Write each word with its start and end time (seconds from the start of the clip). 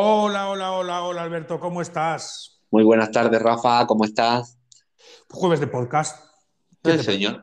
Hola, 0.00 0.48
hola, 0.48 0.70
hola, 0.70 1.02
hola 1.02 1.22
Alberto, 1.24 1.58
¿cómo 1.58 1.82
estás? 1.82 2.62
Muy 2.70 2.84
buenas 2.84 3.10
tardes, 3.10 3.42
Rafa, 3.42 3.84
¿cómo 3.88 4.04
estás? 4.04 4.56
Jueves 5.28 5.58
de 5.58 5.66
podcast. 5.66 6.24
Sí, 6.84 6.98
señor. 7.02 7.42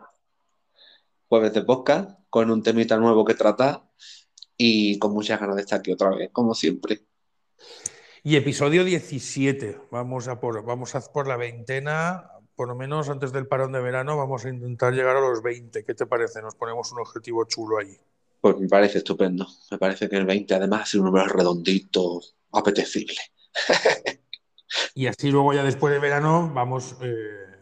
Jueves 1.28 1.54
de 1.54 1.64
podcast 1.64 2.12
con 2.30 2.50
un 2.50 2.64
temita 2.64 2.96
nuevo 2.96 3.26
que 3.26 3.34
tratar 3.34 3.84
y 4.56 4.98
con 5.00 5.12
muchas 5.12 5.38
ganas 5.38 5.58
de 5.58 5.64
estar 5.64 5.80
aquí 5.80 5.92
otra 5.92 6.12
vez, 6.12 6.30
como 6.32 6.56
siempre. 6.56 7.02
Y 8.24 8.38
episodio 8.38 8.86
17. 8.86 9.82
Vamos 9.92 10.30
a 10.30 10.40
por, 10.40 10.64
vamos 10.64 10.96
a 10.96 11.02
por 11.02 11.28
la 11.28 11.36
veintena, 11.36 12.32
por 12.56 12.70
lo 12.70 12.76
menos 12.76 13.10
antes 13.10 13.34
del 13.34 13.48
parón 13.48 13.74
de 13.74 13.82
verano, 13.82 14.16
vamos 14.16 14.46
a 14.46 14.50
intentar 14.50 14.94
llegar 14.94 15.18
a 15.18 15.20
los 15.20 15.44
20. 15.44 15.84
¿Qué 15.84 15.94
te 15.94 16.06
parece? 16.06 16.42
Nos 16.42 16.56
ponemos 16.56 16.90
un 16.94 17.00
objetivo 17.00 17.44
chulo 17.44 17.80
ahí. 17.80 18.00
Pues 18.40 18.58
me 18.58 18.70
parece 18.70 19.00
estupendo. 19.00 19.46
Me 19.72 19.78
parece 19.78 20.08
que 20.08 20.16
el 20.16 20.26
20 20.26 20.56
además 20.56 20.88
es 20.88 20.94
un 20.94 21.06
número 21.08 21.26
redondito, 21.26 22.22
apetecible. 22.58 23.18
y 24.96 25.08
así 25.08 25.32
luego 25.32 25.54
ya 25.54 25.64
después 25.64 25.94
de 25.94 26.00
verano 26.00 26.52
vamos 26.54 26.96
eh, 27.02 27.12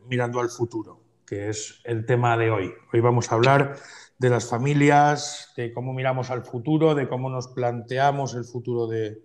mirando 0.08 0.40
al 0.40 0.50
futuro, 0.50 1.02
que 1.26 1.50
es 1.50 1.82
el 1.84 2.06
tema 2.06 2.38
de 2.38 2.52
hoy. 2.52 2.74
Hoy 2.92 3.00
vamos 3.00 3.32
a 3.32 3.36
hablar 3.36 3.78
de 4.18 4.30
las 4.30 4.48
familias, 4.50 5.52
de 5.58 5.74
cómo 5.74 5.94
miramos 5.94 6.30
al 6.30 6.46
futuro, 6.46 6.96
de 6.96 7.08
cómo 7.08 7.30
nos 7.30 7.48
planteamos 7.50 8.36
el 8.36 8.46
futuro 8.46 8.88
de, 8.88 9.22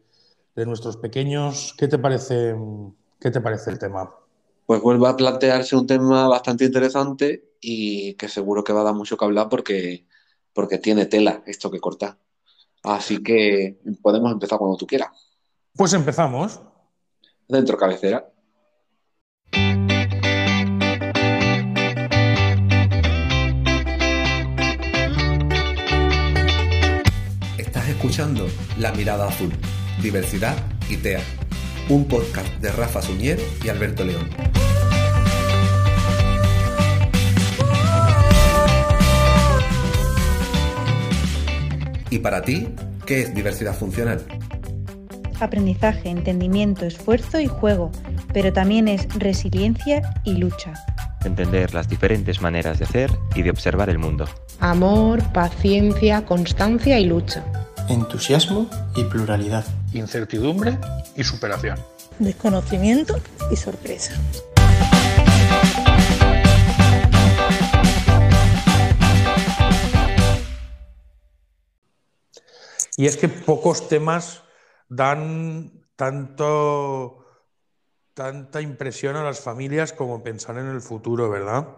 de 0.55 0.67
nuestros 0.67 0.97
pequeños. 0.97 1.75
¿Qué 1.79 1.89
te 1.89 1.99
parece, 1.99 2.55
qué 3.21 3.31
te 3.31 3.41
parece 3.41 3.71
el 3.71 3.79
tema? 3.79 4.15
Pues 4.67 4.83
vuelve 4.83 5.09
a 5.09 5.17
plantearse 5.17 5.77
un 5.77 5.87
tema 5.87 6.29
bastante 6.29 6.65
interesante 6.65 7.53
y 7.61 8.15
que 8.15 8.29
seguro 8.29 8.65
que 8.65 8.73
va 8.73 8.83
a 8.83 8.85
dar 8.85 8.95
mucho 8.95 9.17
que 9.17 9.25
hablar 9.25 9.49
porque 9.49 10.07
porque 10.59 10.79
tiene 10.79 11.07
tela 11.07 11.45
esto 11.47 11.71
que 11.71 11.79
cortar. 11.79 12.19
Así 12.83 13.23
que 13.23 13.79
podemos 14.03 14.33
empezar 14.33 14.59
cuando 14.59 14.77
tú 14.77 14.89
quieras. 14.89 15.28
Pues 15.79 15.93
empezamos. 15.93 16.61
Dentro 17.47 17.79
cabecera. 17.79 18.29
Estás 27.57 27.89
escuchando 27.89 28.49
La 28.81 28.91
Mirada 28.91 29.29
Azul, 29.29 29.53
Diversidad 30.03 30.57
y 30.91 30.97
TEA, 30.97 31.21
un 31.89 32.09
podcast 32.09 32.49
de 32.61 32.73
Rafa 32.73 33.01
Suñer 33.01 33.39
y 33.63 33.69
Alberto 33.69 34.05
León. 34.05 34.29
¿Y 42.11 42.19
para 42.19 42.43
ti, 42.43 42.67
qué 43.07 43.21
es 43.21 43.33
diversidad 43.33 43.77
funcional? 43.77 44.27
Aprendizaje, 45.41 46.09
entendimiento, 46.09 46.85
esfuerzo 46.85 47.39
y 47.39 47.47
juego, 47.47 47.93
pero 48.33 48.53
también 48.53 48.89
es 48.89 49.09
resiliencia 49.15 50.03
y 50.25 50.33
lucha. 50.33 50.75
Entender 51.25 51.75
las 51.75 51.89
diferentes 51.89 52.41
maneras 52.41 52.79
de 52.79 52.85
hacer 52.85 53.11
y 53.37 53.43
de 53.43 53.51
observar 53.51 53.89
el 53.89 53.99
mundo. 53.99 54.27
Amor, 54.59 55.23
paciencia, 55.33 56.25
constancia 56.25 56.99
y 56.99 57.07
lucha. 57.07 57.45
Entusiasmo 57.89 58.69
y 58.97 59.05
pluralidad. 59.05 59.65
Incertidumbre 59.93 60.77
y 61.17 61.23
superación. 61.23 61.79
Desconocimiento 62.19 63.21
y 63.51 63.57
sorpresa. 63.57 64.15
Y 72.97 73.07
es 73.07 73.17
que 73.17 73.29
pocos 73.29 73.89
temas 73.89 74.43
dan 74.89 75.85
tanto, 75.97 77.25
tanta 78.15 78.61
impresión 78.61 79.17
a 79.17 79.25
las 79.25 79.41
familias 79.41 79.93
como 79.93 80.23
pensar 80.23 80.59
en 80.59 80.67
el 80.67 80.81
futuro, 80.81 81.31
¿verdad? 81.31 81.69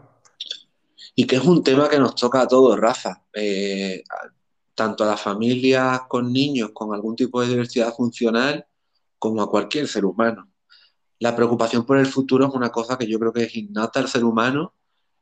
Y 1.15 1.27
que 1.27 1.37
es 1.37 1.45
un 1.45 1.63
tema 1.63 1.89
que 1.89 1.99
nos 1.99 2.15
toca 2.15 2.43
a 2.43 2.49
todos, 2.49 2.79
Rafa. 2.79 3.23
Eh, 3.33 4.03
tanto 4.81 5.05
a 5.05 5.09
las 5.09 5.21
familias 5.21 6.03
con 6.09 6.33
niños 6.33 6.71
con 6.73 6.95
algún 6.95 7.15
tipo 7.15 7.43
de 7.43 7.49
diversidad 7.49 7.95
funcional 7.95 8.67
como 9.19 9.43
a 9.43 9.51
cualquier 9.51 9.87
ser 9.87 10.07
humano. 10.07 10.51
La 11.19 11.37
preocupación 11.37 11.85
por 11.85 11.99
el 11.99 12.07
futuro 12.07 12.47
es 12.47 12.55
una 12.55 12.71
cosa 12.71 12.97
que 12.97 13.07
yo 13.07 13.19
creo 13.19 13.31
que 13.31 13.43
es 13.43 13.55
innata 13.55 14.01
al 14.01 14.09
ser 14.09 14.25
humano, 14.25 14.73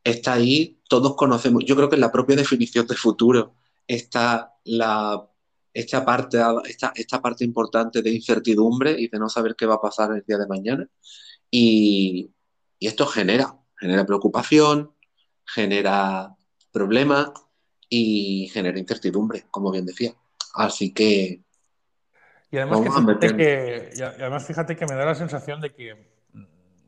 está 0.05 0.35
ahí, 0.35 0.81
todos 0.89 1.17
conocemos, 1.17 1.65
yo 1.65 1.75
creo 1.75 1.89
que 1.89 1.97
en 1.97 2.03
la 2.03 2.13
propia 2.13 2.37
definición 2.37 2.87
de 2.87 2.95
futuro 2.95 3.57
está 3.89 4.55
la 4.63 5.29
esta 5.79 6.05
parte, 6.05 6.39
esta, 6.69 6.93
esta 6.95 7.23
parte 7.23 7.45
importante 7.45 8.03
de 8.03 8.11
incertidumbre 8.11 8.97
y 8.99 9.09
de 9.09 9.19
no 9.19 9.29
saber 9.29 9.55
qué 9.57 9.65
va 9.65 9.77
a 9.77 9.81
pasar 9.81 10.13
el 10.13 10.25
día 10.27 10.37
de 10.37 10.47
mañana. 10.49 10.89
Y, 11.51 12.33
y 12.81 12.87
esto 12.89 13.07
genera, 13.07 13.57
genera 13.79 14.05
preocupación, 14.05 14.93
genera 15.47 16.35
problemas 16.73 17.31
y 17.89 18.49
genera 18.53 18.79
incertidumbre, 18.79 19.47
como 19.53 19.71
bien 19.71 19.87
decía. 19.87 20.15
Así 20.55 20.93
que... 20.93 21.45
Y 22.51 22.57
además, 22.57 22.81
que 22.81 22.91
fíjate 22.91 23.37
que, 23.37 23.91
y 23.95 24.03
además 24.03 24.47
fíjate 24.47 24.77
que 24.77 24.87
me 24.87 24.95
da 24.97 25.05
la 25.05 25.15
sensación 25.15 25.61
de 25.61 25.73
que, 25.73 25.95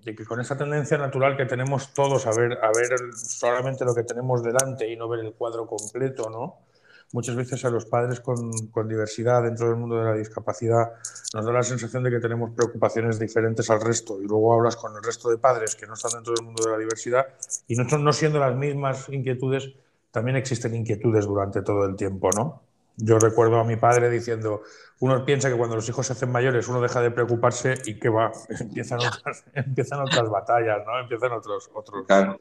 de 0.03 0.15
que 0.17 0.25
con 0.25 0.41
esa 0.41 0.57
tendencia 0.57 0.99
natural 0.99 1.37
que 1.37 1.45
tenemos 1.45 1.93
todos 1.95 2.27
a 2.27 2.31
ver, 2.31 2.59
a 2.61 2.73
ver 2.73 3.15
solamente 3.15 3.85
lo 3.85 3.95
que 3.95 4.03
tenemos 4.03 4.43
delante 4.43 4.91
y 4.91 4.97
no 4.97 5.07
ver 5.09 5.21
el 5.21 5.35
cuadro 5.35 5.67
completo, 5.67 6.29
¿no? 6.31 6.70
Muchas 7.13 7.35
veces 7.35 7.65
a 7.65 7.71
los 7.71 7.87
padres 7.87 8.21
con, 8.21 8.51
diversidad 8.89 9.43
dentro 9.43 9.69
del 9.69 9.77
mundo 9.77 9.97
de 9.97 10.05
la 10.05 10.15
discapacidad 10.15 10.93
nos 11.35 11.45
da 11.45 11.53
la 11.53 11.63
sensación 11.63 12.03
de 12.03 12.11
que 12.11 12.21
tenemos 12.21 12.51
preocupaciones 12.51 13.19
diferentes 13.19 13.69
al 13.71 13.81
resto 13.81 14.21
y 14.23 14.27
luego 14.27 14.55
hablas 14.55 14.77
con 14.77 14.95
el 14.97 15.03
resto 15.03 15.31
de 15.31 15.39
padres 15.39 15.75
que 15.75 15.87
no 15.87 15.95
están 15.95 16.13
dentro 16.13 16.35
del 16.35 16.45
mundo 16.45 16.65
de 16.65 16.71
la 16.71 16.79
diversidad 16.79 17.27
y 17.67 17.75
no, 17.75 17.85
no 17.85 18.13
siendo 18.13 18.39
las 18.39 18.55
mismas 18.55 19.09
inquietudes, 19.09 19.71
también 20.11 20.37
existen 20.37 20.75
inquietudes 20.75 21.27
durante 21.27 21.63
todo 21.63 21.85
el 21.85 21.97
tiempo, 21.97 22.31
¿no? 22.35 22.63
Yo 22.97 23.19
recuerdo 23.19 23.59
a 23.59 23.65
mi 23.65 23.77
padre 23.77 24.11
diciendo, 24.11 24.63
uno 24.99 25.25
piensa 25.25 25.49
que 25.49 25.57
cuando 25.57 25.77
los 25.77 25.89
hijos 25.89 26.07
se 26.07 26.13
hacen 26.13 26.31
mayores 26.31 26.69
uno 26.69 26.81
deja 26.81 27.01
de 27.01 27.11
preocuparse 27.11 27.75
y 27.87 27.99
que 27.99 28.09
va, 28.09 28.31
empiezan 28.61 28.99
otras, 28.99 29.45
empiezan 29.55 30.01
otras 30.01 30.29
batallas, 30.29 30.79
¿no? 30.87 31.01
Empiezan 31.01 31.33
otros... 31.33 31.71
otros 31.73 32.07
claro. 32.07 32.39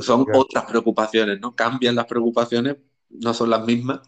son 0.00 0.26
otras 0.32 0.64
preocupaciones, 0.64 1.40
¿no? 1.40 1.54
Cambian 1.54 1.96
las 1.96 2.06
preocupaciones 2.06 2.76
no 3.10 3.34
son 3.34 3.50
las 3.50 3.64
mismas, 3.64 4.00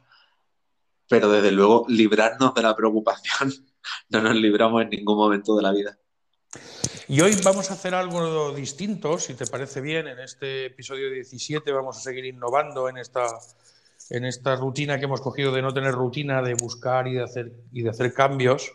pero 1.08 1.30
desde 1.30 1.52
luego 1.52 1.84
librarnos 1.88 2.54
de 2.54 2.62
la 2.62 2.74
preocupación 2.74 3.52
no 4.08 4.22
nos 4.22 4.34
libramos 4.36 4.82
en 4.82 4.90
ningún 4.90 5.16
momento 5.16 5.56
de 5.56 5.62
la 5.62 5.72
vida. 5.72 5.98
Y 7.08 7.20
hoy 7.20 7.36
vamos 7.44 7.70
a 7.70 7.74
hacer 7.74 7.94
algo 7.94 8.52
distinto, 8.54 9.18
si 9.18 9.34
te 9.34 9.46
parece 9.46 9.80
bien, 9.80 10.06
en 10.06 10.18
este 10.20 10.66
episodio 10.66 11.10
17 11.10 11.70
vamos 11.72 11.96
a 11.96 12.00
seguir 12.00 12.24
innovando 12.24 12.88
en 12.88 12.98
esta, 12.98 13.26
en 14.10 14.24
esta 14.24 14.56
rutina 14.56 14.98
que 14.98 15.06
hemos 15.06 15.20
cogido 15.20 15.52
de 15.52 15.62
no 15.62 15.74
tener 15.74 15.92
rutina, 15.92 16.42
de 16.42 16.54
buscar 16.54 17.08
y 17.08 17.14
de 17.14 17.24
hacer, 17.24 17.52
y 17.72 17.82
de 17.82 17.90
hacer 17.90 18.14
cambios. 18.14 18.72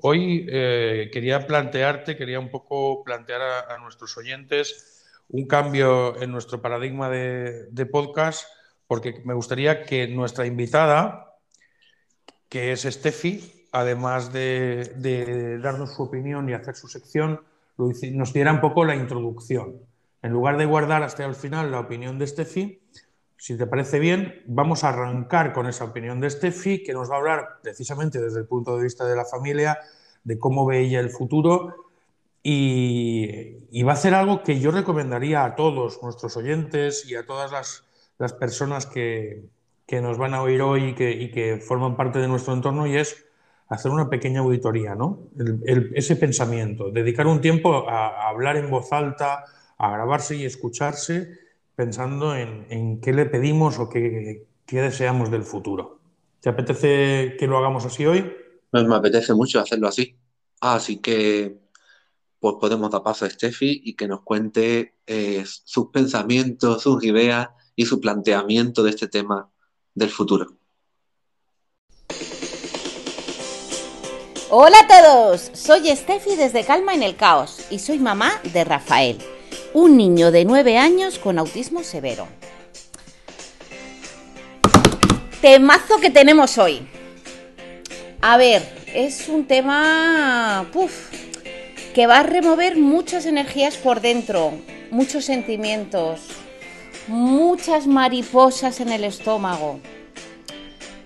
Hoy 0.00 0.46
eh, 0.48 1.10
quería 1.12 1.46
plantearte, 1.46 2.16
quería 2.16 2.40
un 2.40 2.50
poco 2.50 3.02
plantear 3.04 3.42
a, 3.42 3.78
nuestros 3.78 4.16
oyentes 4.16 5.04
un 5.28 5.46
cambio 5.46 6.20
en 6.22 6.32
nuestro 6.32 6.62
paradigma 6.62 7.10
de, 7.10 7.66
de 7.70 7.86
podcast 7.86 8.46
porque 8.88 9.20
me 9.24 9.34
gustaría 9.34 9.84
que 9.84 10.08
nuestra 10.08 10.46
invitada, 10.46 11.36
que 12.48 12.72
es 12.72 12.82
Steffi, 12.82 13.66
además 13.70 14.32
de, 14.32 15.58
darnos 15.62 15.94
su 15.94 16.02
opinión 16.02 16.48
y 16.48 16.54
hacer 16.54 16.74
su 16.74 16.88
sección, 16.88 17.42
nos 17.76 18.32
diera 18.32 18.52
un 18.52 18.60
poco 18.60 18.84
la 18.84 18.96
introducción. 18.96 19.76
En 20.22 20.32
lugar 20.32 20.56
de 20.56 20.64
guardar 20.64 21.02
hasta 21.02 21.24
el 21.24 21.34
final 21.34 21.70
la 21.70 21.80
opinión 21.80 22.18
de 22.18 22.26
Steffi, 22.26 22.80
si 23.36 23.56
te 23.56 23.66
parece 23.66 24.00
bien, 24.00 24.42
vamos 24.46 24.82
a 24.82 24.88
arrancar 24.88 25.52
con 25.52 25.66
esa 25.66 25.84
opinión 25.84 26.18
de 26.20 26.30
Steffi, 26.30 26.82
que 26.82 26.94
nos 26.94 27.10
va 27.10 27.16
a 27.16 27.18
hablar 27.18 27.58
precisamente 27.62 28.20
desde 28.20 28.40
el 28.40 28.46
punto 28.46 28.76
de 28.76 28.82
vista 28.82 29.06
de 29.06 29.14
la 29.14 29.26
familia, 29.26 29.78
de 30.24 30.38
cómo 30.38 30.66
ve 30.66 30.80
ella 30.80 30.98
el 30.98 31.10
futuro, 31.10 31.76
y, 32.42 33.58
y 33.70 33.82
va 33.82 33.92
a 33.92 33.94
hacer 33.94 34.14
algo 34.14 34.42
que 34.42 34.58
yo 34.58 34.70
recomendaría 34.70 35.44
a 35.44 35.54
todos 35.54 36.02
nuestros 36.02 36.36
oyentes 36.36 37.04
y 37.08 37.14
a 37.14 37.26
todas 37.26 37.52
las 37.52 37.87
las 38.18 38.32
personas 38.32 38.86
que, 38.86 39.44
nos 39.90 40.18
van 40.18 40.34
a 40.34 40.42
oír 40.42 40.60
hoy 40.60 40.94
y 40.98 41.30
que, 41.30 41.62
forman 41.66 41.96
parte 41.96 42.18
de 42.18 42.28
nuestro 42.28 42.52
entorno 42.52 42.86
y 42.86 42.96
es 42.96 43.24
hacer 43.68 43.90
una 43.90 44.10
pequeña 44.10 44.40
auditoría, 44.40 44.94
¿no? 44.94 45.28
ese 45.94 46.16
pensamiento, 46.16 46.90
dedicar 46.90 47.26
un 47.26 47.40
tiempo 47.40 47.88
a, 47.88 48.28
hablar 48.28 48.56
en 48.56 48.70
voz 48.70 48.92
alta, 48.92 49.44
a 49.78 49.90
grabarse 49.90 50.36
y 50.36 50.44
escucharse 50.44 51.38
pensando 51.74 52.34
en, 52.34 53.00
qué 53.00 53.12
le 53.12 53.26
pedimos 53.26 53.78
o 53.78 53.88
qué, 53.88 54.46
deseamos 54.66 55.30
del 55.30 55.44
futuro. 55.44 56.00
¿Te 56.40 56.50
apetece 56.50 57.36
que 57.38 57.46
lo 57.46 57.58
hagamos 57.58 57.84
así 57.86 58.04
hoy? 58.04 58.32
Pues 58.70 58.84
me 58.84 58.96
apetece 58.96 59.32
mucho 59.34 59.60
hacerlo 59.60 59.88
así. 59.88 60.16
Así 60.60 60.98
que 60.98 61.56
pues 62.40 62.54
podemos 62.60 62.90
dar 62.90 63.02
paso 63.02 63.24
a 63.24 63.30
Steffi 63.30 63.82
y 63.84 63.94
que 63.94 64.06
nos 64.06 64.22
cuente 64.22 64.94
eh, 65.06 65.44
sus 65.46 65.88
pensamientos, 65.88 66.82
sus 66.82 67.02
ideas 67.04 67.48
y 67.78 67.86
su 67.86 68.00
planteamiento 68.00 68.82
de 68.82 68.90
este 68.90 69.06
tema 69.06 69.48
del 69.94 70.10
futuro. 70.10 70.48
Hola 74.50 74.78
a 74.80 74.88
todos, 74.88 75.52
soy 75.52 75.88
Steffi 75.94 76.34
desde 76.34 76.64
Calma 76.64 76.94
en 76.94 77.04
el 77.04 77.14
Caos 77.14 77.66
y 77.70 77.78
soy 77.78 78.00
mamá 78.00 78.32
de 78.52 78.64
Rafael, 78.64 79.18
un 79.74 79.96
niño 79.96 80.32
de 80.32 80.44
9 80.44 80.76
años 80.76 81.20
con 81.20 81.38
autismo 81.38 81.84
severo. 81.84 82.26
Temazo 85.40 86.00
que 86.00 86.10
tenemos 86.10 86.58
hoy. 86.58 86.84
A 88.20 88.36
ver, 88.38 88.60
es 88.92 89.28
un 89.28 89.46
tema 89.46 90.66
que 91.94 92.08
va 92.08 92.18
a 92.18 92.22
remover 92.24 92.76
muchas 92.76 93.24
energías 93.24 93.76
por 93.76 94.00
dentro, 94.00 94.52
muchos 94.90 95.26
sentimientos, 95.26 96.22
muchas 97.08 97.86
mariposas 97.86 98.80
en 98.80 98.90
el 98.90 99.02
estómago, 99.02 99.80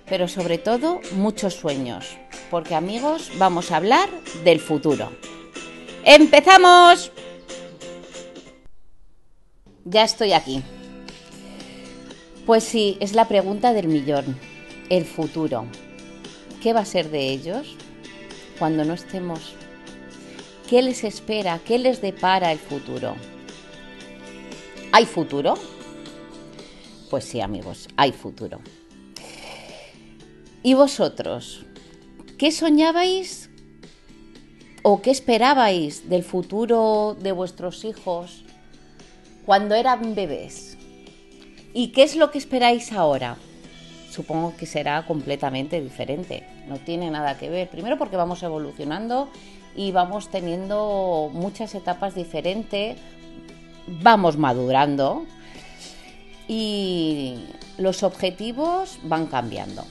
pero 0.07 0.29
sobre 0.29 0.59
todo 0.59 1.01
muchos 1.15 1.55
sueños, 1.55 2.19
porque 2.51 2.75
amigos 2.75 3.31
vamos 3.39 3.71
a 3.71 3.77
hablar 3.77 4.09
del 4.45 4.61
futuro. 4.61 5.11
¡Empezamos! 6.05 7.13
Ya 9.85 10.03
estoy 10.03 10.33
aquí. 10.33 10.63
Pues 12.47 12.65
sí, 12.65 12.97
es 13.01 13.15
la 13.15 13.29
pregunta 13.29 13.73
del 13.73 13.89
millón. 13.89 14.39
El 14.89 15.05
futuro. 15.05 15.67
¿Qué 16.61 16.73
va 16.73 16.81
a 16.81 16.85
ser 16.85 17.11
de 17.11 17.31
ellos 17.31 17.77
cuando 18.59 18.85
no 18.85 18.95
estemos? 18.95 19.55
¿Qué 20.69 20.83
les 20.83 21.05
espera? 21.05 21.61
¿Qué 21.65 21.79
les 21.79 22.01
depara 22.01 22.51
el 22.53 22.59
futuro? 22.59 23.15
¿Hay 24.91 25.07
futuro? 25.07 25.55
Pues 27.13 27.25
sí, 27.25 27.43
amigos, 27.43 27.89
hay 27.99 28.11
futuro. 28.13 28.63
¿Y 30.63 30.73
vosotros? 30.73 31.67
¿Qué 32.39 32.51
soñabais 32.51 33.51
o 34.81 35.03
qué 35.03 35.11
esperabais 35.11 36.09
del 36.09 36.23
futuro 36.23 37.15
de 37.21 37.33
vuestros 37.33 37.85
hijos 37.85 38.47
cuando 39.45 39.75
eran 39.75 40.15
bebés? 40.15 40.79
¿Y 41.75 41.89
qué 41.89 42.05
es 42.05 42.17
lo 42.17 42.31
que 42.31 42.39
esperáis 42.39 42.93
ahora? 42.93 43.37
Supongo 44.11 44.57
que 44.57 44.65
será 44.65 45.05
completamente 45.05 45.83
diferente. 45.83 46.47
No 46.67 46.79
tiene 46.79 47.11
nada 47.11 47.37
que 47.37 47.51
ver. 47.51 47.69
Primero 47.69 47.99
porque 47.99 48.17
vamos 48.17 48.43
evolucionando 48.43 49.29
y 49.77 49.93
vamos 49.93 50.31
teniendo 50.31 51.29
muchas 51.31 51.75
etapas 51.75 52.15
diferentes. 52.15 52.97
Vamos 53.87 54.39
madurando 54.39 55.27
y 56.53 57.47
los 57.79 58.03
objetivos 58.03 58.99
van 59.05 59.27
cambiando. 59.27 59.87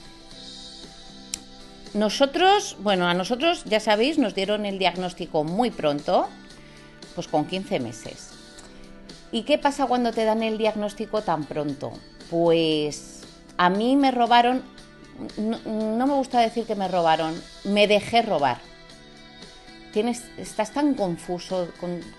Nosotros, 1.96 2.78
bueno, 2.82 3.08
a 3.08 3.16
nosotros 3.16 3.64
ya 3.66 3.80
sabéis, 3.80 4.20
nos 4.20 4.36
dieron 4.36 4.68
el 4.68 4.78
diagnóstico 4.78 5.44
muy 5.44 5.72
pronto, 5.72 6.30
pues 7.16 7.28
con 7.28 7.46
15 7.46 7.80
meses. 7.80 8.30
¿Y 9.32 9.42
qué 9.42 9.58
pasa 9.58 9.88
cuando 9.88 10.12
te 10.12 10.24
dan 10.24 10.44
el 10.44 10.60
diagnóstico 10.60 11.24
tan 11.24 11.46
pronto? 11.46 11.94
Pues 12.30 13.22
a 13.58 13.72
mí 13.72 13.96
me 13.96 14.12
robaron, 14.12 14.62
no, 15.38 16.06
me 16.06 16.14
gusta 16.14 16.42
decir 16.42 16.66
que 16.66 16.76
me 16.76 16.88
robaron, 16.88 17.34
me 17.64 17.88
dejé 17.88 18.22
robar. 18.22 18.60
Estás 19.94 20.72
tan 20.72 20.94
confuso 20.94 21.68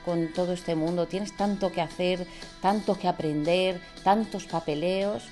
con, 0.05 0.29
todo 0.35 0.53
este 0.53 0.75
mundo, 0.75 1.07
tienes 1.07 1.35
tanto 1.37 1.73
que 1.73 1.81
hacer, 1.81 2.27
tanto 2.61 2.99
que 2.99 3.09
aprender, 3.09 3.81
tantos 4.05 4.45
papeleos, 4.45 5.25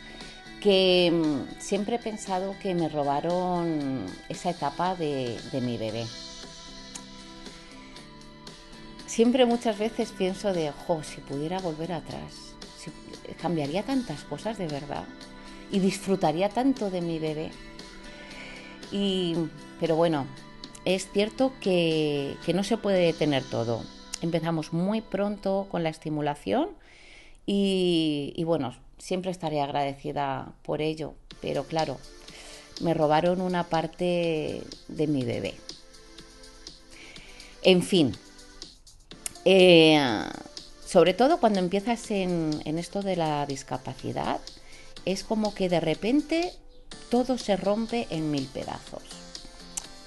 que 0.62 1.12
mm, 1.12 1.60
siempre 1.60 1.96
he 1.96 1.98
pensado 1.98 2.54
que 2.62 2.74
me 2.74 2.88
robaron 2.88 4.06
esa 4.28 4.50
etapa 4.50 4.94
de, 4.94 5.38
mi 5.60 5.76
bebé 5.76 6.06
siempre 9.06 9.44
muchas 9.44 9.76
veces 9.78 10.12
pienso 10.12 10.52
de, 10.52 10.70
jo, 10.70 11.02
si 11.02 11.20
pudiera 11.20 11.58
volver 11.58 11.92
atrás, 11.92 12.54
cambiaría 13.40 13.82
tantas 13.82 14.22
cosas 14.24 14.56
de 14.56 14.68
verdad 14.68 15.04
y 15.70 15.78
disfrutaría 15.78 16.48
tanto 16.48 16.90
de 16.90 17.00
mi 17.00 17.18
bebé. 17.18 17.50
Y, 18.92 19.36
pero 19.78 19.96
bueno, 19.96 20.26
es 20.84 21.10
cierto 21.12 21.52
que, 21.60 22.36
no 22.54 22.64
se 22.64 22.76
puede 22.76 22.98
detener 22.98 23.44
todo. 23.44 23.82
Empezamos 24.22 24.72
muy 24.72 25.00
pronto 25.00 25.66
con 25.70 25.82
la 25.82 25.88
estimulación 25.88 26.70
y, 27.46 28.32
y 28.36 28.44
bueno, 28.44 28.76
siempre 28.98 29.30
estaré 29.30 29.60
agradecida 29.60 30.52
por 30.62 30.82
ello, 30.82 31.14
pero 31.40 31.64
claro, 31.64 31.98
me 32.80 32.94
robaron 32.94 33.40
una 33.40 33.64
parte 33.64 34.62
de 34.88 35.06
mi 35.06 35.24
bebé. 35.24 35.54
En 37.62 37.82
fin, 37.82 38.16
eh, 39.44 40.00
sobre 40.86 41.14
todo 41.14 41.38
cuando 41.38 41.58
empiezas 41.58 42.10
en, 42.10 42.60
esto 42.64 43.02
de 43.02 43.16
la 43.16 43.46
discapacidad, 43.46 44.40
es 45.04 45.24
como 45.24 45.54
que 45.54 45.68
de 45.68 45.80
repente 45.80 46.52
todo 47.10 47.38
se 47.38 47.56
rompe 47.56 48.06
en 48.10 48.30
mil 48.30 48.46
pedazos. 48.46 49.19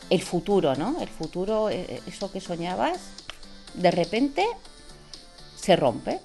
El 0.09 0.21
futuro, 0.21 0.75
¿no? 0.75 1.01
El 1.01 1.09
futuro, 1.09 1.69
eh, 1.69 1.85
eh, 1.89 2.01
eso 2.07 2.31
que 2.31 2.41
soñabas, 2.41 2.99
de 3.73 3.91
repente 3.91 4.45
se 5.55 5.75
rompe. 5.75 6.19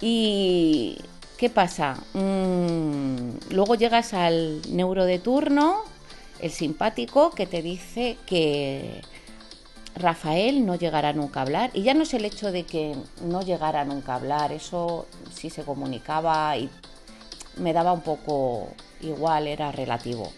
¿Y 0.00 0.98
qué 1.36 1.50
pasa? 1.50 1.96
Mm, 2.14 3.50
luego 3.50 3.74
llegas 3.74 4.14
al 4.14 4.62
neuro 4.70 5.04
de 5.04 5.18
turno, 5.18 5.82
el 6.40 6.50
simpático, 6.50 7.30
que 7.32 7.46
te 7.46 7.60
dice 7.60 8.16
que 8.24 9.02
Rafael 9.94 10.64
no 10.64 10.76
llegará 10.76 11.12
nunca 11.12 11.40
a 11.40 11.42
hablar. 11.42 11.70
Y 11.74 11.82
ya 11.82 11.94
no 11.94 12.04
es 12.04 12.14
el 12.14 12.24
hecho 12.24 12.50
de 12.50 12.64
que 12.64 12.96
no 13.22 13.42
llegara 13.42 13.84
nunca 13.84 14.12
a 14.12 14.16
hablar, 14.16 14.52
eso 14.52 15.06
sí 15.34 15.50
se 15.50 15.64
comunicaba 15.64 16.56
y 16.56 16.70
me 17.56 17.72
daba 17.72 17.92
un 17.92 18.00
poco 18.00 18.68
igual, 19.00 19.46
era 19.46 19.72
relativo. 19.72 20.32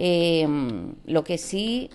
Em, 0.00 0.94
lo 1.06 1.24
que 1.24 1.38
sí 1.38 1.90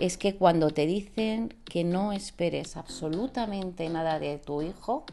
es 0.00 0.18
que 0.18 0.34
cuando 0.34 0.70
te 0.70 0.86
dicen 0.86 1.54
que 1.64 1.84
no 1.84 2.12
esperes 2.12 2.76
absolutamente 2.76 3.88
nada 3.88 4.18
de 4.18 4.38
tu 4.38 4.60
hijo, 4.60 5.04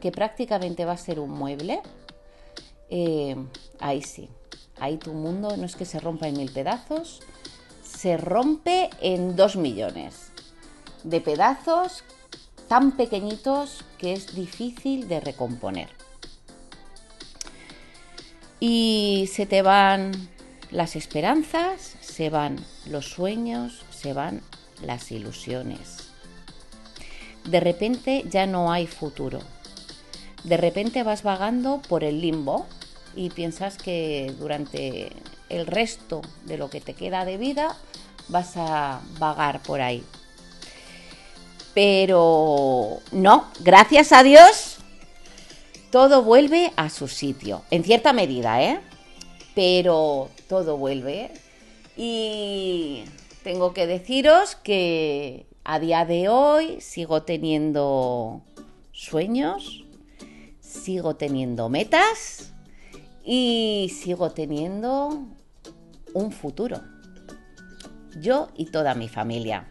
que 0.00 0.10
prácticamente 0.10 0.84
va 0.84 0.94
a 0.94 0.96
ser 0.96 1.20
un 1.20 1.30
mueble, 1.30 1.80
em, 2.90 3.46
ahí 3.78 4.02
sí, 4.02 4.28
ahí 4.80 4.96
tu 4.96 5.12
mundo 5.12 5.56
no 5.56 5.64
es 5.64 5.76
que 5.76 5.84
se 5.84 6.00
rompa 6.00 6.26
en 6.26 6.36
mil 6.36 6.50
pedazos, 6.50 7.20
se 7.84 8.16
rompe 8.16 8.90
en 9.00 9.36
dos 9.36 9.54
millones 9.54 10.32
de 11.04 11.20
pedazos 11.20 12.02
tan 12.66 12.96
pequeñitos 12.96 13.84
que 13.98 14.14
es 14.14 14.34
difícil 14.34 15.06
de 15.06 15.20
recomponer. 15.20 15.90
Y 18.58 19.30
se 19.32 19.46
te 19.46 19.62
van 19.62 20.10
las 20.72 20.96
esperanzas, 20.96 21.96
se 22.00 22.30
van 22.30 22.56
los 22.86 23.06
sueños, 23.06 23.84
se 23.90 24.12
van 24.12 24.40
las 24.82 25.12
ilusiones. 25.12 26.08
De 27.44 27.60
repente 27.60 28.24
ya 28.28 28.46
no 28.46 28.72
hay 28.72 28.86
futuro. 28.86 29.40
De 30.44 30.56
repente 30.56 31.02
vas 31.02 31.22
vagando 31.22 31.80
por 31.88 32.02
el 32.02 32.20
limbo 32.20 32.66
y 33.14 33.30
piensas 33.30 33.76
que 33.76 34.34
durante 34.38 35.12
el 35.48 35.66
resto 35.66 36.22
de 36.44 36.56
lo 36.56 36.70
que 36.70 36.80
te 36.80 36.94
queda 36.94 37.24
de 37.24 37.36
vida 37.36 37.76
vas 38.28 38.56
a 38.56 39.00
vagar 39.18 39.62
por 39.62 39.80
ahí. 39.80 40.02
Pero 41.74 43.00
no, 43.12 43.46
gracias 43.60 44.12
a 44.12 44.22
Dios, 44.22 44.78
todo 45.90 46.22
vuelve 46.22 46.72
a 46.76 46.88
su 46.88 47.08
sitio, 47.08 47.62
en 47.70 47.84
cierta 47.84 48.12
medida, 48.12 48.62
¿eh? 48.62 48.80
Pero 49.54 50.30
todo 50.48 50.76
vuelve. 50.76 51.30
Y 51.96 53.04
tengo 53.42 53.74
que 53.74 53.86
deciros 53.86 54.56
que 54.56 55.46
a 55.64 55.78
día 55.78 56.04
de 56.04 56.28
hoy 56.28 56.80
sigo 56.80 57.22
teniendo 57.22 58.42
sueños, 58.92 59.84
sigo 60.60 61.16
teniendo 61.16 61.68
metas 61.68 62.52
y 63.24 63.92
sigo 63.94 64.30
teniendo 64.30 65.26
un 66.14 66.32
futuro. 66.32 66.80
Yo 68.20 68.48
y 68.56 68.66
toda 68.66 68.94
mi 68.94 69.08
familia. 69.08 69.68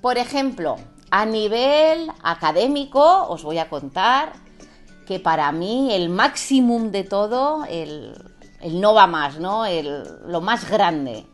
Por 0.00 0.18
ejemplo, 0.18 0.76
a 1.10 1.26
nivel 1.26 2.10
académico, 2.22 3.26
os 3.28 3.42
voy 3.42 3.58
a 3.58 3.68
contar 3.68 4.32
que 5.10 5.18
para 5.18 5.50
mí 5.50 5.92
el 5.92 6.08
máximo 6.08 6.78
de 6.88 7.02
todo, 7.02 7.64
el, 7.64 8.14
no 8.70 8.94
va 8.94 9.08
más, 9.08 9.40
¿no? 9.40 9.64
lo 10.28 10.40
más 10.40 10.70
grande 10.70 11.26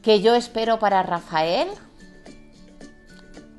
que 0.00 0.22
yo 0.22 0.34
espero 0.34 0.78
para 0.78 1.02
Rafael, 1.02 1.68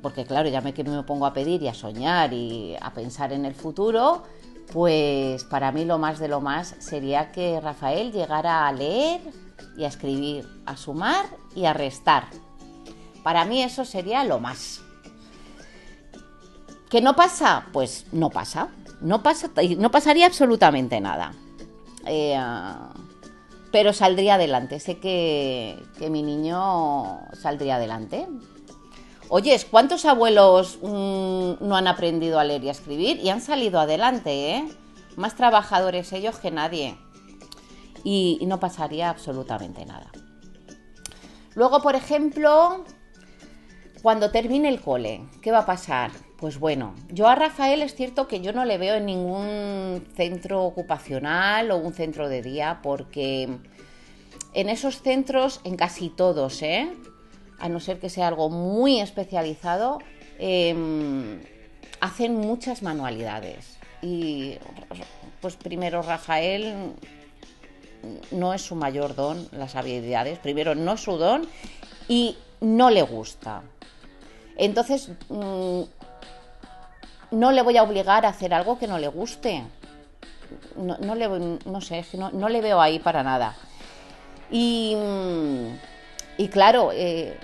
porque 0.02 0.24
claro, 0.24 0.48
ya 0.48 0.60
me, 0.62 0.74
que 0.74 0.82
me 0.82 1.00
pongo 1.04 1.26
a 1.26 1.32
pedir 1.32 1.62
y 1.62 1.68
a 1.68 1.74
soñar 1.74 2.32
y 2.32 2.74
a 2.80 2.92
pensar 2.92 3.32
en 3.32 3.44
el 3.44 3.54
futuro, 3.54 4.24
pues 4.72 5.44
para 5.44 5.70
mí 5.70 5.84
lo 5.84 5.98
más 5.98 6.18
de 6.18 6.26
lo 6.26 6.40
más 6.40 6.74
sería 6.80 7.30
que 7.30 7.60
Rafael 7.60 8.10
llegara 8.10 8.66
a 8.66 8.72
leer 8.72 9.20
y 9.76 9.84
a 9.84 9.86
escribir, 9.86 10.44
a 10.66 10.76
sumar 10.76 11.26
y 11.54 11.66
a 11.66 11.72
restar. 11.72 12.24
Para 13.22 13.44
mí 13.44 13.62
eso 13.62 13.84
sería 13.84 14.24
lo 14.24 14.40
más. 14.40 14.80
¿Que 16.92 17.00
no 17.00 17.16
pasa? 17.16 17.68
Pues 17.72 18.04
no 18.12 18.28
pasa. 18.28 18.68
No, 19.00 19.22
pasa, 19.22 19.50
no 19.78 19.90
pasaría 19.90 20.26
absolutamente 20.26 21.00
nada. 21.00 21.32
Eh, 22.04 22.38
pero 23.72 23.94
saldría 23.94 24.34
adelante. 24.34 24.78
Sé 24.78 24.98
que, 24.98 25.82
que, 25.98 26.10
mi 26.10 26.22
niño 26.22 27.18
saldría 27.32 27.76
adelante. 27.76 28.28
Oyes, 29.30 29.64
¿cuántos 29.64 30.04
abuelos 30.04 30.80
mmm, 30.82 31.66
no 31.66 31.76
han 31.76 31.86
aprendido 31.86 32.38
a 32.38 32.44
leer 32.44 32.62
y 32.64 32.68
a 32.68 32.72
escribir 32.72 33.20
y 33.20 33.30
han 33.30 33.40
salido 33.40 33.80
adelante? 33.80 34.56
¿eh? 34.56 34.68
Más 35.16 35.34
trabajadores 35.34 36.12
ellos 36.12 36.40
que 36.40 36.50
nadie. 36.50 36.98
Y, 38.04 38.36
y 38.38 38.44
no 38.44 38.60
pasaría 38.60 39.08
absolutamente 39.08 39.86
nada. 39.86 40.12
Luego, 41.54 41.80
por 41.80 41.94
ejemplo, 41.94 42.84
cuando 44.02 44.30
termine 44.30 44.68
el 44.68 44.82
cole, 44.82 45.26
¿qué 45.40 45.50
va 45.50 45.60
a 45.60 45.66
pasar? 45.66 46.10
Pues 46.42 46.58
bueno, 46.58 46.96
yo 47.08 47.28
a 47.28 47.36
Rafael 47.36 47.82
es 47.82 47.94
cierto 47.94 48.26
que 48.26 48.40
yo 48.40 48.52
no 48.52 48.64
le 48.64 48.76
veo 48.76 48.96
en 48.96 49.06
ningún 49.06 50.04
centro 50.16 50.64
ocupacional 50.64 51.70
o 51.70 51.76
un 51.76 51.94
centro 51.94 52.28
de 52.28 52.42
día, 52.42 52.80
porque 52.82 53.48
en 54.52 54.68
esos 54.68 55.02
centros, 55.02 55.60
en 55.62 55.76
casi 55.76 56.08
todos, 56.08 56.60
¿eh? 56.62 56.90
a 57.60 57.68
no 57.68 57.78
ser 57.78 58.00
que 58.00 58.10
sea 58.10 58.26
algo 58.26 58.50
muy 58.50 58.98
especializado, 58.98 60.00
eh, 60.40 60.74
hacen 62.00 62.34
muchas 62.34 62.82
manualidades. 62.82 63.78
Y 64.02 64.56
pues 65.40 65.54
primero 65.54 66.02
Rafael 66.02 66.94
no 68.32 68.52
es 68.52 68.62
su 68.62 68.74
mayor 68.74 69.14
don, 69.14 69.46
las 69.52 69.76
habilidades, 69.76 70.40
primero 70.40 70.74
no 70.74 70.94
es 70.94 71.02
su 71.02 71.18
don 71.18 71.46
y 72.08 72.36
no 72.60 72.90
le 72.90 73.02
gusta. 73.02 73.62
Entonces, 74.56 75.12
mmm, 75.28 75.82
no 77.32 77.50
le 77.50 77.62
voy 77.62 77.76
a 77.76 77.82
obligar 77.82 78.24
a 78.24 78.28
hacer 78.28 78.54
algo 78.54 78.78
que 78.78 78.86
no 78.86 78.98
le 78.98 79.08
guste. 79.08 79.64
No, 80.76 80.96
no 80.98 81.14
le, 81.14 81.28
no 81.28 81.80
sé, 81.80 82.04
no, 82.14 82.30
no, 82.30 82.48
le 82.48 82.60
veo 82.60 82.80
ahí 82.80 82.98
para 82.98 83.22
nada. 83.22 83.56
Y, 84.50 84.94
y 86.36 86.48
claro, 86.48 86.90
eh, 86.92 87.36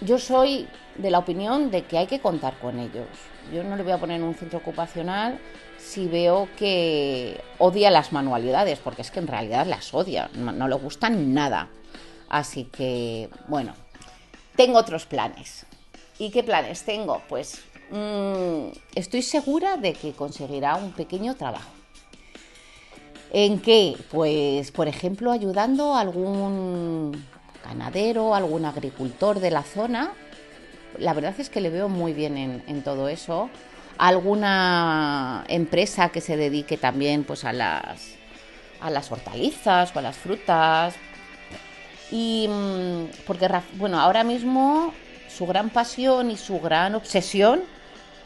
yo 0.00 0.18
soy 0.18 0.66
de 0.96 1.10
la 1.10 1.18
opinión 1.18 1.70
de 1.70 1.84
que 1.84 1.98
hay 1.98 2.06
que 2.06 2.20
contar 2.20 2.58
con 2.58 2.78
ellos. 2.78 3.06
Yo 3.52 3.62
no 3.62 3.76
le 3.76 3.82
voy 3.82 3.92
a 3.92 3.98
poner 3.98 4.16
en 4.16 4.24
un 4.24 4.34
centro 4.34 4.58
ocupacional 4.58 5.38
si 5.78 6.06
veo 6.08 6.48
que 6.56 7.42
odia 7.58 7.90
las 7.90 8.10
manualidades, 8.10 8.78
porque 8.78 9.02
es 9.02 9.10
que 9.10 9.20
en 9.20 9.26
realidad 9.26 9.66
las 9.66 9.92
odia, 9.92 10.30
no, 10.34 10.50
no 10.50 10.66
le 10.66 10.76
gustan 10.76 11.34
nada. 11.34 11.68
Así 12.30 12.64
que, 12.64 13.28
bueno, 13.48 13.74
tengo 14.56 14.78
otros 14.78 15.04
planes. 15.04 15.66
¿Y 16.18 16.30
qué 16.30 16.42
planes 16.42 16.84
tengo? 16.84 17.20
Pues 17.28 17.62
mmm, 17.90 18.68
estoy 18.94 19.22
segura 19.22 19.76
de 19.76 19.92
que 19.92 20.12
conseguirá 20.12 20.76
un 20.76 20.92
pequeño 20.92 21.34
trabajo. 21.34 21.70
¿En 23.32 23.60
qué? 23.60 23.96
Pues, 24.12 24.70
por 24.70 24.86
ejemplo, 24.86 25.32
ayudando 25.32 25.96
a 25.96 26.00
algún 26.00 27.24
ganadero, 27.64 28.34
algún 28.34 28.64
agricultor 28.64 29.40
de 29.40 29.50
la 29.50 29.64
zona. 29.64 30.12
La 30.98 31.14
verdad 31.14 31.34
es 31.38 31.50
que 31.50 31.60
le 31.60 31.70
veo 31.70 31.88
muy 31.88 32.12
bien 32.12 32.62
en, 32.64 32.82
todo 32.82 33.08
eso. 33.08 33.50
Alguna 33.98 35.44
empresa 35.48 36.10
que 36.10 36.20
se 36.20 36.36
dedique 36.36 36.76
también 36.76 37.24
pues, 37.24 37.44
a, 37.44 37.52
las, 37.52 38.14
a 38.80 38.90
las 38.90 39.10
hortalizas 39.10 39.94
o 39.96 39.98
a 39.98 40.02
las 40.02 40.16
frutas. 40.16 40.94
Y 42.12 42.48
porque, 43.26 43.48
bueno, 43.74 43.98
ahora 43.98 44.22
mismo 44.22 44.94
su 45.28 45.46
gran 45.46 45.70
pasión 45.70 46.30
y 46.30 46.36
su 46.36 46.60
gran 46.60 46.94
obsesión, 46.94 47.62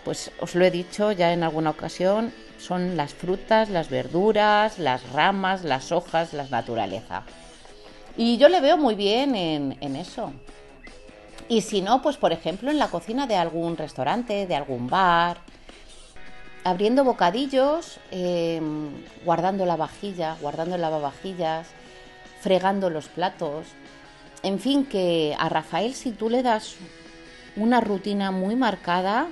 pues 0.09 0.31
os 0.41 0.55
lo 0.55 0.65
he 0.65 0.71
dicho 0.71 1.13
ya 1.13 1.35
en 1.35 1.43
alguna 1.43 1.69
ocasión, 1.69 2.33
son 2.57 2.97
las 2.97 3.13
frutas, 3.13 3.69
las 3.69 3.91
verduras, 3.91 4.79
las 4.79 5.07
ramas, 5.13 5.65
las 5.65 5.93
hojas, 5.93 6.33
la 6.33 6.45
naturaleza. 6.45 7.25
Y 8.17 8.39
yo 8.39 8.49
le 8.49 8.63
veo 8.63 8.79
muy 8.79 8.95
bien 8.95 9.35
en, 9.35 9.97
eso. 9.97 10.33
Y 11.51 11.61
si 11.61 11.83
no, 11.83 12.01
pues 12.01 12.17
por 12.17 12.33
ejemplo 12.33 12.71
en 12.71 12.79
la 12.79 12.89
cocina 12.89 13.27
de 13.27 13.37
algún 13.37 13.77
restaurante, 13.77 14.47
de 14.47 14.57
algún 14.57 14.89
bar, 14.89 15.41
abriendo 16.65 17.05
bocadillos, 17.05 18.01
eh, 18.11 18.63
guardando 19.27 19.67
la 19.67 19.77
vajilla, 19.77 20.39
guardando 20.41 20.77
el 20.77 20.81
lavavajillas, 20.81 21.69
fregando 22.41 22.89
los 22.89 23.09
platos. 23.09 23.67
En 24.43 24.59
fin, 24.59 24.87
que 24.87 25.37
a 25.39 25.51
Rafael 25.51 25.93
si 25.93 26.13
tú 26.13 26.31
le 26.31 26.43
das 26.43 26.77
una 27.57 27.83
rutina 27.83 28.31
muy 28.31 28.57
marcada, 28.57 29.29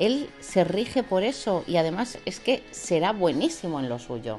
él 0.00 0.30
se 0.40 0.64
rige 0.64 1.02
por 1.02 1.22
eso 1.22 1.62
y 1.66 1.76
además 1.76 2.18
es 2.24 2.40
que 2.40 2.64
será 2.70 3.12
buenísimo 3.12 3.78
en 3.78 3.90
lo 3.90 3.98
suyo. 3.98 4.38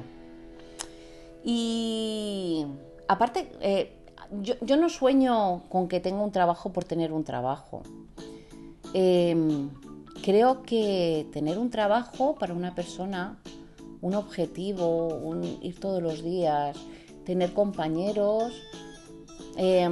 Y 1.44 2.66
aparte, 3.06 3.52
eh, 3.60 3.92
yo, 4.42 4.76
no 4.76 4.88
sueño 4.88 5.62
con 5.68 5.86
que 5.86 6.00
tenga 6.00 6.20
un 6.20 6.32
trabajo 6.32 6.72
por 6.72 6.84
tener 6.84 7.12
un 7.12 7.22
trabajo. 7.22 7.82
Eh, 8.92 9.36
creo 10.24 10.64
que 10.64 11.28
tener 11.32 11.58
un 11.58 11.70
trabajo 11.70 12.34
para 12.34 12.54
una 12.54 12.74
persona, 12.74 13.38
un 14.00 14.14
objetivo, 14.14 15.14
un 15.14 15.44
ir 15.62 15.78
todos 15.78 16.02
los 16.02 16.24
días, 16.24 16.76
tener 17.24 17.52
compañeros, 17.52 18.52
eh, 19.56 19.88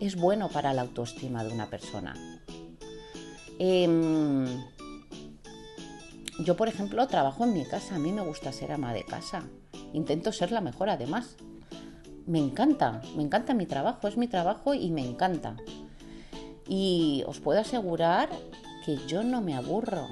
es 0.00 0.16
bueno 0.16 0.50
para 0.50 0.74
la 0.74 0.82
autoestima 0.82 1.44
de 1.44 1.52
una 1.54 1.70
persona. 1.70 2.35
Eh, 3.58 4.46
yo, 6.38 6.56
por 6.56 6.68
ejemplo, 6.68 7.06
trabajo 7.06 7.44
en 7.44 7.54
mi 7.54 7.64
casa. 7.64 7.96
A 7.96 7.98
mí 7.98 8.12
me 8.12 8.20
gusta 8.20 8.52
ser 8.52 8.72
ama 8.72 8.92
de 8.92 9.04
casa. 9.04 9.44
Intento 9.92 10.32
ser 10.32 10.52
la 10.52 10.60
mejor, 10.60 10.90
además. 10.90 11.36
Me 12.26 12.38
encanta, 12.38 13.00
me 13.16 13.22
encanta 13.22 13.54
mi 13.54 13.66
trabajo, 13.66 14.08
es 14.08 14.16
mi 14.16 14.26
trabajo 14.26 14.74
y 14.74 14.90
me 14.90 15.02
encanta. 15.02 15.56
Y 16.68 17.22
os 17.26 17.40
puedo 17.40 17.60
asegurar 17.60 18.28
que 18.84 18.98
yo 19.06 19.22
no 19.22 19.40
me 19.40 19.54
aburro. 19.54 20.08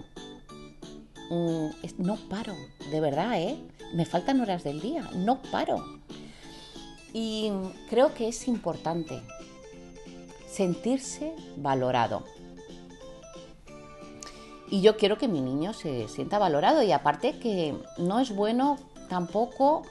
Mm, 1.30 1.66
no 1.98 2.16
paro, 2.28 2.54
de 2.90 3.00
verdad, 3.00 3.40
¿eh? 3.40 3.58
Me 3.94 4.06
faltan 4.06 4.40
horas 4.40 4.64
del 4.64 4.80
día, 4.80 5.08
no 5.14 5.42
paro. 5.42 5.84
Y 7.12 7.50
creo 7.90 8.14
que 8.14 8.28
es 8.28 8.48
importante 8.48 9.20
sentirse 10.48 11.34
valorado. 11.56 12.24
Y 14.70 14.80
yo 14.80 14.96
quiero 14.96 15.18
que 15.18 15.28
mi 15.28 15.40
niño 15.40 15.72
se 15.72 16.08
sienta 16.08 16.38
valorado 16.38 16.82
y 16.82 16.92
aparte 16.92 17.38
que 17.38 17.74
no 17.98 18.18
es 18.20 18.34
bueno 18.34 18.78
tampoco 19.08 19.82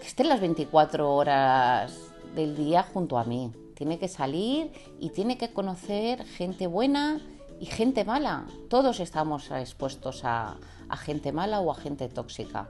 que 0.00 0.06
esté 0.06 0.24
las 0.24 0.40
24 0.40 1.14
horas 1.14 1.96
del 2.34 2.56
día 2.56 2.82
junto 2.82 3.18
a 3.18 3.24
mí. 3.24 3.52
Tiene 3.74 3.98
que 3.98 4.08
salir 4.08 4.70
y 5.00 5.10
tiene 5.10 5.38
que 5.38 5.52
conocer 5.52 6.24
gente 6.24 6.66
buena 6.66 7.20
y 7.60 7.66
gente 7.66 8.04
mala. 8.04 8.46
Todos 8.68 9.00
estamos 9.00 9.50
expuestos 9.50 10.24
a, 10.24 10.56
a 10.88 10.96
gente 10.96 11.32
mala 11.32 11.60
o 11.60 11.70
a 11.70 11.74
gente 11.74 12.08
tóxica. 12.08 12.68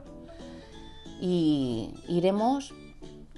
Y 1.21 1.95
iremos 2.09 2.75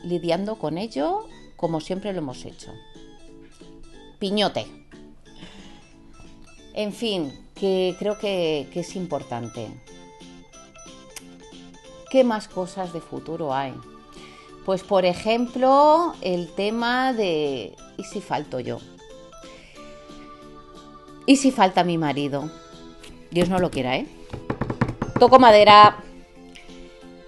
lidiando 0.02 0.56
con 0.56 0.78
ello 0.78 1.26
como 1.56 1.80
siempre 1.80 2.12
lo 2.12 2.18
hemos 2.18 2.44
hecho. 2.44 2.72
Piñote. 4.18 4.66
En 6.74 6.92
fin, 6.92 7.32
que 7.58 7.96
creo 7.98 8.18
que, 8.18 8.68
es 8.72 8.96
importante. 8.96 9.68
¿Qué 12.10 12.22
más 12.22 12.46
cosas 12.46 12.92
de 12.92 13.00
futuro 13.00 13.52
hay? 13.52 13.74
Pues 14.64 14.82
por 14.82 15.04
ejemplo, 15.04 16.14
el 16.20 16.52
tema 16.54 17.12
de 17.12 17.74
¿y 17.96 18.04
si 18.04 18.20
falto 18.20 18.60
yo? 18.60 18.78
¿Y 21.24 21.36
si 21.36 21.50
falta 21.50 21.82
mi 21.82 21.98
marido? 21.98 22.50
Dios 23.30 23.48
no 23.48 23.58
lo 23.58 23.70
quiera, 23.70 23.96
¿eh? 23.96 24.06
Toco 25.18 25.38
madera. 25.38 25.96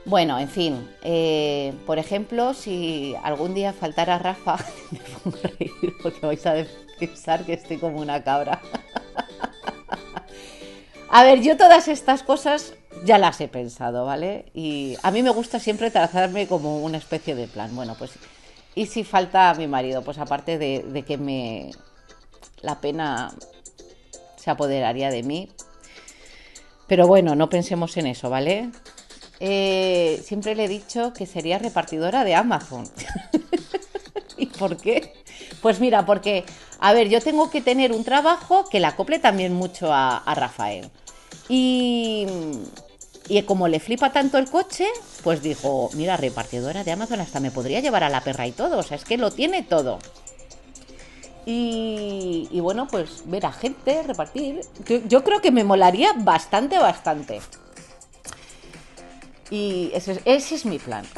Bueno, 0.04 0.38
en 0.38 0.48
fin, 0.48 0.88
eh, 1.02 1.74
por 1.84 1.98
ejemplo, 1.98 2.54
si 2.54 3.14
algún 3.22 3.54
día 3.54 3.72
faltara 3.72 4.18
Rafa, 4.18 4.56
me 4.90 5.00
pongo 5.00 5.38
a 5.44 5.48
reír 5.48 5.94
porque 6.02 6.24
vais 6.24 6.46
a 6.46 6.54
pensar 6.98 7.44
que 7.44 7.54
estoy 7.54 7.78
como 7.78 8.00
una 8.00 8.22
cabra. 8.22 8.60
a 11.10 11.24
ver, 11.24 11.42
yo 11.42 11.56
todas 11.56 11.88
estas 11.88 12.22
cosas 12.22 12.74
ya 13.04 13.18
las 13.18 13.40
he 13.40 13.48
pensado, 13.48 14.04
¿vale? 14.04 14.46
Y 14.54 14.96
a 15.02 15.10
mí 15.10 15.22
me 15.22 15.30
gusta 15.30 15.58
siempre 15.58 15.90
trazarme 15.90 16.46
como 16.46 16.78
una 16.78 16.98
especie 16.98 17.34
de 17.34 17.46
plan. 17.46 17.74
Bueno, 17.74 17.94
pues, 17.98 18.12
¿y 18.74 18.86
si 18.86 19.04
falta 19.04 19.54
mi 19.54 19.66
marido? 19.66 20.02
Pues 20.02 20.18
aparte 20.18 20.58
de, 20.58 20.84
de 20.86 21.02
que 21.02 21.18
me... 21.18 21.70
La 22.60 22.80
pena 22.80 23.32
se 24.36 24.50
apoderaría 24.50 25.10
de 25.10 25.22
mí. 25.22 25.48
Pero 26.86 27.06
bueno, 27.06 27.34
no 27.34 27.48
pensemos 27.48 27.96
en 27.96 28.06
eso, 28.06 28.30
¿vale? 28.30 28.70
Eh, 29.40 30.20
siempre 30.24 30.54
le 30.54 30.64
he 30.64 30.68
dicho 30.68 31.12
que 31.12 31.26
sería 31.26 31.58
repartidora 31.58 32.24
de 32.24 32.34
Amazon. 32.34 32.88
¿Y 34.36 34.46
por 34.46 34.76
qué? 34.76 35.12
Pues 35.60 35.80
mira, 35.80 36.06
porque, 36.06 36.44
a 36.80 36.92
ver, 36.92 37.08
yo 37.08 37.20
tengo 37.20 37.50
que 37.50 37.60
tener 37.60 37.92
un 37.92 38.04
trabajo 38.04 38.64
que 38.68 38.80
la 38.80 38.88
acople 38.88 39.18
también 39.18 39.52
mucho 39.52 39.92
a, 39.92 40.22
Rafael. 40.34 40.90
Y, 41.48 42.26
y 43.28 43.42
como 43.42 43.68
le 43.68 43.80
flipa 43.80 44.12
tanto 44.12 44.38
el 44.38 44.48
coche, 44.50 44.86
pues 45.24 45.42
dijo, 45.42 45.90
mira, 45.94 46.16
repartidora 46.16 46.84
de 46.84 46.92
Amazon 46.92 47.20
hasta 47.20 47.40
me 47.40 47.50
podría 47.50 47.80
llevar 47.80 48.04
a 48.04 48.08
la 48.08 48.22
perra 48.22 48.46
y 48.46 48.52
todo, 48.52 48.78
o 48.78 48.82
sea, 48.82 48.96
es 48.96 49.04
que 49.04 49.16
lo 49.16 49.30
tiene 49.30 49.62
todo. 49.62 49.98
Y, 51.50 52.46
y 52.50 52.60
bueno, 52.60 52.86
pues 52.88 53.22
ver 53.24 53.46
a 53.46 53.52
gente, 53.52 54.02
repartir, 54.02 54.60
yo, 55.06 55.24
creo 55.24 55.40
que 55.40 55.50
me 55.50 55.64
molaría 55.64 56.12
bastante, 56.14 56.78
bastante. 56.78 57.40
Y 59.50 59.90
ese 59.94 60.12
es, 60.12 60.20
ese 60.26 60.54
es 60.56 60.66
mi 60.66 60.78
plan. 60.78 61.06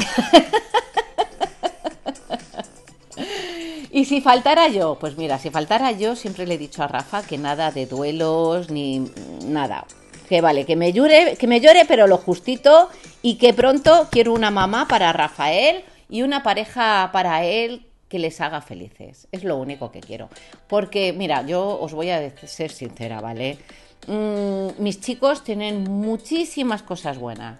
Y 3.92 4.04
si 4.04 4.20
faltara 4.20 4.68
yo, 4.68 4.96
pues 5.00 5.16
mira, 5.16 5.38
si 5.38 5.50
faltara 5.50 5.90
yo, 5.92 6.14
siempre 6.14 6.46
le 6.46 6.54
he 6.54 6.58
dicho 6.58 6.82
a 6.82 6.88
Rafa 6.88 7.22
que 7.22 7.38
nada 7.38 7.72
de 7.72 7.86
duelos 7.86 8.70
ni 8.70 9.10
nada. 9.44 9.84
Que 10.28 10.40
vale, 10.40 10.64
que 10.64 10.76
me 10.76 10.92
llore, 10.92 11.36
que 11.36 11.48
me 11.48 11.60
llore, 11.60 11.84
pero 11.86 12.06
lo 12.06 12.16
justito 12.16 12.88
y 13.20 13.34
que 13.34 13.52
pronto 13.52 14.08
quiero 14.10 14.32
una 14.32 14.52
mamá 14.52 14.86
para 14.86 15.12
Rafael 15.12 15.82
y 16.08 16.22
una 16.22 16.44
pareja 16.44 17.10
para 17.12 17.44
él 17.44 17.86
que 18.08 18.20
les 18.20 18.40
haga 18.40 18.60
felices. 18.60 19.26
Es 19.32 19.42
lo 19.42 19.56
único 19.56 19.90
que 19.90 20.00
quiero. 20.00 20.28
Porque, 20.68 21.12
mira, 21.12 21.44
yo 21.44 21.80
os 21.80 21.92
voy 21.92 22.10
a 22.10 22.30
ser 22.46 22.70
sincera, 22.70 23.20
¿vale? 23.20 23.58
Mm, 24.06 24.82
mis 24.82 25.00
chicos 25.00 25.42
tienen 25.42 25.84
muchísimas 25.84 26.82
cosas 26.82 27.18
buenas, 27.18 27.58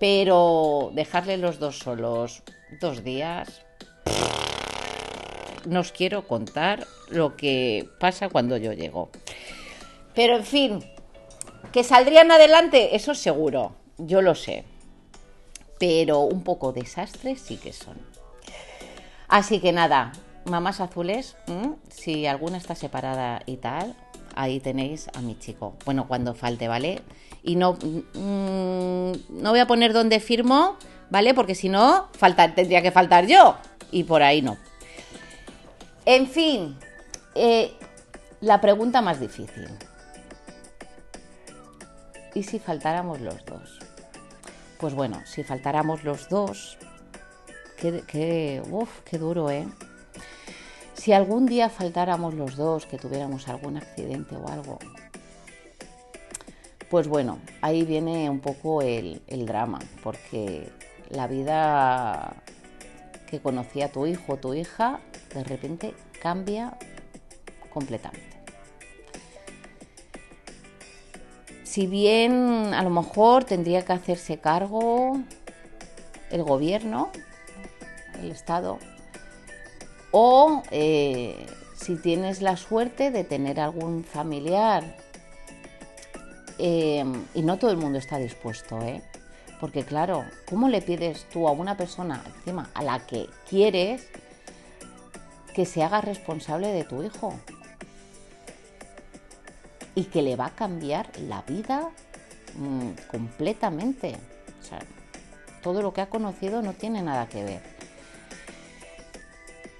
pero 0.00 0.90
dejarles 0.94 1.40
los 1.40 1.58
dos 1.58 1.78
solos 1.78 2.42
dos 2.80 3.04
días, 3.04 3.62
no 5.66 5.80
os 5.80 5.92
quiero 5.92 6.26
contar 6.26 6.86
lo 7.08 7.36
que 7.36 7.88
pasa 7.98 8.28
cuando 8.28 8.56
yo 8.56 8.72
llego. 8.72 9.10
Pero 10.14 10.36
en 10.36 10.44
fin, 10.44 10.84
que 11.72 11.84
saldrían 11.84 12.30
adelante, 12.30 12.96
eso 12.96 13.14
seguro, 13.14 13.72
yo 13.98 14.22
lo 14.22 14.34
sé. 14.34 14.64
Pero 15.78 16.20
un 16.20 16.42
poco 16.42 16.72
desastres 16.72 17.40
sí 17.40 17.56
que 17.56 17.72
son. 17.72 17.96
Así 19.28 19.60
que 19.60 19.72
nada, 19.72 20.12
mamás 20.44 20.80
azules, 20.80 21.36
si 21.90 22.26
alguna 22.26 22.56
está 22.56 22.74
separada 22.74 23.42
y 23.46 23.56
tal, 23.56 23.94
ahí 24.34 24.60
tenéis 24.60 25.08
a 25.14 25.20
mi 25.20 25.38
chico. 25.38 25.74
Bueno, 25.84 26.08
cuando 26.08 26.34
falte, 26.34 26.68
¿vale? 26.68 27.02
Y 27.42 27.56
no, 27.56 27.74
mm, 27.74 29.12
no 29.42 29.50
voy 29.50 29.60
a 29.60 29.66
poner 29.66 29.92
dónde 29.92 30.20
firmo, 30.20 30.76
¿vale? 31.10 31.34
Porque 31.34 31.54
si 31.54 31.68
no, 31.68 32.08
tendría 32.54 32.82
que 32.82 32.90
faltar 32.90 33.26
yo. 33.26 33.56
Y 33.90 34.04
por 34.04 34.22
ahí 34.22 34.42
no. 34.42 34.56
En 36.10 36.26
fin, 36.26 36.78
eh, 37.34 37.70
la 38.40 38.62
pregunta 38.62 39.02
más 39.02 39.20
difícil. 39.20 39.68
¿Y 42.34 42.44
si 42.44 42.58
faltáramos 42.58 43.20
los 43.20 43.44
dos? 43.44 43.78
Pues 44.80 44.94
bueno, 44.94 45.20
si 45.26 45.44
faltáramos 45.44 46.04
los 46.04 46.30
dos, 46.30 46.78
qué, 47.76 48.02
qué, 48.06 48.62
uf, 48.70 48.88
qué 49.04 49.18
duro, 49.18 49.50
¿eh? 49.50 49.68
Si 50.94 51.12
algún 51.12 51.44
día 51.44 51.68
faltáramos 51.68 52.32
los 52.32 52.56
dos, 52.56 52.86
que 52.86 52.96
tuviéramos 52.96 53.46
algún 53.46 53.76
accidente 53.76 54.34
o 54.34 54.48
algo, 54.48 54.78
pues 56.88 57.06
bueno, 57.06 57.38
ahí 57.60 57.84
viene 57.84 58.30
un 58.30 58.40
poco 58.40 58.80
el, 58.80 59.20
el 59.26 59.44
drama, 59.44 59.80
porque 60.02 60.72
la 61.10 61.26
vida 61.26 62.34
que 63.30 63.40
conocía 63.40 63.92
tu 63.92 64.06
hijo 64.06 64.34
o 64.34 64.36
tu 64.36 64.54
hija, 64.54 65.00
de 65.34 65.44
repente 65.44 65.94
cambia 66.20 66.76
completamente. 67.70 68.38
Si 71.64 71.86
bien 71.86 72.72
a 72.74 72.82
lo 72.82 72.90
mejor 72.90 73.44
tendría 73.44 73.84
que 73.84 73.92
hacerse 73.92 74.38
cargo 74.38 75.18
el 76.30 76.42
gobierno, 76.42 77.10
el 78.20 78.30
Estado, 78.30 78.78
o 80.10 80.62
eh, 80.70 81.46
si 81.74 81.96
tienes 81.96 82.40
la 82.40 82.56
suerte 82.56 83.10
de 83.10 83.24
tener 83.24 83.60
algún 83.60 84.02
familiar, 84.02 84.96
eh, 86.58 87.04
y 87.34 87.42
no 87.42 87.58
todo 87.58 87.70
el 87.70 87.76
mundo 87.76 87.98
está 87.98 88.18
dispuesto, 88.18 88.80
¿eh? 88.82 89.02
Porque 89.60 89.84
claro, 89.84 90.24
¿cómo 90.48 90.68
le 90.68 90.82
pides 90.82 91.24
tú 91.32 91.48
a 91.48 91.52
una 91.52 91.76
persona 91.76 92.22
encima 92.36 92.70
a 92.74 92.82
la 92.82 93.00
que 93.00 93.28
quieres 93.48 94.06
que 95.54 95.66
se 95.66 95.82
haga 95.82 96.00
responsable 96.00 96.68
de 96.68 96.84
tu 96.84 97.02
hijo? 97.02 97.34
Y 99.96 100.04
que 100.04 100.22
le 100.22 100.36
va 100.36 100.46
a 100.46 100.50
cambiar 100.50 101.10
la 101.18 101.42
vida 101.42 101.90
mmm, 102.56 102.90
completamente. 103.10 104.16
O 104.60 104.64
sea, 104.64 104.78
todo 105.60 105.82
lo 105.82 105.92
que 105.92 106.02
ha 106.02 106.08
conocido 106.08 106.62
no 106.62 106.72
tiene 106.74 107.02
nada 107.02 107.28
que 107.28 107.42
ver. 107.42 107.62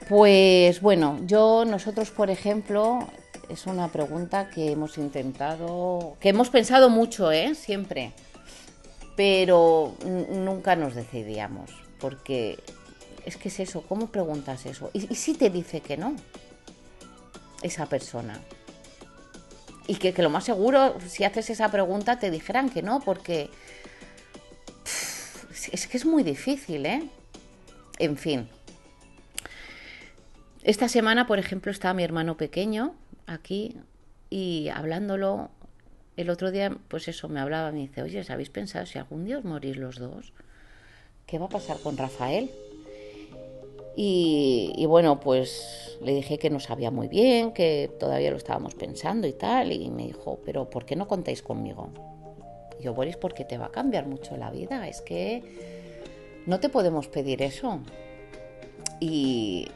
Pues 0.08 0.80
bueno, 0.80 1.20
yo, 1.24 1.64
nosotros, 1.64 2.10
por 2.10 2.30
ejemplo, 2.30 3.06
es 3.48 3.66
una 3.66 3.88
pregunta 3.88 4.50
que 4.50 4.72
hemos 4.72 4.98
intentado, 4.98 6.16
que 6.18 6.30
hemos 6.30 6.50
pensado 6.50 6.88
mucho, 6.88 7.30
¿eh? 7.30 7.54
Siempre 7.54 8.12
pero 9.18 9.96
nunca 10.04 10.76
nos 10.76 10.94
decidíamos, 10.94 11.72
porque 11.98 12.56
es 13.26 13.36
que 13.36 13.48
es 13.48 13.58
eso, 13.58 13.82
¿cómo 13.82 14.12
preguntas 14.12 14.64
eso? 14.64 14.92
¿Y, 14.92 15.12
si 15.16 15.34
te 15.34 15.50
dice 15.50 15.80
que 15.80 15.96
no? 15.96 16.14
Esa 17.60 17.86
persona. 17.86 18.40
Y 19.88 19.96
que, 19.96 20.14
que, 20.14 20.22
lo 20.22 20.30
más 20.30 20.44
seguro, 20.44 20.94
si 21.04 21.24
haces 21.24 21.50
esa 21.50 21.68
pregunta, 21.68 22.20
te 22.20 22.30
dijeran 22.30 22.70
que 22.70 22.80
no, 22.80 23.00
porque 23.00 23.50
es 25.72 25.88
que 25.88 25.96
es 25.96 26.06
muy 26.06 26.22
difícil, 26.22 26.86
¿eh? 26.86 27.02
En 27.98 28.16
fin. 28.16 28.48
Esta 30.62 30.88
semana, 30.88 31.26
por 31.26 31.40
ejemplo, 31.40 31.72
estaba 31.72 31.92
mi 31.92 32.04
hermano 32.04 32.36
pequeño 32.36 32.94
aquí 33.26 33.74
y 34.30 34.68
hablándolo 34.68 35.50
el 36.18 36.30
otro 36.30 36.50
día, 36.50 36.76
pues 36.88 37.06
eso, 37.06 37.28
me 37.28 37.38
hablaba, 37.38 37.70
me 37.70 37.78
dice, 37.78 38.02
oye, 38.02 38.24
¿habéis 38.28 38.50
pensado 38.50 38.84
si 38.86 38.98
algún 38.98 39.24
día 39.24 39.38
os 39.38 39.44
morís 39.44 39.76
los 39.76 40.00
dos? 40.00 40.32
¿Qué 41.26 41.38
va 41.38 41.46
a 41.46 41.48
pasar 41.48 41.78
con 41.78 41.96
Rafael? 41.96 42.50
Y, 43.94 44.84
bueno, 44.86 45.20
pues 45.20 45.96
le 46.02 46.14
dije 46.14 46.38
que 46.38 46.50
no 46.50 46.58
sabía 46.58 46.90
muy 46.90 47.06
bien, 47.06 47.52
que 47.52 47.90
todavía 48.00 48.32
lo 48.32 48.36
estábamos 48.36 48.74
pensando 48.74 49.28
y 49.28 49.32
tal, 49.32 49.70
y 49.70 49.90
me 49.90 50.06
dijo, 50.06 50.40
pero 50.44 50.68
¿por 50.68 50.84
qué 50.84 50.96
no 50.96 51.06
contáis 51.06 51.40
conmigo? 51.40 51.90
Y 52.80 52.84
yo, 52.84 52.94
Boris, 52.94 53.16
porque 53.16 53.44
te 53.44 53.56
va 53.56 53.66
a 53.66 53.70
cambiar 53.70 54.06
mucho 54.06 54.36
la 54.36 54.50
vida, 54.50 54.88
es 54.88 55.00
que 55.00 55.42
no 56.46 56.58
te 56.58 56.68
podemos 56.68 57.06
pedir 57.06 57.42
eso. 57.42 57.80
Y, 58.98 59.68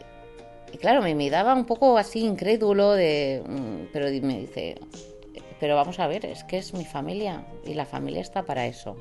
claro, 0.80 1.02
me, 1.02 1.30
daba 1.30 1.54
un 1.54 1.66
poco 1.66 1.98
así 1.98 2.24
incrédulo, 2.24 2.92
de, 2.92 3.42
pero 3.92 4.06
me 4.24 4.40
dice, 4.40 4.76
pero 5.62 5.76
vamos 5.76 6.00
a 6.00 6.08
ver, 6.08 6.26
es 6.26 6.42
que 6.42 6.58
es 6.58 6.74
mi 6.74 6.84
familia 6.84 7.44
y 7.64 7.74
la 7.74 7.86
familia 7.86 8.20
está 8.20 8.42
para 8.42 8.66
eso. 8.66 8.96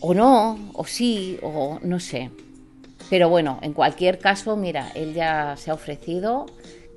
O 0.00 0.12
no, 0.12 0.58
o 0.74 0.84
sí, 0.84 1.38
o 1.40 1.78
no 1.80 1.98
sé. 1.98 2.30
Pero 3.08 3.30
bueno, 3.30 3.58
en 3.62 3.72
cualquier 3.72 4.18
caso, 4.18 4.58
mira, 4.58 4.92
él 4.94 5.14
ya 5.14 5.56
se 5.56 5.70
ha 5.70 5.74
ofrecido, 5.74 6.44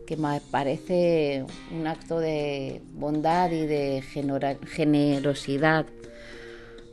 que 0.06 0.18
me 0.18 0.42
parece 0.52 1.46
un 1.72 1.88
acto 1.88 2.20
de 2.20 2.82
bondad 2.96 3.50
y 3.52 3.66
de 3.66 4.04
generosidad 4.68 5.86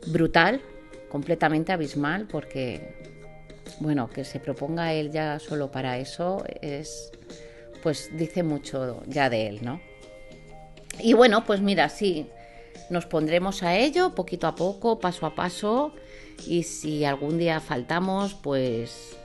brutal, 0.07 0.61
completamente 1.09 1.73
abismal, 1.73 2.29
porque, 2.31 2.95
bueno, 3.81 4.09
que 4.09 4.23
se 4.23 4.39
proponga 4.39 4.93
él 4.93 5.11
ya 5.11 5.37
solo 5.39 5.69
para 5.69 5.97
eso 5.97 6.45
es, 6.61 7.11
pues 7.83 8.09
dice 8.13 8.41
mucho 8.41 9.03
ya 9.05 9.29
de 9.29 9.47
él, 9.47 9.59
¿no? 9.65 9.90
Y 11.03 11.13
bueno, 11.13 11.45
pues 11.45 11.61
mira, 11.61 11.89
sí, 11.89 12.27
nos 12.89 13.05
pondremos 13.05 13.63
a 13.63 13.77
ello 13.77 14.13
poquito 14.13 14.47
a 14.47 14.55
poco, 14.55 14.99
paso 14.99 15.25
a 15.25 15.35
paso, 15.35 15.93
y 16.47 16.63
si 16.63 17.05
algún 17.05 17.37
día 17.37 17.59
faltamos, 17.59 18.33
pues 18.35 19.15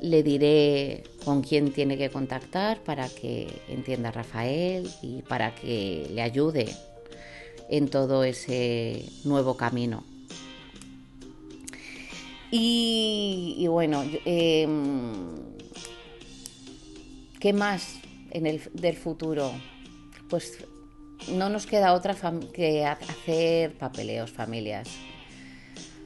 le 0.00 0.22
diré 0.22 1.02
con 1.24 1.42
quién 1.42 1.72
tiene 1.72 1.98
que 1.98 2.10
contactar 2.10 2.78
para 2.84 3.08
que 3.08 3.48
entienda 3.68 4.10
a 4.10 4.12
Rafael 4.12 4.88
y 5.02 5.22
para 5.22 5.54
que 5.54 6.08
le 6.12 6.22
ayude 6.22 6.74
en 7.68 7.88
todo 7.88 8.22
ese 8.24 9.04
nuevo 9.24 9.56
camino. 9.56 10.04
Y, 12.50 13.66
bueno, 13.68 14.04
eh, 14.24 14.66
¿qué 17.40 17.52
más 17.52 18.00
en 18.30 18.46
el, 18.46 18.62
del 18.72 18.96
futuro? 18.96 19.52
Pues 20.28 20.64
no 21.28 21.48
nos 21.48 21.66
queda 21.66 21.94
otra 21.94 22.14
que 22.52 22.84
hacer 22.84 23.76
papeleos, 23.76 24.30
familias. 24.30 24.88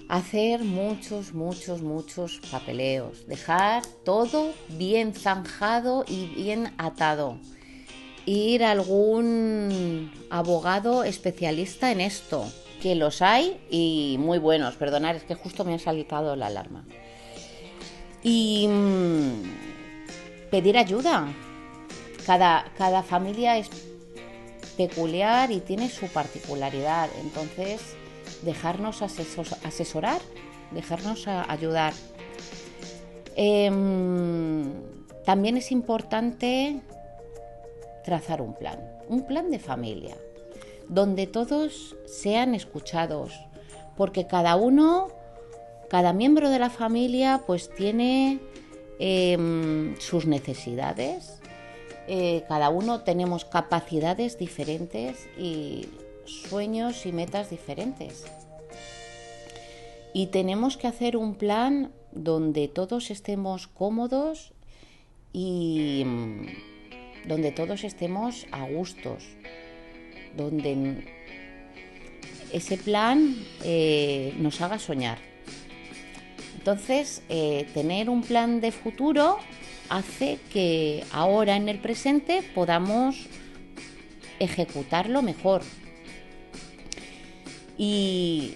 hacer 0.09 0.63
muchos, 0.63 1.33
muchos, 1.33 1.81
muchos 1.81 2.41
papeleos, 2.51 3.27
dejar 3.27 3.83
todo 4.05 4.53
bien 4.69 5.15
zanjado 5.15 6.05
y 6.07 6.27
bien 6.27 6.75
atado. 6.77 7.39
Ir 8.27 8.63
a 8.63 8.73
algún 8.73 10.13
abogado 10.29 11.03
especialista 11.03 11.93
en 11.93 12.03
esto, 12.03 12.45
que 12.83 12.95
los 12.95 13.23
hay 13.23 13.59
y 13.71 14.17
muy 14.19 14.39
buenos, 14.39 14.75
perdonad, 14.75 15.17
es 15.17 15.25
que 15.25 15.35
justo 15.35 15.65
me 15.65 15.75
ha 15.75 15.79
saltado 15.79 16.37
la 16.37 16.49
alarma. 16.49 16.85
Y 18.23 18.69
mm, 18.69 20.51
pedir 20.51 20.77
ayuda. 20.77 21.33
Cada, 22.27 22.71
cada 22.77 23.03
familia 23.03 23.57
es 23.57 23.71
peculiar 24.77 25.51
y 25.51 25.61
tiene 25.61 25.89
su 25.89 26.07
particularidad, 26.07 27.09
entonces 27.21 27.81
dejarnos 28.43 29.03
asesorar, 29.03 30.21
dejarnos 30.71 31.27
ayudar. 31.27 31.93
Em, 33.37 34.73
también 35.25 35.57
es 35.57 35.73
importante 35.73 36.81
trazar 38.05 38.43
un 38.43 38.55
plan, 38.55 38.79
un 39.09 39.27
plan 39.27 39.51
de 39.51 39.59
familia, 39.59 40.17
donde 40.89 41.27
todos 41.27 41.97
sean 42.07 42.55
escuchados, 42.55 43.33
porque 43.97 44.27
cada 44.27 44.57
uno, 44.57 45.09
cada 45.89 46.13
miembro 46.13 46.51
de 46.51 46.59
la 46.59 46.71
familia, 46.71 47.43
pues 47.47 47.71
tiene 47.75 48.41
em, 48.99 49.97
sus 49.99 50.27
necesidades, 50.27 51.42
eh, 52.09 52.45
cada 52.49 52.71
uno 52.71 53.01
tenemos 53.03 53.45
capacidades 53.45 54.38
diferentes 54.38 55.29
y 55.38 55.88
sueños 56.25 57.07
y 57.07 57.12
metas 57.12 57.51
diferentes. 57.51 58.25
Y 60.15 60.27
tenemos 60.27 60.77
que 60.77 60.88
hacer 60.88 61.17
un 61.17 61.35
plan 61.35 61.93
donde 62.12 62.69
todos 62.69 63.11
estemos 63.11 63.67
cómodos 63.67 64.53
y 65.33 66.03
mm, 66.05 67.29
donde 67.29 67.53
todos 67.53 67.85
estemos 67.85 68.47
a 68.53 68.65
gustos, 68.67 69.25
donde 70.37 71.05
ese 72.53 72.77
plan 72.77 73.35
eh, 73.65 74.35
nos 74.38 74.61
haga 74.61 74.79
soñar. 74.79 75.19
Entonces, 76.59 77.23
eh, 77.29 77.67
tener 77.75 78.11
un 78.11 78.23
plan 78.23 78.61
de 78.61 78.71
futuro 78.71 79.38
hace 79.93 80.39
que 80.53 81.05
ahora 81.13 81.57
en 81.57 81.69
el 81.69 81.79
presente 81.79 82.43
podamos 82.55 83.17
ejecutarlo 84.39 85.23
mejor, 85.23 85.63
y 87.77 88.55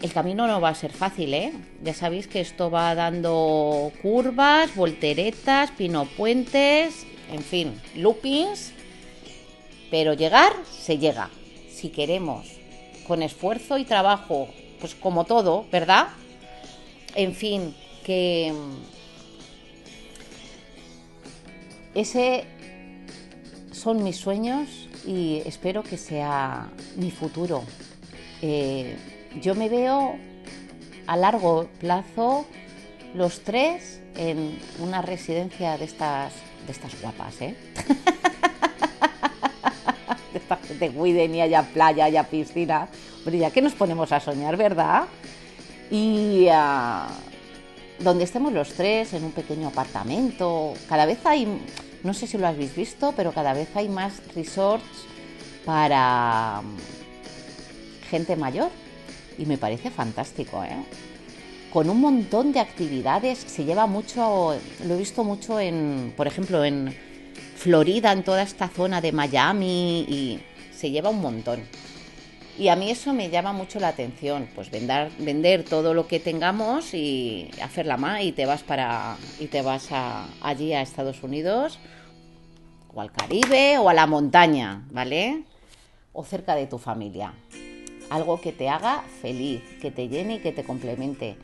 el 0.00 0.12
camino 0.12 0.46
no 0.46 0.60
va 0.60 0.70
a 0.70 0.74
ser 0.74 0.92
fácil, 0.92 1.34
¿eh? 1.34 1.52
Ya 1.82 1.94
sabéis 1.94 2.26
que 2.26 2.40
esto 2.40 2.70
va 2.70 2.94
dando 2.94 3.92
curvas, 4.02 4.74
volteretas, 4.74 5.70
pinopuentes, 5.72 7.06
en 7.32 7.42
fin, 7.42 7.80
loopings. 7.96 8.72
Pero 9.90 10.14
llegar 10.14 10.52
se 10.70 10.98
llega, 10.98 11.30
si 11.70 11.90
queremos, 11.90 12.46
con 13.06 13.22
esfuerzo 13.22 13.78
y 13.78 13.84
trabajo, 13.84 14.48
pues 14.80 14.94
como 14.94 15.24
todo, 15.24 15.66
¿verdad? 15.70 16.08
En 17.14 17.34
fin, 17.34 17.74
que 18.04 18.52
ese 21.94 22.44
son 23.72 24.02
mis 24.02 24.16
sueños 24.16 24.88
y 25.06 25.42
espero 25.44 25.82
que 25.82 25.96
sea 25.96 26.70
mi 26.96 27.10
futuro. 27.10 27.64
Eh, 28.40 28.96
yo 29.40 29.54
me 29.54 29.68
veo 29.68 30.16
a 31.06 31.16
largo 31.16 31.68
plazo 31.80 32.46
los 33.14 33.40
tres 33.40 34.00
en 34.16 34.58
una 34.78 35.02
residencia 35.02 35.76
de 35.76 35.84
estas, 35.84 36.32
de 36.66 36.72
estas 36.72 37.00
guapas, 37.00 37.40
¿eh? 37.40 37.56
de 40.32 40.38
esta 40.38 40.56
gente 40.56 40.90
cuiden 40.90 41.34
y 41.34 41.40
haya 41.40 41.62
playa, 41.62 42.06
haya 42.06 42.24
piscina. 42.24 42.88
Hombre, 43.18 43.38
ya 43.38 43.50
que 43.50 43.62
nos 43.62 43.74
ponemos 43.74 44.12
a 44.12 44.20
soñar, 44.20 44.56
¿verdad? 44.56 45.04
Y 45.90 46.46
uh, 46.48 47.31
donde 47.98 48.24
estemos 48.24 48.52
los 48.52 48.72
tres, 48.74 49.12
en 49.14 49.24
un 49.24 49.32
pequeño 49.32 49.68
apartamento. 49.68 50.74
Cada 50.88 51.06
vez 51.06 51.18
hay, 51.24 51.46
no 52.02 52.14
sé 52.14 52.26
si 52.26 52.38
lo 52.38 52.46
habéis 52.46 52.74
visto, 52.74 53.12
pero 53.16 53.32
cada 53.32 53.52
vez 53.52 53.68
hay 53.74 53.88
más 53.88 54.20
resorts 54.34 55.06
para 55.64 56.62
gente 58.10 58.36
mayor 58.36 58.70
y 59.38 59.46
me 59.46 59.58
parece 59.58 59.90
fantástico, 59.90 60.62
¿eh? 60.64 60.84
Con 61.72 61.88
un 61.88 62.00
montón 62.00 62.52
de 62.52 62.60
actividades, 62.60 63.38
se 63.38 63.64
lleva 63.64 63.86
mucho, 63.86 64.54
lo 64.84 64.94
he 64.94 64.98
visto 64.98 65.24
mucho 65.24 65.58
en, 65.58 66.12
por 66.16 66.26
ejemplo, 66.26 66.64
en 66.64 66.94
Florida, 67.56 68.12
en 68.12 68.24
toda 68.24 68.42
esta 68.42 68.68
zona 68.68 69.00
de 69.00 69.12
Miami 69.12 70.00
y 70.00 70.40
se 70.76 70.90
lleva 70.90 71.08
un 71.08 71.22
montón. 71.22 71.62
Y 72.62 72.68
a 72.68 72.76
mí 72.76 72.92
eso 72.92 73.12
me 73.12 73.28
llama 73.28 73.52
mucho 73.52 73.80
la 73.80 73.88
atención, 73.88 74.48
pues 74.54 74.70
vender, 74.70 75.64
todo 75.64 75.94
lo 75.94 76.06
que 76.06 76.20
tengamos 76.20 76.94
y 76.94 77.50
hacer 77.60 77.86
la 77.86 77.96
más 77.96 78.22
y 78.22 78.30
te 78.30 78.46
vas 78.46 78.62
para 78.62 79.16
y 79.40 79.48
te 79.48 79.62
vas 79.62 79.88
allí 80.40 80.72
a 80.72 80.80
Estados 80.80 81.24
Unidos 81.24 81.80
o 82.94 83.00
al 83.00 83.10
Caribe 83.10 83.78
o 83.78 83.88
a 83.88 83.94
la 83.94 84.06
montaña, 84.06 84.86
¿vale? 84.92 85.42
O 86.12 86.22
cerca 86.22 86.54
de 86.54 86.68
tu 86.68 86.78
familia 86.78 87.34
algo 88.10 88.40
que 88.40 88.52
te 88.52 88.68
haga 88.68 89.02
feliz, 89.20 89.60
que 89.80 89.90
te 89.90 90.06
llene 90.06 90.36
y 90.36 90.38
que 90.38 90.52
te 90.52 90.62
complemente. 90.62 91.38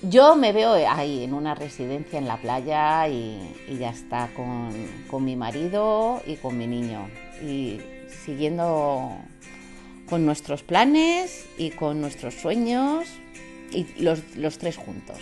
Yo 0.00 0.34
me 0.34 0.54
veo 0.54 0.72
ahí 0.88 1.24
en 1.24 1.34
una 1.34 1.54
residencia 1.54 2.18
en 2.18 2.26
la 2.26 2.38
playa 2.38 3.06
y, 3.06 3.54
ya 3.78 3.90
está, 3.90 4.30
con, 4.34 5.24
mi 5.24 5.36
marido 5.36 6.22
y 6.26 6.36
con 6.36 6.56
mi 6.56 6.66
niño. 6.66 7.06
Y 7.42 7.80
siguiendo 8.24 9.18
con 10.08 10.24
nuestros 10.24 10.62
planes 10.62 11.46
y 11.58 11.70
con 11.70 12.00
nuestros 12.00 12.34
sueños 12.34 13.06
y 13.72 13.86
los, 14.02 14.58
tres 14.58 14.76
juntos. 14.76 15.18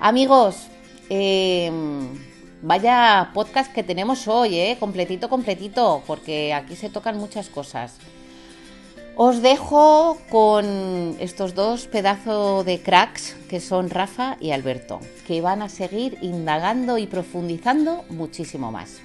Amigos, 0.00 0.68
em, 1.08 2.08
vaya 2.62 3.30
podcast 3.34 3.72
que 3.72 3.82
tenemos 3.82 4.28
hoy, 4.28 4.56
¿eh? 4.56 4.76
completito, 4.78 5.28
completito, 5.28 6.02
porque 6.06 6.52
aquí 6.52 6.76
se 6.76 6.90
tocan 6.90 7.18
muchas 7.18 7.48
cosas. 7.48 7.94
Os 9.16 9.42
dejo 9.42 10.16
con 10.30 11.16
estos 11.18 11.56
dos 11.56 11.88
pedazos 11.88 12.64
de 12.64 12.80
cracks 12.80 13.34
que 13.48 13.58
son 13.58 13.90
Rafa 13.90 14.36
y 14.40 14.52
Alberto, 14.52 15.00
que 15.26 15.40
van 15.40 15.62
a 15.62 15.68
seguir 15.68 16.18
indagando 16.22 16.98
y 16.98 17.08
profundizando 17.08 18.04
muchísimo 18.10 18.70
más. 18.70 19.00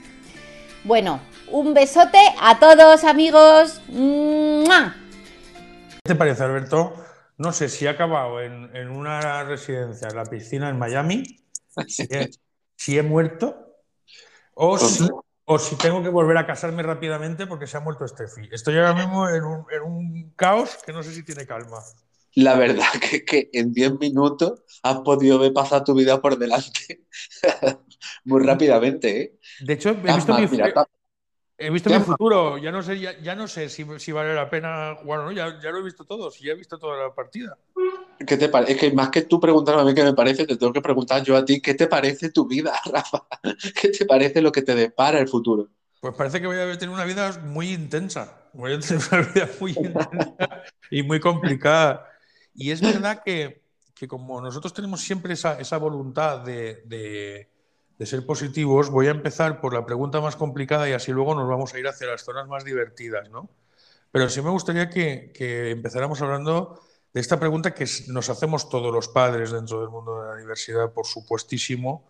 Bueno, 0.83 1.21
un 1.49 1.73
besote 1.73 2.19
a 2.41 2.59
todos 2.59 3.03
amigos. 3.03 3.81
¿Qué 3.87 4.91
te 6.03 6.15
parece 6.15 6.43
Alberto? 6.43 6.93
No 7.37 7.51
sé 7.51 7.69
si 7.69 7.87
ha 7.87 7.91
acabado 7.91 8.41
en, 8.41 8.89
una 8.89 9.43
residencia 9.43 10.09
en 10.09 10.15
la 10.15 10.25
piscina 10.25 10.69
en 10.69 10.77
Miami, 10.77 11.23
si 11.87 12.97
he, 12.97 13.03
muerto, 13.03 13.77
o 14.53 14.77
si 14.77 15.07
o 15.45 15.59
si 15.59 15.75
tengo 15.75 16.01
que 16.01 16.09
volver 16.09 16.37
a 16.37 16.45
casarme 16.45 16.83
rápidamente 16.83 17.47
porque 17.47 17.67
se 17.67 17.77
ha 17.77 17.81
muerto 17.81 18.07
Steffi. 18.07 18.49
Estoy 18.51 18.77
ahora 18.77 18.93
mismo 18.93 19.29
en 19.29 19.43
un, 19.43 20.33
caos 20.35 20.77
que 20.85 20.93
no 20.93 21.03
sé 21.03 21.13
si 21.13 21.23
tiene 21.23 21.45
calma. 21.45 21.79
La 22.35 22.55
verdad 22.55 22.87
que, 23.11 23.25
que 23.25 23.49
en 23.53 23.73
10 23.73 23.99
minutos 23.99 24.63
has 24.83 24.99
podido 24.99 25.39
ver 25.39 25.53
pasar 25.53 25.83
tu 25.83 25.93
vida 25.93 26.21
por 26.21 26.37
delante 26.37 27.05
muy 28.25 28.43
rápidamente. 28.43 29.21
¿eh? 29.21 29.39
De 29.61 29.73
hecho, 29.73 29.89
he 29.89 29.93
visto, 29.93 30.33
mi, 30.33 30.43
he 31.57 31.69
visto 31.69 31.89
mi 31.89 31.99
futuro. 31.99 32.57
Ya 32.57 32.71
no 32.71 32.81
sé, 32.81 32.99
ya, 32.99 33.35
no 33.35 33.47
sé 33.47 33.69
si, 33.69 33.85
si, 33.97 34.11
vale 34.11 34.33
la 34.33 34.49
pena 34.49 34.97
Bueno, 35.03 35.31
Ya, 35.31 35.59
ya, 35.61 35.71
lo 35.71 35.79
he 35.79 35.83
visto 35.83 36.05
todo, 36.05 36.31
si 36.31 36.45
ya 36.45 36.53
he 36.53 36.55
visto 36.55 36.77
toda 36.77 36.97
la 36.97 37.13
partida. 37.13 37.57
¿Qué 38.25 38.37
te 38.37 38.49
Es 38.71 38.77
que 38.77 38.91
más 38.91 39.09
que 39.09 39.23
tú 39.23 39.39
preguntarme 39.39 39.81
a 39.81 39.85
mí 39.85 39.93
qué 39.93 40.03
me 40.03 40.13
parece, 40.13 40.45
te 40.45 40.57
tengo 40.57 40.73
que 40.73 40.81
preguntar 40.81 41.23
yo 41.23 41.35
a 41.35 41.43
ti 41.43 41.61
qué 41.61 41.73
te 41.73 41.87
parece 41.87 42.31
tu 42.31 42.47
vida, 42.47 42.73
Rafa. 42.91 43.25
¿Qué 43.79 43.89
te 43.89 44.05
parece 44.05 44.41
lo 44.41 44.51
que 44.51 44.61
te 44.61 44.75
depara 44.75 45.19
el 45.19 45.27
futuro? 45.27 45.69
Pues 45.99 46.15
parece 46.15 46.41
que 46.41 46.47
voy 46.47 46.57
a 46.57 46.77
tener 46.77 46.93
una 46.93 47.05
vida 47.05 47.39
muy 47.43 47.71
intensa. 47.71 48.41
Voy 48.53 48.73
a 48.73 48.79
tener 48.79 49.01
una 49.11 49.21
vida 49.21 49.49
muy 49.59 49.71
intensa 49.71 50.63
y 50.91 51.03
muy 51.03 51.19
complicada. 51.19 52.12
Y 52.55 52.71
es 52.71 52.81
verdad 52.81 53.23
que, 53.23 53.63
que 53.93 54.07
como 54.07 54.41
nosotros 54.41 54.73
tenemos 54.73 55.01
siempre 55.01 55.33
esa, 55.33 55.59
esa 55.59 55.77
voluntad 55.77 56.39
de, 56.39 56.83
de, 56.85 57.49
ser 58.05 58.25
positivos, 58.25 58.89
voy 58.89 59.07
a 59.07 59.11
empezar 59.11 59.61
por 59.61 59.73
la 59.73 59.85
pregunta 59.85 60.19
más 60.19 60.35
complicada 60.35 60.89
y 60.89 60.91
así 60.91 61.13
luego 61.13 61.35
nos 61.35 61.47
vamos 61.47 61.73
a 61.73 61.79
ir 61.79 61.87
hacia 61.87 62.07
las 62.07 62.21
zonas 62.21 62.49
más 62.49 62.65
divertidas, 62.65 63.29
¿no? 63.29 63.49
Pero 64.11 64.27
sí 64.27 64.41
me 64.41 64.49
gustaría 64.49 64.89
que, 64.89 65.31
que 65.33 65.71
empezáramos 65.71 66.21
hablando 66.21 66.81
de 67.13 67.21
esta 67.21 67.39
pregunta 67.39 67.73
que 67.73 67.87
nos 68.09 68.29
hacemos 68.29 68.69
todos 68.69 68.91
los 68.91 69.07
padres 69.07 69.51
dentro 69.51 69.79
del 69.79 69.89
mundo 69.89 70.21
de 70.21 70.27
la 70.27 70.33
universidad, 70.33 70.91
por 70.91 71.05
supuestísimo, 71.05 72.03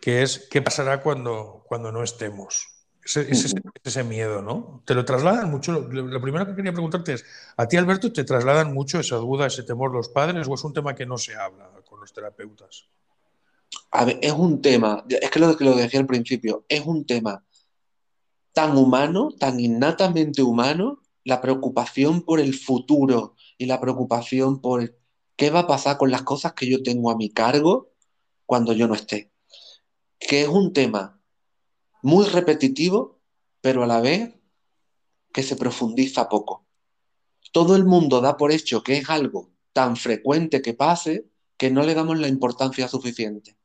que 0.00 0.22
es 0.22 0.48
¿qué 0.50 0.60
pasará 0.60 1.02
cuando, 1.02 1.64
cuando 1.68 1.92
no 1.92 2.02
estemos? 2.02 2.77
Ese, 3.16 4.04
miedo, 4.04 4.42
¿no? 4.42 4.82
Te 4.84 4.94
lo 4.94 5.02
trasladan 5.04 5.50
mucho. 5.50 5.72
Lo, 5.72 6.02
lo, 6.02 6.20
primero 6.20 6.46
que 6.46 6.54
quería 6.54 6.72
preguntarte 6.72 7.14
es, 7.14 7.24
¿a 7.56 7.66
ti, 7.66 7.78
Alberto, 7.78 8.12
te 8.12 8.22
trasladan 8.22 8.74
mucho 8.74 9.00
esa 9.00 9.16
duda, 9.16 9.46
ese 9.46 9.62
temor 9.62 9.92
los 9.92 10.10
padres 10.10 10.46
o 10.46 10.54
es 10.54 10.62
un 10.62 10.74
tema 10.74 10.94
que 10.94 11.06
no 11.06 11.16
se 11.16 11.34
habla 11.34 11.70
con 11.88 12.00
los 12.00 12.12
terapeutas? 12.12 12.86
A 13.92 14.04
ver, 14.04 14.18
es 14.20 14.32
un 14.32 14.60
tema, 14.60 15.04
es 15.08 15.30
que 15.30 15.40
lo 15.40 15.56
que 15.56 15.64
lo 15.64 15.74
decía 15.74 16.00
al 16.00 16.06
principio, 16.06 16.66
es 16.68 16.84
un 16.84 17.06
tema 17.06 17.42
tan 18.52 18.76
humano, 18.76 19.30
tan 19.38 19.58
innatamente 19.58 20.42
humano, 20.42 21.02
la 21.24 21.40
preocupación 21.40 22.22
por 22.22 22.40
el 22.40 22.54
futuro 22.54 23.36
y 23.56 23.66
la 23.66 23.80
preocupación 23.80 24.60
por 24.60 24.98
qué 25.36 25.50
va 25.50 25.60
a 25.60 25.66
pasar 25.66 25.96
con 25.96 26.10
las 26.10 26.22
cosas 26.22 26.52
que 26.52 26.68
yo 26.68 26.82
tengo 26.82 27.10
a 27.10 27.16
mi 27.16 27.30
cargo 27.30 27.90
cuando 28.44 28.74
yo 28.74 28.86
no 28.86 28.94
esté. 28.94 29.30
Que 30.18 30.42
es 30.42 30.48
un 30.48 30.72
tema 30.72 31.17
muy 32.02 32.26
repetitivo, 32.26 33.20
pero 33.60 33.82
a 33.82 33.86
la 33.86 34.00
vez 34.00 34.34
que 35.32 35.42
se 35.42 35.56
profundiza 35.56 36.28
poco. 36.28 36.66
Todo 37.52 37.76
el 37.76 37.84
mundo 37.84 38.20
da 38.20 38.36
por 38.36 38.52
hecho 38.52 38.82
que 38.82 38.98
es 38.98 39.08
algo 39.08 39.50
tan 39.72 39.96
frecuente 39.96 40.62
que 40.62 40.74
pase 40.74 41.26
que 41.56 41.70
no 41.70 41.82
le 41.82 41.94
damos 41.94 42.18
la 42.18 42.28
importancia 42.28 42.88
suficiente. 42.88 43.56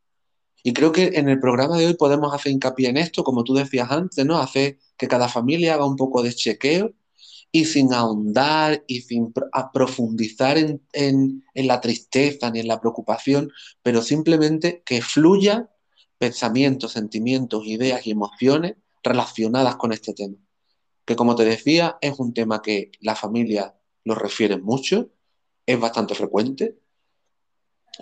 Y 0.64 0.74
creo 0.74 0.92
que 0.92 1.12
en 1.16 1.28
el 1.28 1.40
programa 1.40 1.78
de 1.78 1.88
hoy 1.88 1.94
podemos 1.96 2.34
hacer 2.34 2.54
hincapié 2.54 2.90
en 2.90 2.98
esto, 2.98 3.24
como 3.24 3.44
tú 3.44 3.54
decías 3.54 3.92
antes, 3.92 4.26
¿no? 4.26 4.38
Hacer 4.40 4.80
que 4.98 5.08
cada 5.08 5.28
familia 5.28 5.74
haga 5.74 5.86
un 5.86 5.98
poco 5.98 6.24
de 6.24 6.34
chequeo 6.34 6.94
y 7.52 7.66
sin 7.66 7.94
ahondar 7.94 8.84
y 8.88 9.02
sin 9.02 9.34
profundizar 9.74 10.58
en, 10.58 10.82
en, 10.94 11.44
en, 11.54 11.68
la 11.68 11.82
tristeza 11.82 12.50
ni 12.50 12.62
en 12.62 12.68
la 12.68 12.80
preocupación, 12.80 13.52
pero 13.84 14.02
simplemente 14.02 14.82
que 14.86 15.02
fluya 15.02 15.70
pensamientos, 16.24 16.94
sentimientos, 16.94 17.66
ideas 17.66 18.08
y 18.08 18.12
emociones 18.12 18.76
relacionadas 19.04 19.76
con 19.76 19.92
este 19.92 20.14
tema. 20.14 20.38
Que 21.04 21.18
como 21.18 21.36
te 21.36 21.44
decía, 21.44 21.98
es 22.00 22.18
un 22.18 22.34
tema 22.34 22.62
que 22.62 22.92
la 23.02 23.14
familia 23.14 23.76
lo 24.06 24.16
refiere 24.16 24.58
mucho, 24.58 25.10
es 25.66 25.78
bastante 25.78 26.16
frecuente, 26.16 26.80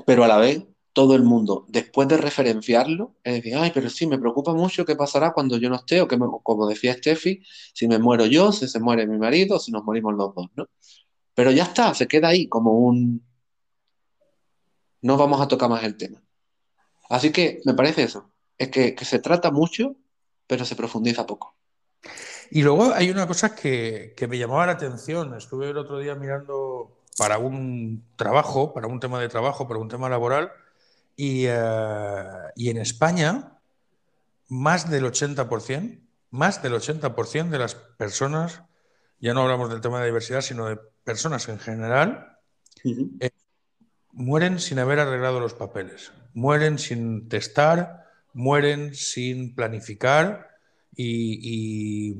pero 0.05 0.23
a 0.23 0.27
la 0.27 0.37
vez 0.37 0.63
todo 0.93 1.15
el 1.15 1.23
mundo, 1.23 1.65
después 1.67 2.07
de 2.09 2.17
referenciarlo, 2.17 3.15
es 3.23 3.33
decir, 3.33 3.55
ay, 3.55 3.71
pero 3.73 3.89
sí, 3.89 4.05
me 4.05 4.19
preocupa 4.19 4.53
mucho 4.53 4.85
qué 4.85 4.95
pasará 4.95 5.33
cuando 5.33 5.57
yo 5.57 5.67
no 5.67 5.77
esté, 5.77 5.99
o 5.99 6.07
que, 6.07 6.17
me, 6.17 6.27
como 6.43 6.67
decía 6.67 6.93
Steffi, 6.93 7.41
si 7.73 7.87
me 7.87 7.97
muero 7.97 8.27
yo, 8.27 8.51
si 8.51 8.67
se 8.67 8.79
muere 8.79 9.07
mi 9.07 9.17
marido, 9.17 9.57
si 9.57 9.71
nos 9.71 9.83
morimos 9.83 10.13
los 10.13 10.35
dos, 10.35 10.47
¿no? 10.55 10.67
Pero 11.33 11.49
ya 11.49 11.63
está, 11.63 11.95
se 11.95 12.07
queda 12.07 12.27
ahí 12.27 12.47
como 12.47 12.77
un... 12.77 13.25
No 15.01 15.17
vamos 15.17 15.41
a 15.41 15.47
tocar 15.47 15.71
más 15.71 15.83
el 15.83 15.97
tema. 15.97 16.21
Así 17.11 17.33
que 17.33 17.59
me 17.65 17.73
parece 17.73 18.03
eso, 18.03 18.31
es 18.57 18.69
que, 18.69 18.95
que 18.95 19.03
se 19.03 19.19
trata 19.19 19.51
mucho, 19.51 19.97
pero 20.47 20.63
se 20.63 20.77
profundiza 20.77 21.27
poco. 21.27 21.57
Y 22.49 22.63
luego 22.63 22.93
hay 22.93 23.09
una 23.09 23.27
cosa 23.27 23.53
que, 23.53 24.13
que 24.15 24.29
me 24.29 24.37
llamaba 24.37 24.65
la 24.65 24.71
atención, 24.71 25.35
estuve 25.35 25.69
el 25.69 25.77
otro 25.77 25.99
día 25.99 26.15
mirando 26.15 26.97
para 27.17 27.37
un 27.37 28.05
trabajo, 28.15 28.73
para 28.73 28.87
un 28.87 29.01
tema 29.01 29.19
de 29.19 29.27
trabajo, 29.27 29.67
para 29.67 29.81
un 29.81 29.89
tema 29.89 30.07
laboral, 30.07 30.53
y, 31.17 31.47
uh, 31.47 32.47
y, 32.55 32.69
en 32.69 32.77
España, 32.77 33.59
más 34.47 34.89
del 34.89 35.03
80%, 35.03 35.99
más 36.29 36.63
del 36.63 36.73
80% 36.73 37.49
de 37.49 37.59
las 37.59 37.75
personas, 37.75 38.63
ya 39.19 39.33
no 39.33 39.41
hablamos 39.41 39.69
del 39.69 39.81
tema 39.81 39.99
de 39.99 40.05
diversidad, 40.05 40.39
sino 40.39 40.67
de 40.67 40.79
personas 41.03 41.49
en 41.49 41.59
general, 41.59 42.37
uh 42.85 42.89
-huh. 42.89 43.09
eh, 43.19 43.31
mueren 44.13 44.59
sin 44.59 44.79
haber 44.79 44.99
arreglado 44.99 45.39
los 45.39 45.53
papeles, 45.53 46.11
mueren 46.33 46.79
sin 46.79 47.29
testar, 47.29 48.05
mueren 48.33 48.95
sin 48.95 49.55
planificar 49.55 50.51
y, 50.95 52.15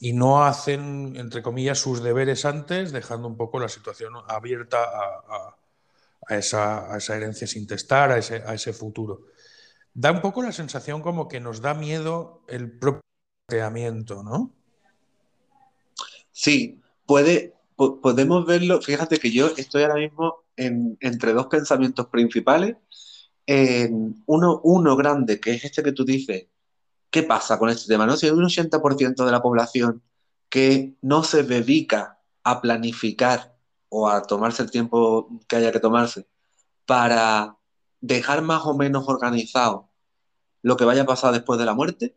y, 0.00 0.12
no 0.12 0.44
hacen, 0.44 1.14
entre 1.16 1.42
comillas, 1.42 1.78
sus 1.78 2.02
deberes 2.02 2.44
antes, 2.44 2.92
dejando 2.92 3.28
un 3.28 3.36
poco 3.36 3.60
la 3.60 3.68
situación 3.68 4.14
abierta 4.26 4.82
a, 4.82 5.56
a 6.26 6.36
esa, 6.36 6.92
a 6.92 6.98
esa, 6.98 7.16
herencia 7.16 7.46
sin 7.46 7.66
testar, 7.66 8.10
a 8.10 8.18
ese, 8.18 8.42
a 8.46 8.54
ese, 8.54 8.72
futuro. 8.72 9.26
Da 9.94 10.12
un 10.12 10.20
poco 10.20 10.42
la 10.42 10.52
sensación 10.52 11.02
como 11.02 11.28
que 11.28 11.40
nos 11.40 11.60
da 11.60 11.74
miedo 11.74 12.42
el 12.48 12.70
propio 12.70 13.02
planteamiento, 13.46 14.22
¿no? 14.22 14.52
Sí, 16.32 16.80
puede, 17.06 17.54
po 17.76 18.00
podemos 18.00 18.46
verlo. 18.46 18.80
Fíjate 18.80 19.18
que 19.18 19.30
yo 19.30 19.48
estoy 19.56 19.82
ahora 19.82 19.96
mismo 19.96 20.44
en, 20.56 20.96
entre 21.00 21.32
dos 21.32 21.46
pensamientos 21.46 22.06
principales. 22.08 22.76
Uno 24.26 24.96
grande, 24.96 25.40
que 25.40 25.52
es 25.52 25.64
este 25.64 25.82
que 25.82 25.92
tú 25.92 26.04
dices, 26.04 26.46
¿qué 27.10 27.22
pasa 27.22 27.58
con 27.58 27.68
este 27.68 27.88
tema? 27.88 28.06
¿no? 28.06 28.16
Si 28.16 28.26
hay 28.26 28.32
un 28.32 28.44
80% 28.44 29.24
de 29.24 29.32
la 29.32 29.42
población 29.42 30.02
que 30.48 30.94
no 31.02 31.24
se 31.24 31.42
dedica 31.42 32.20
a 32.44 32.60
planificar 32.60 33.56
o 33.88 34.08
a 34.08 34.22
tomarse 34.22 34.62
el 34.62 34.70
tiempo 34.70 35.28
que 35.48 35.56
haya 35.56 35.72
que 35.72 35.80
tomarse 35.80 36.26
para 36.86 37.56
dejar 38.00 38.42
más 38.42 38.64
o 38.64 38.74
menos 38.74 39.08
organizado 39.08 39.90
lo 40.62 40.76
que 40.76 40.84
vaya 40.84 41.02
a 41.02 41.06
pasar 41.06 41.32
después 41.32 41.58
de 41.58 41.66
la 41.66 41.74
muerte? 41.74 42.16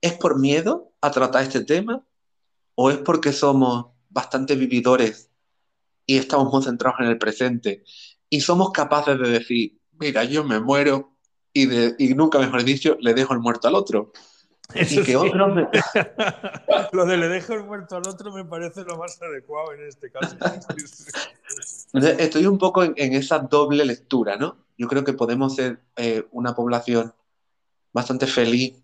¿Es 0.00 0.14
por 0.14 0.38
miedo 0.38 0.92
a 1.00 1.10
tratar 1.10 1.42
este 1.42 1.64
tema? 1.64 2.04
¿O 2.74 2.90
es 2.90 2.98
porque 2.98 3.32
somos 3.32 3.86
bastante 4.08 4.56
vividores 4.56 5.30
y 6.12 6.18
estamos 6.18 6.52
muy 6.52 6.62
centrados 6.62 7.00
en 7.00 7.06
el 7.06 7.16
presente 7.16 7.84
y 8.28 8.42
somos 8.42 8.70
capaces 8.70 9.18
de 9.18 9.30
decir, 9.30 9.80
mira, 9.98 10.24
yo 10.24 10.44
me 10.44 10.60
muero 10.60 11.16
y, 11.54 11.64
de, 11.64 11.94
y 11.98 12.12
nunca 12.14 12.38
mejor 12.38 12.64
dicho, 12.64 12.98
le 13.00 13.14
dejo 13.14 13.32
el 13.32 13.40
muerto 13.40 13.68
al 13.68 13.74
otro? 13.76 14.12
Eso 14.74 15.00
y 15.00 15.04
que 15.04 15.12
sí. 15.12 15.14
otro 15.14 15.48
me... 15.48 15.66
lo 16.92 17.06
de 17.06 17.16
le 17.16 17.28
dejo 17.28 17.54
el 17.54 17.64
muerto 17.64 17.96
al 17.96 18.06
otro 18.06 18.30
me 18.30 18.44
parece 18.44 18.84
lo 18.84 18.98
más 18.98 19.20
adecuado 19.22 19.72
en 19.72 19.86
este 19.86 20.10
caso. 20.10 20.36
Estoy 22.18 22.44
un 22.44 22.58
poco 22.58 22.82
en, 22.82 22.92
en, 22.96 23.14
esa 23.14 23.38
doble 23.38 23.82
lectura, 23.86 24.36
¿no? 24.36 24.58
Yo 24.76 24.88
creo 24.88 25.04
que 25.04 25.14
podemos 25.14 25.54
ser 25.54 25.80
eh, 25.96 26.26
una 26.32 26.54
población 26.54 27.14
bastante 27.90 28.26
feliz, 28.26 28.82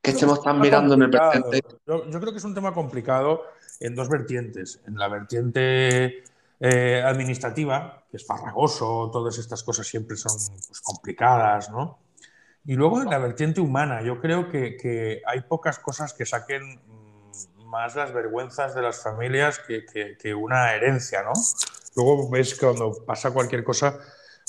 que 0.00 0.12
estemos 0.12 0.42
tan 0.42 0.58
mirando 0.58 0.94
en 0.94 1.02
el 1.02 1.10
presente. 1.10 1.62
Yo, 1.86 2.08
yo, 2.08 2.18
creo 2.18 2.32
que 2.32 2.38
es 2.38 2.44
un 2.44 2.54
tema 2.54 2.72
complicado 2.72 3.42
en 3.80 3.94
dos 3.94 4.08
vertientes. 4.08 4.80
En 4.86 4.96
la 4.96 5.08
vertiente 5.08 6.24
eh, 6.60 7.02
administrativa, 7.04 8.04
que 8.10 8.16
es 8.16 8.26
farragoso, 8.26 9.10
todas 9.12 9.38
estas 9.38 9.62
cosas 9.62 9.86
siempre 9.86 10.16
son 10.16 10.32
pues, 10.66 10.80
complicadas, 10.80 11.70
¿no? 11.70 11.98
Y 12.64 12.74
luego 12.74 13.00
en 13.00 13.08
la 13.08 13.18
vertiente 13.18 13.60
humana, 13.60 14.02
yo 14.02 14.20
creo 14.20 14.50
que, 14.50 14.76
que, 14.76 15.22
hay 15.26 15.40
pocas 15.42 15.78
cosas 15.78 16.12
que 16.12 16.26
saquen 16.26 16.80
más 17.64 17.96
las 17.96 18.12
vergüenzas 18.12 18.74
de 18.74 18.82
las 18.82 19.02
familias 19.02 19.58
que, 19.58 19.86
que, 19.86 20.16
que 20.18 20.34
una 20.34 20.74
herencia, 20.74 21.22
¿no? 21.22 21.32
Luego 21.96 22.28
ves 22.28 22.54
que 22.54 22.66
cuando 22.66 23.04
pasa 23.06 23.30
cualquier 23.30 23.64
cosa, 23.64 23.98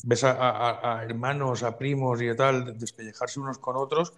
ves 0.04 0.24
a, 0.24 0.32
a, 0.32 1.00
a, 1.00 1.04
hermanos, 1.04 1.64
a 1.64 1.78
primos 1.78 2.22
y 2.22 2.36
tal, 2.36 2.78
despellejarse 2.78 3.40
unos 3.40 3.58
con 3.58 3.76
otros. 3.76 4.14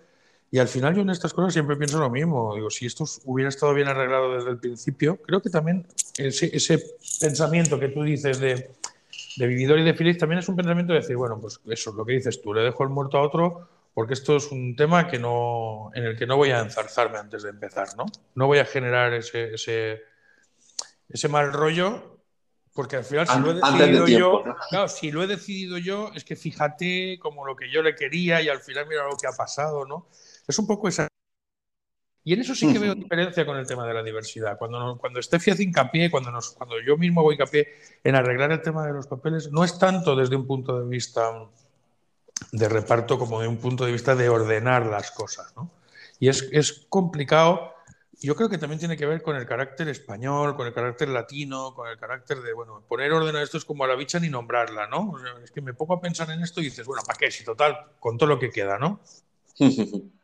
Y 0.51 0.59
al 0.59 0.67
final 0.67 0.93
yo 0.93 1.01
en 1.01 1.09
estas 1.09 1.33
cosas 1.33 1.53
siempre 1.53 1.77
pienso 1.77 1.97
lo 1.97 2.09
mismo. 2.09 2.53
Digo, 2.53 2.69
si 2.69 2.85
esto 2.85 3.05
hubiera 3.23 3.49
estado 3.49 3.73
bien 3.73 3.87
arreglado 3.87 4.35
desde 4.35 4.49
el 4.49 4.57
principio, 4.57 5.17
creo 5.17 5.41
que 5.41 5.49
también 5.49 5.87
ese, 6.17 6.55
ese 6.55 6.83
pensamiento 7.21 7.79
que 7.79 7.87
tú 7.87 8.03
dices 8.03 8.39
de, 8.39 8.71
de 9.37 9.47
vividor 9.47 9.79
y 9.79 9.83
de 9.83 9.93
feliz 9.93 10.17
también 10.17 10.39
es 10.39 10.49
un 10.49 10.57
pensamiento 10.57 10.91
de 10.91 10.99
decir, 10.99 11.15
bueno, 11.15 11.39
pues 11.39 11.59
eso 11.67 11.91
es 11.91 11.95
lo 11.95 12.05
que 12.05 12.13
dices 12.13 12.41
tú, 12.41 12.53
le 12.53 12.61
dejo 12.61 12.83
el 12.83 12.89
muerto 12.89 13.17
a 13.17 13.21
otro 13.21 13.69
porque 13.93 14.13
esto 14.13 14.37
es 14.37 14.51
un 14.51 14.75
tema 14.75 15.07
que 15.07 15.19
no, 15.19 15.91
en 15.93 16.05
el 16.05 16.17
que 16.17 16.25
no 16.25 16.37
voy 16.37 16.51
a 16.51 16.59
enzarzarme 16.59 17.17
antes 17.17 17.43
de 17.43 17.49
empezar, 17.49 17.89
¿no? 17.97 18.05
No 18.35 18.47
voy 18.47 18.59
a 18.59 18.65
generar 18.65 19.13
ese, 19.13 19.53
ese, 19.53 20.01
ese 21.09 21.27
mal 21.27 21.51
rollo, 21.51 22.19
porque 22.73 22.95
al 22.95 23.03
final 23.03 23.27
si 23.27 23.39
lo 23.39 23.51
he 23.51 23.55
decidido 23.55 24.07
yo, 24.07 24.43
claro, 24.69 24.87
si 24.87 25.11
lo 25.11 25.23
he 25.23 25.27
decidido 25.27 25.77
yo, 25.77 26.11
es 26.15 26.23
que 26.23 26.37
fíjate 26.37 27.19
como 27.19 27.45
lo 27.45 27.55
que 27.55 27.69
yo 27.69 27.81
le 27.81 27.95
quería 27.95 28.41
y 28.41 28.47
al 28.47 28.61
final 28.61 28.87
mira 28.87 29.03
lo 29.03 29.17
que 29.17 29.27
ha 29.27 29.33
pasado, 29.33 29.85
¿no? 29.85 30.07
Es 30.51 30.59
un 30.59 30.67
poco 30.67 30.89
esa... 30.89 31.07
Y 32.23 32.33
en 32.33 32.41
eso 32.41 32.53
sí 32.53 32.71
que 32.71 32.77
veo 32.77 32.93
diferencia 32.93 33.45
con 33.45 33.57
el 33.57 33.65
tema 33.65 33.87
de 33.87 33.93
la 33.95 34.03
diversidad. 34.03 34.57
Cuando, 34.57 34.97
cuando 34.99 35.21
Steffi 35.21 35.51
hace 35.51 35.63
hincapié, 35.63 36.11
cuando, 36.11 36.29
nos, 36.29 36.51
cuando 36.51 36.75
yo 36.79 36.97
mismo 36.97 37.23
voy 37.23 37.33
hincapié 37.33 37.67
en 38.03 38.15
arreglar 38.15 38.51
el 38.51 38.61
tema 38.61 38.85
de 38.85 38.93
los 38.93 39.07
papeles, 39.07 39.49
no 39.51 39.63
es 39.63 39.79
tanto 39.79 40.15
desde 40.15 40.35
un 40.35 40.45
punto 40.45 40.79
de 40.79 40.87
vista 40.87 41.31
de 42.51 42.69
reparto 42.69 43.17
como 43.17 43.41
de 43.41 43.47
un 43.47 43.57
punto 43.57 43.85
de 43.85 43.93
vista 43.93 44.13
de 44.13 44.27
ordenar 44.27 44.85
las 44.85 45.09
cosas. 45.11 45.55
¿no? 45.55 45.71
Y 46.19 46.27
es, 46.27 46.47
es, 46.51 46.85
complicado, 46.89 47.73
yo 48.19 48.35
creo 48.35 48.49
que 48.49 48.57
también 48.57 48.79
tiene 48.79 48.97
que 48.97 49.05
ver 49.05 49.23
con 49.23 49.35
el 49.35 49.47
carácter 49.47 49.87
español, 49.87 50.55
con 50.55 50.67
el 50.67 50.73
carácter 50.73 51.09
latino, 51.09 51.73
con 51.73 51.87
el 51.87 51.97
carácter 51.97 52.41
de, 52.41 52.53
bueno, 52.53 52.83
poner 52.87 53.13
orden 53.13 53.37
a 53.37 53.41
esto 53.41 53.57
es 53.57 53.65
como 53.65 53.85
a 53.85 53.87
la 53.87 53.95
bicha 53.95 54.19
ni 54.19 54.29
nombrarla, 54.29 54.85
¿no? 54.87 55.11
O 55.11 55.19
sea, 55.19 55.31
es 55.43 55.49
que 55.49 55.61
me 55.61 55.73
pongo 55.73 55.95
a 55.95 56.01
pensar 56.01 56.29
en 56.29 56.43
esto 56.43 56.61
y 56.61 56.65
dices, 56.65 56.85
bueno, 56.85 57.01
¿para 57.07 57.17
qué? 57.17 57.31
Si 57.31 57.43
total, 57.43 57.77
con 57.99 58.19
todo 58.19 58.29
lo 58.29 58.37
que 58.37 58.51
queda, 58.51 58.77
¿no? 58.77 58.99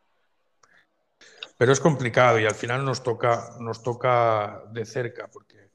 Pero 1.58 1.72
es 1.72 1.80
complicado 1.80 2.38
y 2.38 2.46
al 2.46 2.54
final 2.54 2.84
nos 2.84 3.02
toca, 3.02 3.56
nos 3.60 3.82
toca 3.82 4.62
de 4.72 4.86
cerca, 4.86 5.28
porque 5.30 5.70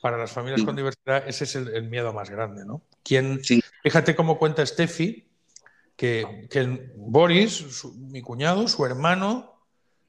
para 0.00 0.16
las 0.16 0.32
familias 0.32 0.60
sí. 0.60 0.66
con 0.66 0.76
diversidad 0.76 1.26
ese 1.26 1.44
es 1.44 1.56
el, 1.56 1.68
el, 1.68 1.88
miedo 1.88 2.12
más 2.12 2.30
grande, 2.30 2.64
¿no? 2.64 2.82
¿Quién, 3.02 3.42
sí. 3.44 3.60
Fíjate 3.82 4.14
cómo 4.14 4.38
cuenta 4.38 4.64
Steffi, 4.64 5.28
que, 5.96 6.46
que 6.48 6.92
Boris, 6.96 7.52
su, 7.52 7.94
mi 7.94 8.22
cuñado, 8.22 8.68
su 8.68 8.86
hermano, 8.86 9.54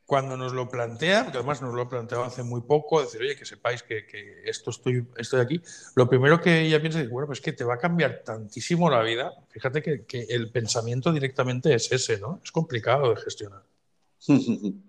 cuando 0.06 0.38
nos 0.38 0.54
lo 0.54 0.70
plantea, 0.70 1.24
porque 1.24 1.40
además 1.40 1.62
nos 1.62 1.74
lo 1.74 1.82
ha 1.82 1.90
planteado 1.90 2.24
hace 2.24 2.44
muy 2.44 2.62
poco, 2.62 3.02
decir, 3.02 3.22
oye, 3.22 3.36
que 3.36 3.46
sepáis 3.46 3.82
que, 3.82 4.06
que 4.06 4.44
esto 4.46 4.70
estoy, 4.70 5.08
estoy 5.18 5.42
aquí, 5.42 5.62
lo 5.96 6.08
primero 6.08 6.40
que 6.40 6.62
ella 6.62 6.80
piensa 6.80 7.02
es, 7.02 7.10
bueno, 7.10 7.26
pues 7.26 7.42
que 7.42 7.54
te 7.54 7.64
va 7.64 7.76
a 7.76 7.80
cambiar 7.80 8.22
tantísimo 8.24 8.90
la 8.90 9.02
vida. 9.02 9.34
Fíjate 9.50 9.82
que, 9.82 10.06
que 10.06 10.28
el 10.30 10.52
pensamiento 10.52 11.12
directamente 11.12 11.74
es 11.74 11.92
ese, 11.92 12.20
¿no? 12.20 12.40
Es 12.44 12.52
complicado 12.52 13.10
de 13.10 13.22
gestionar. 13.22 13.64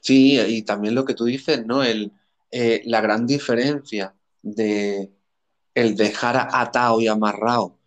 Sí, 0.00 0.38
y 0.40 0.62
también 0.62 0.94
lo 0.94 1.04
que 1.04 1.14
tú 1.14 1.24
dices, 1.24 1.64
¿no? 1.66 1.82
El, 1.82 2.12
eh, 2.50 2.82
la 2.86 3.00
gran 3.00 3.26
diferencia 3.26 4.14
de 4.42 5.12
el 5.74 5.96
dejar 5.96 6.48
atado 6.52 7.00
y 7.00 7.06
amarrado 7.06 7.78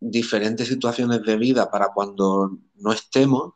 diferentes 0.00 0.68
situaciones 0.68 1.22
de 1.22 1.36
vida 1.36 1.70
para 1.70 1.88
cuando 1.88 2.58
no 2.76 2.92
estemos, 2.92 3.54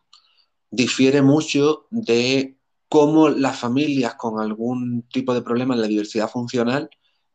difiere 0.71 1.23
mucho 1.23 1.87
de 1.91 2.59
cómo 2.89 3.29
las 3.29 3.59
familias 3.59 4.15
con 4.15 4.41
algún 4.41 5.03
tipo 5.09 5.35
de 5.35 5.43
problema 5.43 5.75
en 5.75 5.81
la 5.81 5.87
diversidad 5.89 6.31
funcional 6.31 6.89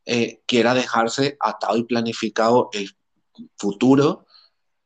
eh, 0.06 0.41
quiera 0.45 0.74
dejarse 0.74 1.38
atado 1.39 1.78
y 1.78 1.84
planificado 1.84 2.69
el 2.74 2.89
futuro 3.58 4.26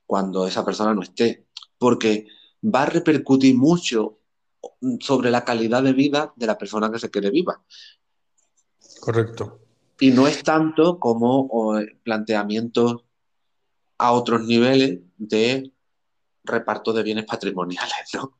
cuando 0.06 0.48
esa 0.48 0.66
persona 0.66 0.94
no 0.94 1.04
esté. 1.04 1.48
Porque 1.78 2.26
va 2.64 2.84
a 2.84 2.88
repercutir 2.88 3.56
mucho 3.56 4.20
sobre 5.00 5.32
la 5.32 5.44
calidad 5.44 5.84
de 5.84 5.94
vida 5.94 6.34
de 6.36 6.48
la 6.48 6.58
persona 6.58 6.92
que 6.92 7.00
se 7.00 7.10
quiere 7.10 7.30
viva. 7.30 7.62
Correcto. 9.00 9.60
Y 10.00 10.12
no 10.12 10.28
es 10.28 10.44
tanto 10.44 11.00
como 11.00 11.80
planteamientos 12.04 13.06
a 13.98 14.12
otros 14.12 14.44
niveles 14.44 15.00
de 15.18 15.72
reparto 16.46 16.94
de 16.94 17.04
bienes 17.04 17.26
patrimoniales, 17.26 18.10
¿no? 18.14 18.40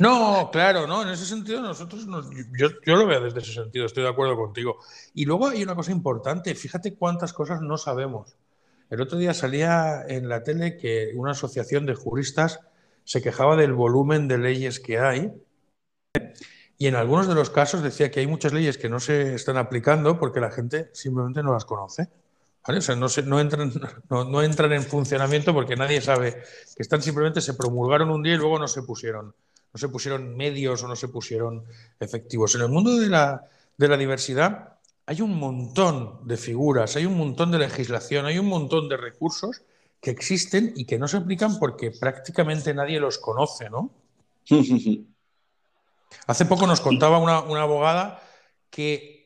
No, 0.00 0.50
claro, 0.50 0.86
no, 0.86 1.02
en 1.02 1.08
ese 1.08 1.26
sentido 1.26 1.60
nosotros, 1.60 2.06
nos, 2.06 2.30
yo, 2.56 2.68
yo, 2.84 2.96
lo 2.96 3.06
veo 3.06 3.20
desde 3.20 3.40
ese 3.40 3.52
sentido, 3.52 3.86
estoy 3.86 4.04
de 4.04 4.08
acuerdo 4.08 4.36
contigo. 4.36 4.78
Y 5.14 5.24
luego 5.24 5.48
hay 5.48 5.62
una 5.62 5.74
cosa 5.74 5.92
importante, 5.92 6.54
fíjate 6.54 6.94
cuántas 6.94 7.32
cosas 7.32 7.60
no 7.60 7.76
sabemos. 7.76 8.36
El 8.88 9.00
otro 9.00 9.18
día 9.18 9.34
salía 9.34 10.04
en 10.06 10.28
la 10.28 10.44
tele 10.44 10.76
que 10.76 11.12
una 11.14 11.32
asociación 11.32 11.86
de 11.86 11.94
juristas 11.94 12.60
se 13.04 13.20
quejaba 13.20 13.56
del 13.56 13.72
volumen 13.72 14.28
de 14.28 14.38
leyes 14.38 14.80
que 14.80 14.98
hay 14.98 15.32
y 16.78 16.86
en 16.86 16.94
algunos 16.94 17.26
de 17.26 17.34
los 17.34 17.50
casos 17.50 17.82
decía 17.82 18.10
que 18.10 18.20
hay 18.20 18.26
muchas 18.26 18.52
leyes 18.52 18.76
que 18.76 18.88
no 18.88 19.00
se 19.00 19.34
están 19.34 19.56
aplicando 19.56 20.18
porque 20.18 20.40
la 20.40 20.50
gente 20.50 20.90
simplemente 20.92 21.42
no 21.42 21.52
las 21.52 21.64
conoce. 21.64 22.08
no, 22.66 23.40
entran, 23.40 23.72
no, 24.10 24.42
entran 24.42 24.72
en 24.72 24.82
funcionamiento 24.82 25.54
porque 25.54 25.76
nadie 25.76 26.00
sabe 26.00 26.32
que 26.32 26.82
están 26.82 27.00
simplemente 27.00 27.40
se 27.40 27.54
promulgaron 27.54 28.10
un 28.10 28.22
día 28.22 28.34
y 28.34 28.38
luego 28.38 28.58
no 28.58 28.68
se 28.68 28.82
pusieron, 28.82 29.34
no 29.72 29.78
se 29.78 29.88
pusieron 29.88 30.36
medios 30.36 30.82
o 30.82 30.88
no 30.88 30.96
se 30.96 31.08
pusieron 31.08 31.64
efectivos. 31.98 32.54
En 32.54 32.62
el 32.62 32.68
mundo 32.68 32.96
de 32.96 33.08
la, 33.08 33.48
de 33.78 33.88
la 33.88 33.96
diversidad 33.96 34.74
hay 35.06 35.22
un 35.22 35.34
montón 35.34 36.26
de 36.26 36.36
figuras, 36.36 36.96
hay 36.96 37.06
un 37.06 37.16
montón 37.16 37.52
de 37.52 37.58
legislación, 37.58 38.26
hay 38.26 38.38
un 38.38 38.48
montón 38.48 38.88
de 38.88 38.96
recursos 38.96 39.62
que 40.00 40.10
existen 40.10 40.72
y 40.76 40.84
que 40.84 40.98
no 40.98 41.08
se 41.08 41.16
aplican 41.16 41.58
porque 41.58 41.90
prácticamente 41.90 42.74
nadie 42.74 43.00
los 43.00 43.18
conoce, 43.18 43.70
¿no? 43.70 43.90
Hace 46.26 46.44
poco 46.44 46.66
nos 46.66 46.80
contaba 46.80 47.18
una, 47.18 47.40
una 47.40 47.62
abogada 47.62 48.22
que 48.70 49.16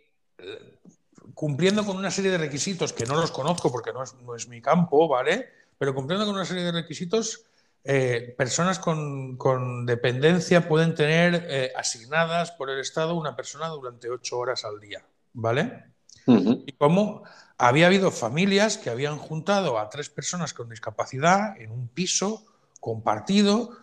cumpliendo 1.35 1.87
con 1.87 1.97
una 1.97 2.11
serie 2.11 2.31
de 2.31 2.39
requisitos 2.39 2.93
que 2.93 3.07
no 3.07 3.15
los 3.15 3.31
conozco 3.31 3.73
porque 3.73 3.93
no 3.93 4.03
es, 4.03 4.15
no 4.27 4.35
es 4.35 4.49
mi 4.49 4.61
campo, 4.61 5.09
¿vale? 5.09 5.49
Pero 5.79 5.95
cumpliendo 5.95 6.27
con 6.27 6.35
una 6.35 6.45
serie 6.45 6.65
de 6.65 6.73
requisitos, 6.73 7.47
eh, 7.83 8.35
personas 8.37 8.79
con, 8.79 9.39
con, 9.39 9.87
dependencia 9.87 10.69
pueden 10.69 10.95
tener 10.95 11.47
eh, 11.49 11.73
asignadas 11.75 12.51
por 12.53 12.69
el 12.69 12.79
Estado 12.79 13.15
una 13.15 13.35
persona 13.35 13.69
durante 13.69 14.11
ocho 14.11 14.39
horas 14.39 14.67
al 14.67 14.81
día, 14.81 15.03
¿vale? 15.33 15.85
Uh 16.27 16.35
-huh. 16.35 16.65
Y 16.67 16.73
como 16.73 17.23
había 17.57 17.87
habido 17.87 18.11
familias 18.11 18.77
que 18.77 18.91
habían 18.91 19.17
juntado 19.17 19.79
a 19.79 19.89
tres 19.89 20.11
personas 20.11 20.53
con 20.53 20.69
discapacidad 20.69 21.59
en 21.59 21.71
un 21.71 21.89
piso 21.89 22.45
compartido, 22.81 23.79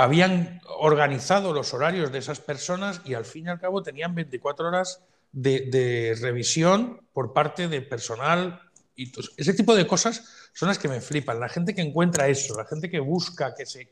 habían 0.00 0.62
organizado 0.78 1.52
los 1.52 1.74
horarios 1.74 2.10
de 2.10 2.18
esas 2.18 2.40
personas 2.40 3.02
y 3.04 3.12
al 3.12 3.26
fin 3.26 3.46
y 3.46 3.48
al 3.50 3.60
cabo 3.60 3.82
tenían 3.82 4.14
24 4.14 4.68
horas 4.68 5.02
de, 5.30 6.16
revisión 6.18 7.02
por 7.12 7.34
parte 7.34 7.68
de 7.68 7.82
personal. 7.82 8.62
Y 8.96 9.12
ese 9.36 9.52
tipo 9.52 9.74
de 9.74 9.86
cosas 9.86 10.24
son 10.54 10.68
las 10.68 10.78
que 10.78 10.88
me 10.88 11.02
flipan. 11.02 11.38
La 11.38 11.50
gente 11.50 11.74
que 11.74 11.82
encuentra 11.82 12.28
eso, 12.28 12.56
la 12.56 12.64
gente 12.64 12.88
que 12.88 12.98
busca, 12.98 13.54
que 13.54 13.66
se, 13.66 13.86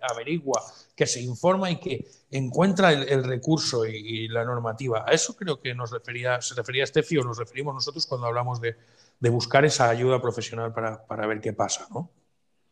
averigua, 0.00 0.62
que 0.96 1.06
se 1.06 1.20
informa 1.20 1.70
y 1.70 1.78
que 1.78 2.08
encuentra 2.30 2.92
el, 2.92 3.22
recurso 3.24 3.84
y, 3.84 4.28
la 4.28 4.46
normativa. 4.46 5.04
A 5.06 5.12
eso 5.12 5.36
creo 5.36 5.60
que 5.60 5.74
nos 5.74 5.90
refería, 5.90 6.40
se 6.40 6.54
refería 6.54 6.86
Steffi 6.86 7.18
o 7.18 7.22
nos 7.22 7.36
referimos 7.36 7.74
nosotros 7.74 8.06
cuando 8.06 8.26
hablamos 8.26 8.62
de, 8.62 8.76
de 9.18 9.28
buscar 9.28 9.66
esa 9.66 9.90
ayuda 9.90 10.22
profesional 10.22 10.72
para, 10.72 11.04
para 11.06 11.26
ver 11.26 11.42
qué 11.42 11.52
pasa, 11.52 11.86
¿no? 11.90 12.10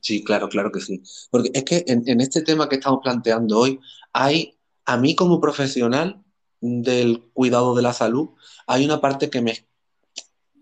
Sí, 0.08 0.24
claro, 0.24 0.48
claro 0.48 0.72
que 0.72 0.80
sí. 0.80 1.02
Porque 1.30 1.50
es 1.52 1.64
que 1.64 1.84
en, 1.86 2.20
este 2.22 2.40
tema 2.40 2.66
que 2.66 2.76
estamos 2.76 3.00
planteando 3.02 3.58
hoy, 3.58 3.78
hay, 4.14 4.58
a 4.86 4.96
mí 4.96 5.14
como 5.14 5.38
profesional 5.38 6.24
del 6.62 7.24
cuidado 7.34 7.74
de 7.74 7.82
la 7.82 7.92
salud, 7.92 8.30
hay 8.66 8.86
una 8.86 9.02
parte 9.02 9.28
que 9.28 9.42
me, 9.42 9.68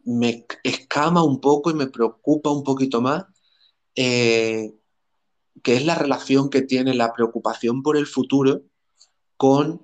me 0.03 0.45
escama 0.65 1.23
un 1.23 1.41
poco 1.41 1.71
y 1.71 1.75
me 1.75 1.87
preocupa 1.87 2.51
un 2.51 2.65
poquito 2.65 3.01
más, 3.01 3.25
eh, 3.95 4.75
que 5.63 5.77
es 5.77 5.87
la 5.87 5.95
relación 5.95 6.51
que 6.51 6.63
tiene 6.63 6.93
la 6.93 7.13
preocupación 7.13 7.85
por 7.85 7.97
el 7.97 8.07
futuro 8.07 8.63
con 9.37 9.81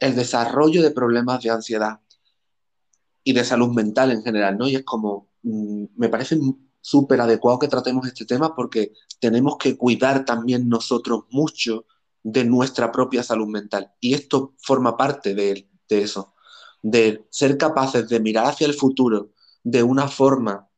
el 0.00 0.16
desarrollo 0.16 0.82
de 0.82 0.90
problemas 0.92 1.42
de 1.42 1.50
ansiedad 1.50 2.00
y 3.22 3.34
de 3.34 3.44
salud 3.44 3.74
mental 3.74 4.10
en 4.10 4.22
general, 4.22 4.56
¿no? 4.56 4.66
Y 4.68 4.76
es 4.76 4.84
como, 4.84 5.28
mmm, 5.42 5.84
me 5.96 6.08
parece 6.08 6.38
súper 6.80 7.20
adecuado 7.20 7.58
que 7.58 7.68
tratemos 7.68 8.06
este 8.06 8.24
tema 8.24 8.54
porque 8.54 8.92
tenemos 9.20 9.56
que 9.58 9.76
cuidar 9.76 10.24
también 10.24 10.68
nosotros 10.68 11.24
mucho 11.30 11.86
de 12.22 12.44
nuestra 12.44 12.92
propia 12.92 13.22
salud 13.22 13.48
mental. 13.48 13.92
Y 14.00 14.14
esto 14.14 14.54
forma 14.58 14.96
parte 14.96 15.34
de, 15.34 15.68
de 15.88 16.02
eso, 16.02 16.34
de 16.82 17.26
ser 17.30 17.56
capaces 17.58 18.08
de 18.08 18.20
mirar 18.20 18.46
hacia 18.46 18.66
el 18.66 18.74
futuro 18.74 19.30
de 19.62 19.82
una 19.82 20.08
forma 20.08 20.68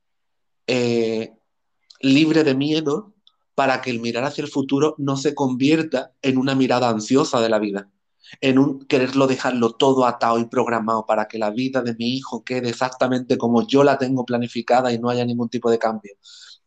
eh, 0.66 1.36
libre 2.00 2.44
de 2.44 2.54
miedo 2.54 3.14
para 3.54 3.80
que 3.82 3.90
el 3.90 4.00
mirar 4.00 4.24
hacia 4.24 4.42
el 4.42 4.50
futuro 4.50 4.94
no 4.98 5.16
se 5.16 5.34
convierta 5.34 6.14
en 6.22 6.38
una 6.38 6.54
mirada 6.54 6.88
ansiosa 6.88 7.40
de 7.40 7.48
la 7.48 7.58
vida, 7.58 7.90
en 8.40 8.58
un 8.58 8.86
quererlo 8.86 9.26
dejarlo 9.26 9.72
todo 9.72 10.06
atado 10.06 10.38
y 10.38 10.46
programado 10.46 11.06
para 11.06 11.26
que 11.26 11.38
la 11.38 11.50
vida 11.50 11.82
de 11.82 11.94
mi 11.94 12.16
hijo 12.16 12.44
quede 12.44 12.68
exactamente 12.70 13.38
como 13.38 13.66
yo 13.66 13.84
la 13.84 13.98
tengo 13.98 14.24
planificada 14.24 14.92
y 14.92 14.98
no 14.98 15.10
haya 15.10 15.24
ningún 15.24 15.48
tipo 15.48 15.70
de 15.70 15.78
cambio, 15.78 16.14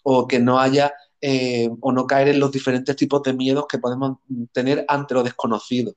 o 0.03 0.27
que 0.27 0.39
no 0.39 0.59
haya 0.59 0.93
eh, 1.21 1.69
o 1.79 1.91
no 1.91 2.05
caer 2.05 2.27
en 2.27 2.39
los 2.39 2.51
diferentes 2.51 2.95
tipos 2.95 3.23
de 3.23 3.33
miedos 3.33 3.65
que 3.67 3.77
podemos 3.77 4.17
tener 4.51 4.83
ante 4.87 5.13
lo 5.13 5.23
desconocido. 5.23 5.93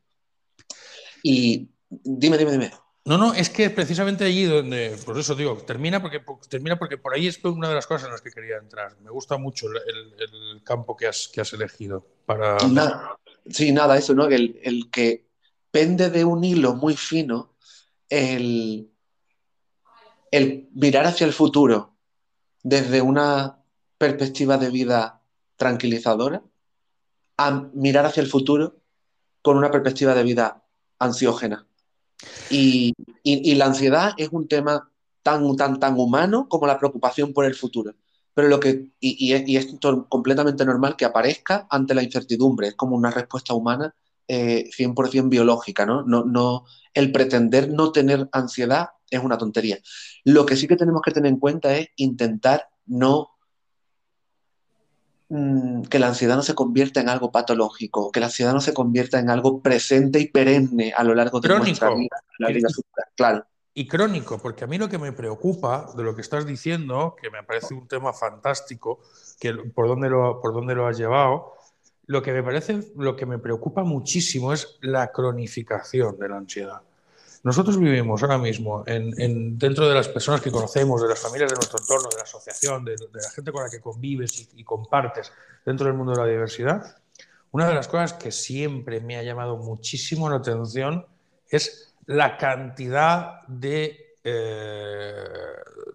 Y 1.22 1.68
dime, 1.88 2.38
dime, 2.38 2.52
dime. 2.52 2.72
No, 3.04 3.16
no, 3.18 3.34
es 3.34 3.50
que 3.50 3.70
precisamente 3.70 4.24
allí 4.24 4.44
donde, 4.44 4.96
por 5.04 5.16
eso 5.16 5.36
digo, 5.36 5.56
termina 5.58 6.02
porque, 6.02 6.20
termina 6.48 6.76
porque 6.76 6.98
por 6.98 7.14
ahí 7.14 7.28
es 7.28 7.44
una 7.44 7.68
de 7.68 7.74
las 7.76 7.86
cosas 7.86 8.06
en 8.06 8.12
las 8.12 8.20
que 8.20 8.30
quería 8.30 8.56
entrar. 8.56 8.96
Me 9.00 9.10
gusta 9.10 9.36
mucho 9.36 9.66
el, 9.68 9.76
el, 9.76 10.54
el 10.54 10.62
campo 10.64 10.96
que 10.96 11.06
has, 11.06 11.28
que 11.32 11.40
has 11.40 11.52
elegido 11.52 12.04
para... 12.26 12.56
Nada, 12.68 13.16
sí, 13.48 13.70
nada, 13.70 13.96
eso, 13.96 14.12
¿no? 14.12 14.26
El, 14.26 14.60
el 14.62 14.90
que 14.90 15.25
pende 15.76 16.08
de 16.08 16.24
un 16.24 16.42
hilo 16.42 16.74
muy 16.74 16.96
fino 16.96 17.52
el, 18.08 18.90
mirar 20.72 21.04
hacia 21.04 21.26
el 21.26 21.34
futuro 21.34 21.98
desde 22.62 23.02
una 23.02 23.62
perspectiva 23.98 24.56
de 24.56 24.70
vida 24.70 25.20
tranquilizadora 25.56 26.42
a 27.36 27.68
mirar 27.74 28.06
hacia 28.06 28.22
el 28.22 28.26
futuro 28.26 28.80
con 29.42 29.58
una 29.58 29.70
perspectiva 29.70 30.14
de 30.14 30.22
vida 30.22 30.64
ansiógena. 30.98 31.66
Y, 32.48 32.94
la 33.54 33.66
ansiedad 33.66 34.14
es 34.16 34.30
un 34.32 34.48
tema 34.48 34.90
tan, 35.22 35.56
tan, 35.56 35.78
tan 35.78 36.00
humano 36.00 36.48
como 36.48 36.66
la 36.66 36.78
preocupación 36.78 37.34
por 37.34 37.44
el 37.44 37.54
futuro. 37.54 37.92
Pero 38.32 38.48
lo 38.48 38.60
que, 38.60 38.92
y, 38.98 39.34
y 39.36 39.56
es 39.58 39.66
completamente 40.08 40.64
normal 40.64 40.96
que 40.96 41.04
aparezca 41.04 41.66
ante 41.68 41.94
la 41.94 42.02
incertidumbre, 42.02 42.68
es 42.68 42.74
como 42.76 42.96
una 42.96 43.10
respuesta 43.10 43.52
humana 43.52 43.94
eh, 44.28 44.70
100% 44.76 45.28
biológica, 45.28 45.86
¿no? 45.86 46.02
No, 46.02 46.24
¿no? 46.24 46.64
El 46.92 47.12
pretender 47.12 47.70
no 47.70 47.92
tener 47.92 48.28
ansiedad 48.32 48.88
es 49.10 49.22
una 49.22 49.38
tontería. 49.38 49.78
Lo 50.24 50.46
que 50.46 50.56
sí 50.56 50.66
que 50.66 50.76
tenemos 50.76 51.02
que 51.02 51.12
tener 51.12 51.30
en 51.30 51.38
cuenta 51.38 51.76
es 51.76 51.88
intentar 51.96 52.68
no 52.86 53.30
mmm, 55.28 55.82
que 55.82 55.98
la 55.98 56.08
ansiedad 56.08 56.36
no 56.36 56.42
se 56.42 56.54
convierta 56.54 57.00
en 57.00 57.08
algo 57.08 57.30
patológico, 57.30 58.10
que 58.10 58.20
la 58.20 58.26
ansiedad 58.26 58.52
no 58.52 58.60
se 58.60 58.74
convierta 58.74 59.18
en 59.18 59.30
algo 59.30 59.60
presente 59.60 60.18
y 60.18 60.28
perenne 60.28 60.92
a 60.96 61.04
lo 61.04 61.14
largo 61.14 61.40
de 61.40 61.48
crónico. 61.48 61.66
nuestra 61.66 61.94
vida, 61.94 62.22
la 62.38 62.48
vida 62.48 62.68
claro. 63.14 63.46
Y 63.78 63.86
crónico, 63.86 64.38
porque 64.38 64.64
a 64.64 64.66
mí 64.66 64.78
lo 64.78 64.88
que 64.88 64.96
me 64.96 65.12
preocupa 65.12 65.92
de 65.94 66.02
lo 66.02 66.14
que 66.14 66.22
estás 66.22 66.46
diciendo, 66.46 67.14
que 67.20 67.30
me 67.30 67.42
parece 67.42 67.74
un 67.74 67.86
tema 67.86 68.14
fantástico, 68.14 69.00
que 69.38 69.52
por 69.52 69.86
dónde 69.86 70.08
lo, 70.08 70.40
por 70.40 70.54
dónde 70.54 70.74
lo 70.74 70.86
has 70.86 70.96
llevado, 70.96 71.55
lo 72.06 72.22
que 72.22 72.32
me 72.32 72.42
parece, 72.42 72.92
lo 72.96 73.16
que 73.16 73.26
me 73.26 73.38
preocupa 73.38 73.82
muchísimo 73.82 74.52
es 74.52 74.78
la 74.80 75.10
cronificación 75.10 76.18
de 76.18 76.28
la 76.28 76.36
ansiedad. 76.36 76.80
Nosotros 77.42 77.78
vivimos 77.78 78.22
ahora 78.22 78.38
mismo 78.38 78.82
en, 78.86 79.56
dentro 79.58 79.88
de 79.88 79.94
las 79.94 80.08
personas 80.08 80.40
que 80.40 80.50
conocemos, 80.50 81.00
de 81.00 81.08
las 81.08 81.18
familias 81.18 81.50
de 81.50 81.56
nuestro 81.56 81.78
entorno, 81.78 82.08
de 82.08 82.16
la 82.16 82.22
asociación, 82.24 82.84
de, 82.84 82.96
la 83.12 83.30
gente 83.30 83.52
con 83.52 83.62
la 83.62 83.70
que 83.70 83.80
convives 83.80 84.48
y, 84.54 84.64
compartes 84.64 85.32
dentro 85.64 85.86
del 85.86 85.94
mundo 85.94 86.12
de 86.12 86.18
la 86.18 86.26
diversidad. 86.26 86.96
Una 87.52 87.68
de 87.68 87.74
las 87.74 87.86
cosas 87.86 88.14
que 88.14 88.32
siempre 88.32 89.00
me 89.00 89.16
ha 89.16 89.22
llamado 89.22 89.56
muchísimo 89.56 90.28
la 90.28 90.36
atención 90.36 91.06
es 91.48 91.94
la 92.06 92.36
cantidad 92.36 93.42
de, 93.46 94.16
eh, 94.24 95.24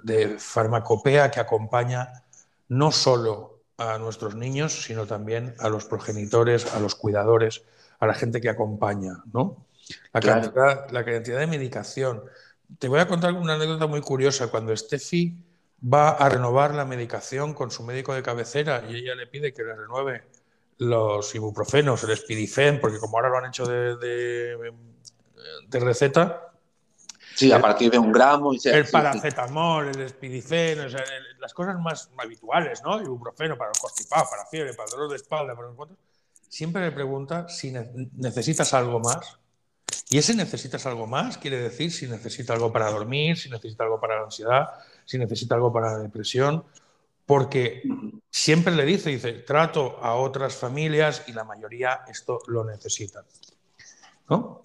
de 0.04 0.40
farmacopea 0.40 1.30
que 1.30 1.42
acompaña 1.42 2.24
no 2.70 2.92
solo 2.94 3.51
a 3.82 3.98
nuestros 3.98 4.36
niños, 4.36 4.84
sino 4.84 5.06
también 5.06 5.56
a 5.60 5.70
los 5.70 5.86
progenitores, 5.86 6.74
a 6.74 6.80
los 6.80 6.96
cuidadores, 6.96 7.64
a 8.00 8.08
la 8.08 8.14
gente 8.14 8.42
que 8.42 8.50
acompaña, 8.50 9.24
¿no? 9.34 9.66
La, 10.14 10.22
cantidad, 10.22 10.90
la 10.92 11.04
cantidad 11.04 11.40
de 11.40 11.48
medicación. 11.48 12.24
Te 12.80 12.88
voy 12.88 13.00
a 13.00 13.08
contar 13.08 13.34
una 13.34 13.56
anécdota 13.56 13.88
muy 13.88 14.02
curiosa. 14.02 14.48
Cuando 14.48 14.76
Steffi 14.76 15.36
va 15.82 16.10
a 16.10 16.30
renovar 16.30 16.74
la 16.74 16.86
medicación 16.86 17.54
con 17.54 17.72
su 17.72 17.84
médico 17.84 18.14
de 18.14 18.24
cabecera 18.24 18.84
y 18.88 18.96
ella 18.96 19.16
le 19.16 19.28
pide 19.28 19.54
que 19.54 19.64
le 19.64 19.76
renueve 19.76 20.24
los 20.78 21.34
ibuprofenos, 21.36 22.04
el 22.04 22.12
espidifen, 22.12 22.80
porque 22.80 22.98
como 22.98 23.18
ahora 23.18 23.30
lo 23.30 23.38
han 23.38 23.46
hecho 23.46 23.66
de, 23.66 23.96
de, 23.98 25.80
receta. 25.80 26.51
Sí, 27.42 27.52
a 27.52 27.60
partir 27.60 27.90
de 27.90 27.98
un 27.98 28.12
gramo. 28.12 28.54
Y 28.54 28.60
el 28.66 28.88
paracetamol, 28.88 29.88
el 29.90 30.02
espidifen, 30.02 30.80
las 31.40 31.54
cosas 31.54 31.80
más 31.80 32.10
habituales, 32.18 32.84
¿no? 32.84 33.02
Ibuprofeno 33.02 33.58
para 33.58 33.72
el 33.72 33.80
constipado, 33.80 34.28
para 34.30 34.46
fiebre, 34.46 34.74
para 34.76 34.90
dolor 34.92 35.10
de 35.10 35.16
espalda, 35.16 35.56
para 35.56 35.70
los 35.70 35.90
Siempre 36.48 36.84
le 36.84 36.92
pregunta 36.92 37.50
si 37.50 37.72
necesitas 37.72 38.74
algo 38.74 39.00
más 39.00 39.40
y 40.10 40.18
ese 40.18 40.36
necesitas 40.36 40.86
algo 40.86 41.08
más, 41.08 41.38
quiere 41.38 41.58
decir 41.58 41.92
si 41.92 42.06
necesita 42.06 42.54
algo 42.54 42.72
para 42.72 42.92
dormir, 42.92 43.38
si 43.38 43.50
necesita 43.50 43.86
algo 43.86 44.00
para 44.00 44.18
la 44.18 44.26
ansiedad, 44.26 44.70
si 45.06 45.18
necesita 45.18 45.56
algo 45.56 45.72
para 45.72 45.94
la 45.94 46.00
depresión, 46.00 46.64
porque 47.26 47.82
siempre 48.30 48.76
le 48.76 48.86
dice, 48.86 49.10
dice, 49.10 49.32
trato 49.32 49.98
a 50.02 50.16
otras 50.16 50.56
familias 50.56 51.24
y 51.28 51.32
la 51.32 51.46
mayoría 51.46 52.02
esto 52.08 52.40
lo 52.48 52.66
necesitan. 52.66 53.24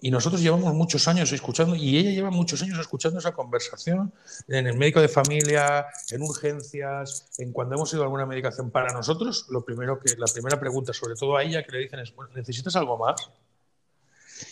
Y 0.01 0.11
nosotros 0.11 0.41
llevamos 0.41 0.73
muchos 0.73 1.07
años 1.07 1.31
escuchando, 1.33 1.75
y 1.75 1.97
ella 1.97 2.11
lleva 2.11 2.29
muchos 2.29 2.61
años 2.61 2.79
escuchando 2.79 3.19
esa 3.19 3.33
conversación 3.33 4.13
en 4.47 4.67
el 4.67 4.77
médico 4.77 5.01
de 5.01 5.09
familia, 5.09 5.87
en 6.09 6.21
urgencias, 6.21 7.27
en 7.37 7.51
cuando 7.51 7.75
hemos 7.75 7.91
ido 7.91 8.03
a 8.03 8.05
alguna 8.05 8.25
medicación. 8.25 8.71
Para 8.71 8.93
nosotros, 8.93 9.47
lo 9.49 9.65
primero 9.65 9.99
que, 9.99 10.15
la 10.17 10.27
primera 10.27 10.59
pregunta, 10.59 10.93
sobre 10.93 11.15
todo 11.15 11.35
a 11.35 11.43
ella, 11.43 11.63
que 11.63 11.71
le 11.73 11.79
dicen 11.79 11.99
es, 11.99 12.13
¿necesitas 12.33 12.75
algo 12.77 12.97
más? 12.97 13.29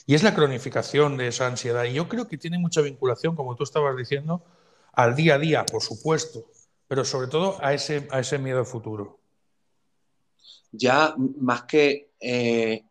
Y 0.06 0.16
es 0.16 0.24
la 0.24 0.36
cronificación 0.36 1.16
de 1.16 1.28
esa 1.28 1.48
ansiedad. 1.48 1.86
Y 1.86 1.94
yo 1.94 2.10
creo 2.10 2.28
que 2.28 2.38
tiene 2.38 2.58
mucha 2.58 2.82
vinculación, 2.82 3.36
como 3.36 3.56
tú 3.56 3.64
estabas 3.64 3.96
diciendo, 3.96 4.44
al 4.92 5.16
día 5.16 5.36
a 5.36 5.40
día, 5.40 5.66
por 5.66 5.82
supuesto, 5.82 6.46
pero 6.88 7.06
sobre 7.06 7.28
todo 7.28 7.58
a 7.64 7.74
ese, 7.74 8.08
a 8.12 8.20
ese 8.20 8.38
miedo 8.38 8.66
futuro. 8.66 9.20
Ya 10.72 11.16
más 11.40 11.64
que 11.64 12.10
eh, 12.20 12.84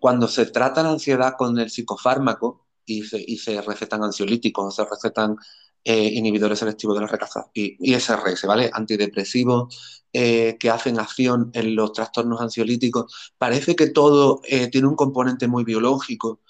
cuando 0.00 0.28
se 0.28 0.46
trata 0.46 0.82
la 0.82 0.90
ansiedad 0.90 1.34
con 1.36 1.58
el 1.58 1.70
psicofármaco 1.70 2.66
y 2.84 3.02
se, 3.04 3.24
y 3.26 3.38
recetan 3.60 4.02
ansiolíticos, 4.04 4.74
se 4.74 4.84
recetan 4.84 5.36
eh, 5.84 6.10
inhibidores 6.14 6.58
selectivos 6.58 6.96
de 6.96 7.02
la 7.02 7.06
recaptación, 7.06 7.50
y 7.54 7.94
ISRS, 7.94 8.46
¿vale? 8.46 8.70
Antidepresivos 8.72 10.04
eh, 10.12 10.56
que 10.58 10.70
hacen 10.70 10.98
acción 10.98 11.50
en 11.54 11.76
los 11.76 11.92
trastornos 11.92 12.40
ansiolíticos. 12.40 13.32
Parece 13.38 13.76
que 13.76 13.88
todo 13.88 14.40
eh, 14.44 14.68
tiene 14.68 14.88
un 14.88 14.96
componente 14.96 15.46
muy 15.46 15.64
biológico, 15.64 16.40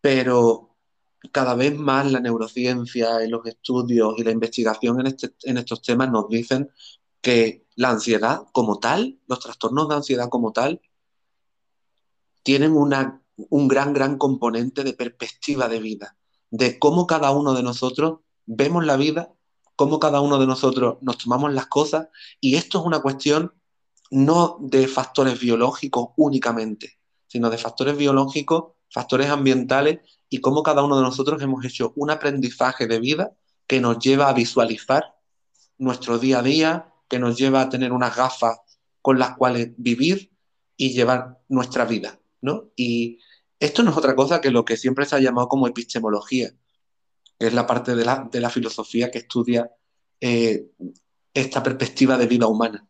pero 0.00 0.76
cada 1.32 1.54
vez 1.54 1.78
más 1.78 2.10
la 2.10 2.20
neurociencia 2.20 3.24
y 3.24 3.28
los 3.28 3.46
estudios 3.46 4.14
y 4.18 4.24
la 4.24 4.30
investigación 4.30 5.00
en, 5.00 5.06
este, 5.08 5.30
en 5.44 5.58
estos 5.58 5.82
temas 5.82 6.10
nos 6.10 6.28
dicen 6.28 6.70
que 7.20 7.66
la 7.76 7.90
ansiedad 7.90 8.42
como 8.52 8.78
tal, 8.78 9.18
los 9.26 9.40
trastornos 9.40 9.88
de 9.88 9.94
ansiedad 9.96 10.28
como 10.28 10.52
tal, 10.52 10.80
tienen 12.42 12.76
una, 12.76 13.22
un 13.36 13.68
gran, 13.68 13.92
gran 13.92 14.18
componente 14.18 14.84
de 14.84 14.92
perspectiva 14.92 15.68
de 15.68 15.80
vida, 15.80 16.16
de 16.50 16.78
cómo 16.78 17.06
cada 17.06 17.30
uno 17.30 17.54
de 17.54 17.62
nosotros 17.62 18.20
vemos 18.46 18.84
la 18.84 18.96
vida, 18.96 19.32
cómo 19.76 19.98
cada 19.98 20.20
uno 20.20 20.38
de 20.38 20.46
nosotros 20.46 20.98
nos 21.00 21.18
tomamos 21.18 21.52
las 21.52 21.66
cosas, 21.66 22.08
y 22.40 22.56
esto 22.56 22.80
es 22.80 22.84
una 22.84 23.00
cuestión 23.00 23.54
no 24.10 24.58
de 24.60 24.88
factores 24.88 25.38
biológicos 25.38 26.10
únicamente, 26.16 26.98
sino 27.28 27.48
de 27.48 27.58
factores 27.58 27.96
biológicos, 27.96 28.72
factores 28.90 29.30
ambientales, 29.30 30.00
y 30.28 30.38
cómo 30.38 30.62
cada 30.62 30.82
uno 30.82 30.96
de 30.96 31.02
nosotros 31.02 31.40
hemos 31.42 31.64
hecho 31.64 31.92
un 31.96 32.10
aprendizaje 32.10 32.86
de 32.86 33.00
vida 33.00 33.32
que 33.66 33.80
nos 33.80 33.98
lleva 33.98 34.28
a 34.28 34.32
visualizar 34.32 35.16
nuestro 35.78 36.18
día 36.18 36.40
a 36.40 36.42
día, 36.42 36.94
que 37.08 37.18
nos 37.18 37.36
lleva 37.36 37.62
a 37.62 37.68
tener 37.68 37.92
unas 37.92 38.14
gafas 38.14 38.58
con 39.02 39.18
las 39.18 39.36
cuales 39.36 39.70
vivir 39.76 40.32
y 40.76 40.92
llevar 40.92 41.40
nuestra 41.48 41.84
vida, 41.84 42.19
Y 42.76 43.18
esto 43.58 43.82
no 43.82 43.90
es 43.90 43.96
otra 43.96 44.14
cosa 44.14 44.40
que 44.40 44.50
lo 44.50 44.64
que 44.64 44.76
siempre 44.76 45.04
se 45.04 45.16
ha 45.16 45.20
llamado 45.20 45.48
como 45.48 45.66
epistemología, 45.66 46.52
es 47.38 47.54
la 47.54 47.66
parte 47.66 47.94
de 47.94 48.04
la, 48.04 48.28
de 48.30 48.40
la 48.40 48.50
filosofía 48.50 49.10
que 49.10 49.18
estudia 49.18 49.70
eh, 50.20 50.66
esta 51.32 51.62
perspectiva 51.62 52.18
de 52.18 52.26
vida 52.26 52.46
humana. 52.46 52.86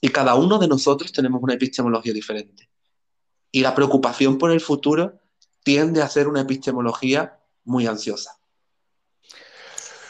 Y 0.00 0.08
cada 0.08 0.34
uno 0.34 0.58
de 0.58 0.68
nosotros 0.68 1.12
tenemos 1.12 1.42
una 1.42 1.54
epistemología 1.54 2.12
diferente. 2.12 2.70
Y 3.52 3.60
la 3.60 3.74
preocupación 3.74 4.38
por 4.38 4.50
el 4.50 4.60
futuro 4.60 5.20
tiende 5.62 6.02
a 6.02 6.08
ser 6.08 6.28
una 6.28 6.42
epistemología 6.42 7.38
muy 7.64 7.86
ansiosa. 7.86 8.38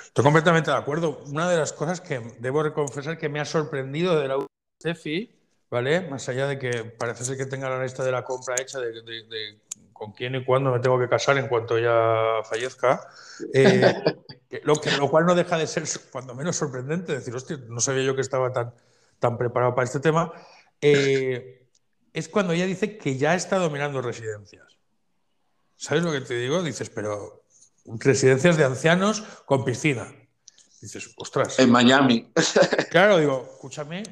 Estoy 0.04 0.24
completamente 0.24 0.70
de 0.70 0.76
acuerdo. 0.76 1.22
Una 1.26 1.48
de 1.48 1.56
las 1.56 1.72
cosas 1.72 2.00
que 2.00 2.20
debo 2.40 2.72
confesar 2.72 3.18
que 3.18 3.28
me 3.28 3.40
ha 3.40 3.44
sorprendido 3.44 4.18
de 4.18 4.28
la 4.28 4.46
Steffi, 4.80 5.35
¿vale? 5.70 6.02
Más 6.02 6.28
allá 6.28 6.46
de 6.46 6.58
que 6.58 6.84
parece 6.84 7.24
ser 7.24 7.36
que 7.36 7.46
tenga 7.46 7.68
la 7.68 7.82
lista 7.82 8.04
de 8.04 8.12
la 8.12 8.24
compra 8.24 8.56
hecha 8.58 8.78
de, 8.80 8.92
de 9.02 9.58
con 9.96 10.12
quién 10.12 10.34
y 10.34 10.44
cuándo 10.44 10.70
me 10.70 10.80
tengo 10.80 10.98
que 10.98 11.08
casar 11.08 11.38
en 11.38 11.48
cuanto 11.48 11.78
ya 11.78 12.42
fallezca. 12.44 13.08
Eh, 13.52 13.94
lo, 14.64 14.76
que, 14.76 14.90
lo 14.92 15.10
cual 15.10 15.26
no 15.26 15.34
deja 15.34 15.56
de 15.56 15.66
ser, 15.66 15.84
cuando 16.10 16.34
menos 16.34 16.56
sorprendente, 16.56 17.12
decir, 17.12 17.34
hostia, 17.34 17.58
no 17.68 17.80
sabía 17.80 18.04
yo 18.04 18.14
que 18.14 18.20
estaba 18.20 18.52
tan, 18.52 18.74
tan 19.18 19.38
preparado 19.38 19.74
para 19.74 19.86
este 19.86 20.00
tema. 20.00 20.32
Eh, 20.80 21.66
es 22.12 22.28
cuando 22.28 22.52
ella 22.52 22.66
dice 22.66 22.96
que 22.98 23.16
ya 23.16 23.34
está 23.34 23.56
dominando 23.58 24.00
residencias. 24.02 24.66
¿Sabes 25.76 26.02
lo 26.02 26.12
que 26.12 26.20
te 26.20 26.34
digo? 26.34 26.62
Dices, 26.62 26.90
pero 26.90 27.44
residencias 27.84 28.56
de 28.56 28.64
ancianos 28.64 29.22
con 29.44 29.64
piscina. 29.64 30.12
Dices, 30.80 31.12
ostras. 31.16 31.58
En 31.58 31.70
Miami. 31.70 32.32
Claro, 32.90 33.18
digo, 33.18 33.48
escúchame, 33.52 34.04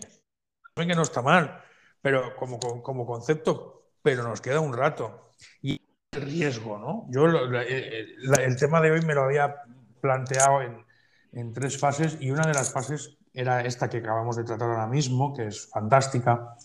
que 0.75 0.95
no 0.95 1.03
está 1.03 1.23
mal, 1.23 1.63
pero 2.03 2.35
como, 2.35 2.59
como 2.59 3.07
concepto, 3.07 3.85
pero 4.03 4.25
nos 4.25 4.41
queda 4.41 4.59
un 4.59 4.73
rato 4.77 5.35
y 5.63 5.81
el 6.11 6.23
riesgo, 6.23 6.79
¿no? 6.79 7.07
Yo 7.11 7.27
el 7.27 8.57
tema 8.57 8.81
de 8.81 8.91
hoy 8.91 9.03
me 9.03 9.15
lo 9.15 9.23
había 9.23 9.55
planteado 10.01 10.63
en, 10.63 10.85
en, 11.33 11.53
tres 11.53 11.79
fases 11.79 12.19
y 12.21 12.31
una 12.31 12.47
de 12.47 12.55
las 12.55 12.73
fases 12.73 13.17
era 13.33 13.63
esta 13.63 13.89
que 13.89 13.99
acabamos 13.99 14.37
de 14.37 14.45
tratar 14.45 14.69
ahora 14.69 14.87
mismo, 14.89 15.33
que 15.33 15.47
es 15.47 15.69
fantástica, 15.69 16.57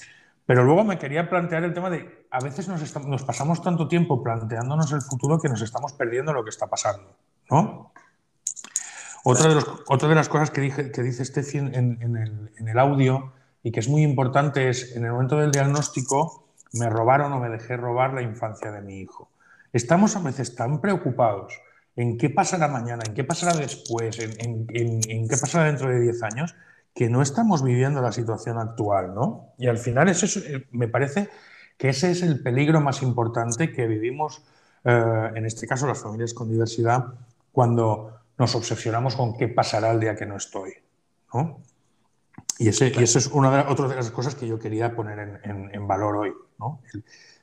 pero 0.45 0.63
luego 0.63 0.83
me 0.83 0.97
quería 0.97 1.29
plantear 1.29 1.63
el 1.63 1.73
tema 1.73 1.91
de 1.91 2.27
a 2.31 2.39
veces 2.39 2.67
nos, 2.67 2.95
nos 3.05 3.23
pasamos 3.23 3.61
tanto 3.61 3.87
tiempo 3.87 4.23
planteándonos 4.23 4.91
el 4.91 5.01
futuro 5.01 5.39
que 5.39 5.49
nos 5.49 5.61
estamos 5.61 5.93
perdiendo 5.93 6.33
lo 6.33 6.43
que 6.43 6.49
está 6.49 6.65
pasando, 6.67 7.15
¿no? 7.51 7.93
Otra 9.23 9.49
de, 9.49 9.55
los, 9.55 9.65
otra 9.87 10.09
de 10.09 10.15
las 10.15 10.29
cosas 10.29 10.49
que, 10.49 10.61
dije, 10.61 10.91
que 10.91 11.03
dice 11.03 11.25
Steffi 11.25 11.59
en, 11.59 11.75
en, 11.75 12.17
el, 12.17 12.51
en 12.57 12.67
el 12.67 12.79
audio 12.79 13.33
y 13.63 13.71
que 13.71 13.79
es 13.79 13.89
muy 13.89 14.03
importante 14.03 14.69
es 14.69 14.95
en 14.95 15.05
el 15.05 15.11
momento 15.11 15.37
del 15.37 15.51
diagnóstico 15.51 16.47
me 16.73 16.89
robaron 16.89 17.33
o 17.33 17.39
me 17.39 17.49
dejé 17.49 17.77
robar 17.77 18.13
la 18.13 18.21
infancia 18.21 18.71
de 18.71 18.81
mi 18.81 18.99
hijo. 18.99 19.29
Estamos 19.73 20.15
a 20.15 20.19
veces 20.19 20.55
tan 20.55 20.81
preocupados 20.81 21.53
en 21.95 22.17
qué 22.17 22.29
pasará 22.29 22.67
mañana, 22.67 23.03
en 23.05 23.13
qué 23.13 23.23
pasará 23.23 23.53
después, 23.57 24.19
en, 24.19 24.67
qué 24.67 25.37
pasará 25.39 25.65
dentro 25.65 25.89
de 25.89 25.99
10 25.99 26.23
años, 26.23 26.55
que 26.93 27.09
no 27.09 27.21
estamos 27.21 27.63
viviendo 27.63 28.01
la 28.01 28.11
situación 28.11 28.57
actual, 28.57 29.13
¿no? 29.13 29.53
Y 29.57 29.67
al 29.67 29.77
final 29.77 30.09
eso 30.09 30.39
eh, 30.39 30.67
me 30.71 30.87
parece 30.87 31.29
que 31.77 31.89
ese 31.89 32.11
es 32.11 32.23
el 32.23 32.41
peligro 32.41 32.81
más 32.81 33.01
importante 33.01 33.71
que 33.71 33.87
vivimos, 33.87 34.43
eh, 34.83 35.31
en 35.35 35.45
este 35.45 35.67
caso 35.67 35.87
las 35.87 36.01
familias 36.01 36.33
con 36.33 36.49
diversidad, 36.49 37.05
cuando 37.51 38.21
nos 38.37 38.55
obsesionamos 38.55 39.15
con 39.15 39.37
qué 39.37 39.47
pasará 39.47 39.91
el 39.91 39.99
día 39.99 40.15
que 40.15 40.25
no 40.25 40.37
estoy, 40.37 40.73
¿no? 41.33 41.61
Y, 42.59 42.67
ese, 42.67 42.91
y 42.93 43.03
eso 43.03 43.17
es 43.17 43.27
una 43.27 43.63
de, 43.63 43.71
otra 43.71 43.87
de 43.87 43.95
las 43.95 44.11
cosas 44.11 44.35
que 44.35 44.45
yo 44.45 44.59
quería 44.59 44.93
poner 44.93 45.39
en, 45.45 45.87
valor 45.87 46.17
hoy. 46.17 46.33
¿no? 46.59 46.81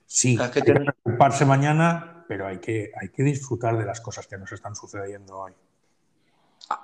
sí, 0.04 0.36
hay 0.38 0.50
que, 0.50 0.60
preocuparse 0.62 1.46
mañana, 1.46 2.26
pero 2.28 2.46
hay 2.46 2.58
que, 2.58 2.92
hay 3.00 3.08
que 3.08 3.22
disfrutar 3.22 3.78
de 3.78 3.86
las 3.86 4.02
cosas 4.02 4.26
que 4.26 4.36
nos 4.36 4.52
están 4.52 4.76
sucediendo 4.76 5.38
hoy. 5.38 5.52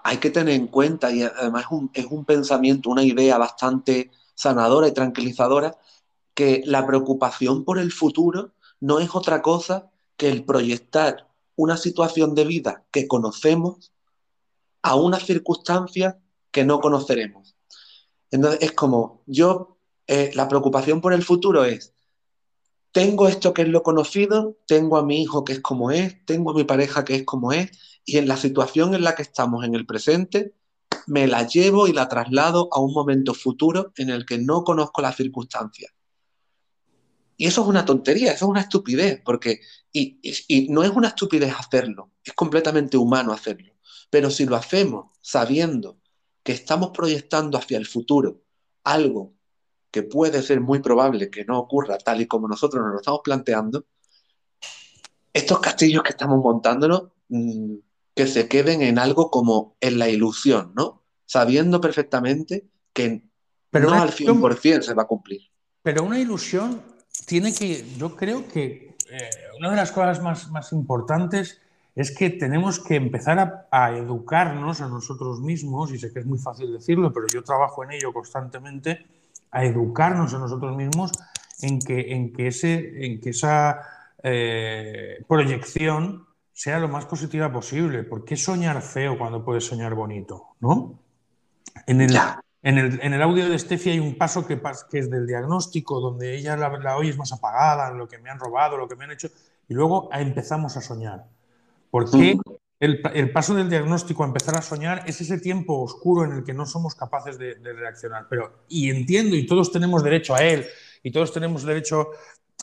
Hay 0.03 0.17
que 0.17 0.31
tener 0.31 0.55
en 0.55 0.69
cuenta, 0.69 1.13
y 1.13 1.23
además 1.23 1.67
es 1.67 1.71
un, 1.73 1.91
es 1.93 2.07
un 2.07 2.25
pensamiento, 2.25 2.89
una 2.89 3.03
idea 3.03 3.37
bastante 3.37 4.11
sanadora 4.35 4.89
y 4.89 4.95
tranquilizadora, 4.95 5.77
que 6.33 6.63
la 6.65 6.87
preocupación 6.87 7.65
por 7.65 7.79
el 7.79 7.93
futuro 7.93 8.53
no 8.81 8.99
es 8.99 9.15
otra 9.15 9.43
cosa 9.43 9.91
que 10.17 10.31
el 10.31 10.45
proyectar 10.45 11.29
una 11.55 11.77
situación 11.77 12.35
de 12.35 12.47
vida 12.47 12.85
que 12.91 13.07
conocemos 13.07 13.93
a 14.81 14.95
una 14.95 15.21
circunstancia 15.21 16.19
que 16.51 16.65
no 16.65 16.81
conoceremos. 16.81 17.57
Entonces 18.33 18.63
es 18.63 18.73
como, 18.73 19.23
yo, 19.27 19.79
eh, 20.09 20.33
la 20.35 20.49
preocupación 20.49 21.01
por 21.01 21.13
el 21.13 21.23
futuro 21.23 21.65
es, 21.65 21.95
tengo 22.91 23.29
esto 23.29 23.55
que 23.55 23.63
es 23.63 23.69
lo 23.69 23.83
conocido, 23.83 24.57
tengo 24.67 24.97
a 24.97 25.05
mi 25.05 25.23
hijo 25.23 25.45
que 25.45 25.53
es 25.53 25.61
como 25.61 25.91
es, 25.91 26.25
tengo 26.25 26.51
a 26.51 26.55
mi 26.55 26.65
pareja 26.65 27.05
que 27.05 27.15
es 27.15 27.25
como 27.25 27.53
es, 27.53 27.71
y 28.05 28.17
en 28.17 28.27
la 28.27 28.37
situación 28.37 28.95
en 28.95 29.05
la 29.05 29.15
que 29.15 29.23
estamos 29.23 29.65
en 29.65 29.75
el 29.75 29.87
presente, 29.87 30.55
me 31.07 31.27
la 31.27 31.47
llevo 31.47 31.87
y 31.87 31.93
la 31.93 32.09
traslado 32.09 32.69
a 32.73 32.81
un 32.81 32.93
momento 32.93 33.35
futuro 33.35 33.93
en 33.97 34.09
el 34.09 34.25
que 34.25 34.39
no 34.39 34.65
conozco 34.65 35.03
las 35.03 35.17
circunstancias. 35.17 35.93
Y 37.37 37.47
eso 37.47 37.63
es 37.63 37.69
una 37.69 37.85
tontería, 37.85 38.33
eso 38.33 38.47
es 38.47 38.51
una 38.51 38.61
estupidez, 38.61 39.21
porque, 39.23 39.61
y, 39.93 40.19
y, 40.23 40.69
no 40.69 40.83
es 40.83 40.91
una 40.91 41.09
estupidez 41.09 41.53
hacerlo, 41.59 42.13
es 42.25 42.33
completamente 42.33 42.97
humano 42.97 43.33
hacerlo. 43.33 43.73
Pero 44.11 44.31
si 44.31 44.47
lo 44.47 44.57
hacemos 44.57 45.07
sabiendo 45.21 46.02
que 46.43 46.53
estamos 46.53 46.91
proyectando 46.91 47.59
hacia 47.59 47.79
el 47.79 47.87
futuro 47.87 48.43
algo 48.85 49.35
que 49.91 50.03
puede 50.03 50.43
ser 50.43 50.61
muy 50.61 50.81
probable 50.81 51.31
que 51.31 51.45
no 51.45 51.59
ocurra 51.59 51.99
tal 51.99 52.21
y 52.21 52.27
como 52.27 52.49
nosotros 52.49 52.83
nos 52.83 52.93
lo 52.93 52.99
estamos 52.99 53.21
planteando, 53.23 53.85
estos 55.33 55.61
castillos 55.61 56.03
que 56.03 56.11
estamos 56.11 56.43
montándonos, 56.43 57.11
mmm, 57.29 57.75
que 58.15 58.27
se 58.27 58.49
queden 58.49 58.83
en 58.83 58.99
algo 58.99 59.31
como 59.31 59.77
en 59.81 59.99
la 59.99 60.09
ilusión, 60.09 60.73
¿no? 60.75 61.03
Sabiendo 61.25 61.81
perfectamente 61.81 62.67
que 62.93 63.23
pero 63.71 63.89
no 63.89 64.03
al 64.03 64.11
100% 64.11 64.83
se 64.83 64.93
va 64.93 65.05
a 65.05 65.07
cumplir. 65.07 65.41
Pero 65.83 66.05
una 66.05 66.19
ilusión 66.19 66.83
tiene 67.27 67.55
que, 67.55 67.87
yo 67.97 68.15
creo 68.17 68.47
que 68.47 68.97
eh, 69.11 69.31
una 69.59 69.71
de 69.71 69.77
las 69.77 69.93
cosas 69.93 70.23
más, 70.23 70.51
más 70.51 70.73
importantes 70.73 71.62
es 71.95 72.11
que 72.11 72.31
tenemos 72.31 72.81
que 72.81 72.97
empezar 72.97 73.39
a, 73.39 73.69
a, 73.71 73.97
educarnos 73.97 74.81
a 74.81 74.89
nosotros 74.89 75.41
mismos, 75.41 75.93
y 75.93 75.99
sé 75.99 76.13
que 76.13 76.21
es 76.21 76.27
muy 76.27 76.39
fácil 76.39 76.73
decirlo, 76.73 77.13
pero 77.13 77.27
yo 77.33 77.43
trabajo 77.43 77.85
en 77.85 77.93
ello 77.93 78.13
constantemente, 78.13 79.07
a 79.51 79.65
educarnos 79.65 80.33
a 80.35 80.39
nosotros 80.39 80.77
mismos 80.77 81.13
en 81.61 81.79
que, 81.79 82.13
en 82.13 82.33
que, 82.33 82.49
ese, 82.49 83.05
en 83.05 83.21
que 83.21 83.31
esa 83.31 83.81
eh, 84.23 85.23
proyección 85.29 86.27
sea 86.53 86.79
lo 86.79 86.89
más 86.89 87.05
positiva 87.07 87.53
posible. 87.53 88.03
¿Por 88.03 88.25
qué 88.25 88.37
soñar 88.37 88.81
feo 88.83 89.19
cuando 89.19 89.45
puedes 89.45 89.67
soñar 89.67 89.95
bonito? 89.95 90.57
¿no? 90.61 90.99
En 91.87 92.01
el, 92.01 92.17
en 92.63 92.79
el, 92.79 93.01
en 93.03 93.13
el 93.13 93.23
audio 93.23 93.49
de 93.49 93.59
Steffi 93.59 93.91
hay 93.91 93.99
un 93.99 94.17
paso 94.17 94.47
que, 94.47 94.61
que 94.91 94.99
es 94.99 95.11
del 95.11 95.27
diagnóstico, 95.27 96.01
donde 96.01 96.35
ella 96.35 96.57
la, 96.57 96.71
la 96.79 96.97
oye 96.97 97.11
es 97.11 97.19
más 97.19 97.33
apagada, 97.33 97.91
lo 97.91 98.09
que 98.09 98.19
me 98.19 98.31
han 98.31 98.39
robado, 98.39 98.77
lo 98.77 98.89
que 98.89 98.97
me 98.97 99.05
han 99.05 99.13
hecho, 99.13 99.29
y 99.69 99.75
luego 99.75 100.09
empezamos 100.13 100.77
a 100.77 100.81
soñar. 100.81 101.27
¿Por 101.93 102.11
qué 102.11 102.39
el, 102.81 103.03
el, 103.13 103.31
paso 103.33 103.55
del 103.55 103.69
diagnóstico 103.69 104.25
a 104.25 104.27
empezar 104.27 104.57
a 104.57 104.63
soñar 104.63 105.05
es 105.07 105.21
ese 105.21 105.39
tiempo 105.39 105.79
oscuro 105.83 106.25
en 106.25 106.33
el 106.33 106.43
que 106.43 106.55
no 106.55 106.65
somos 106.65 106.95
capaces 106.95 107.39
de, 107.39 107.57
de, 107.57 107.75
reaccionar. 107.75 108.27
Pero, 108.31 108.65
y 108.67 108.91
entiendo, 108.91 109.37
y 109.37 109.45
todos 109.47 109.71
tenemos 109.71 110.03
derecho 110.03 110.35
a 110.35 110.43
él, 110.43 110.67
y 111.03 111.13
todos 111.13 111.35
tenemos 111.35 111.65
derecho 111.65 112.09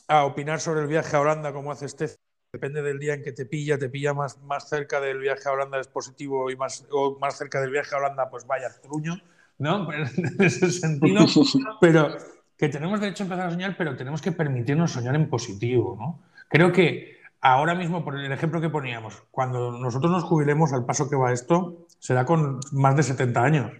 a 0.08 0.26
opinar 0.26 0.60
sobre 0.60 0.82
el 0.82 0.88
viaje 0.88 1.16
a 1.16 1.22
Holanda 1.22 1.54
como 1.54 1.72
hace 1.72 1.88
Steffi. 1.88 2.16
Depende 2.52 2.82
del 2.82 2.98
día 2.98 3.14
en 3.14 3.22
que 3.22 3.32
te 3.32 3.46
pilla, 3.46 3.78
te 3.78 3.88
pilla 3.88 4.16
más, 4.16 4.42
más 4.42 4.68
cerca 4.68 5.00
del 5.00 5.20
viaje 5.20 5.48
a 5.48 5.52
Holanda 5.52 5.80
es 5.80 5.88
positivo 5.88 6.50
y 6.50 6.56
más, 6.56 6.88
o 6.90 7.20
más 7.20 7.38
cerca 7.38 7.62
del 7.62 7.70
viaje 7.70 7.94
a 7.94 8.00
Holanda, 8.00 8.32
pues 8.32 8.48
vaya 8.48 8.68
truño, 8.82 9.22
¿no? 9.60 9.88
En 9.94 10.36
ese 10.40 10.72
sentido, 10.72 11.28
pero 11.82 12.18
que 12.58 12.68
tenemos 12.68 13.00
derecho 13.00 13.24
a 13.24 13.26
empezar 13.26 13.48
a 13.48 13.52
soñar, 13.52 13.78
pero 13.78 13.96
tenemos 13.96 14.24
que 14.24 14.32
permitirnos 14.32 14.92
soñar 14.92 15.16
en 15.16 15.30
positivo, 15.30 15.96
¿no? 16.00 16.20
Creo 16.50 16.72
que 16.72 17.19
ahora 17.42 17.76
mismo, 17.76 18.04
por 18.04 18.18
el 18.18 18.32
ejemplo 18.32 18.62
que 18.62 18.70
poníamos, 18.70 19.24
cuando 19.32 19.72
nosotros 19.72 20.12
nos 20.12 20.24
jubilemos, 20.24 20.74
al 20.74 20.86
paso 20.86 21.10
que 21.10 21.16
va 21.16 21.32
esto, 21.32 21.88
será 22.00 22.26
con 22.26 22.60
más 22.72 22.96
de 22.96 23.04
70 23.04 23.44
años. 23.44 23.72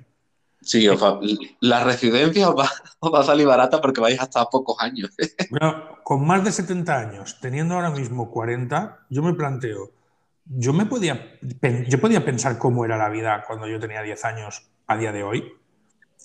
Sí, 0.62 0.88
o 0.90 0.98
sea, 0.98 1.20
la 1.62 1.84
residencia 1.84 2.50
os 2.50 2.58
va, 2.58 2.70
os 3.00 3.14
va, 3.14 3.22
a 3.22 3.24
salir 3.24 3.48
barata 3.48 3.80
porque 3.80 4.02
vais 4.02 4.20
hasta 4.20 4.46
pocos 4.46 4.78
años. 4.80 5.16
Bueno, 5.50 5.98
con 6.04 6.28
más 6.28 6.44
de 6.44 6.52
70 6.52 6.98
años, 6.98 7.40
teniendo 7.40 7.76
ahora 7.76 7.90
mismo 7.90 8.30
40, 8.30 9.06
yo 9.10 9.24
me 9.24 9.34
planteo, 9.34 9.92
yo, 10.46 10.74
me 10.74 10.86
podía, 10.86 11.40
yo 11.88 12.02
podía 12.02 12.26
pensar 12.26 12.58
cómo 12.58 12.86
era 12.86 12.98
la 12.98 13.10
vida 13.10 13.44
cuando 13.48 13.68
yo 13.68 13.80
tenía 13.80 14.02
10 14.02 14.26
años 14.26 14.64
a 14.88 14.98
día 14.98 15.12
de 15.12 15.24
hoy. 15.24 15.54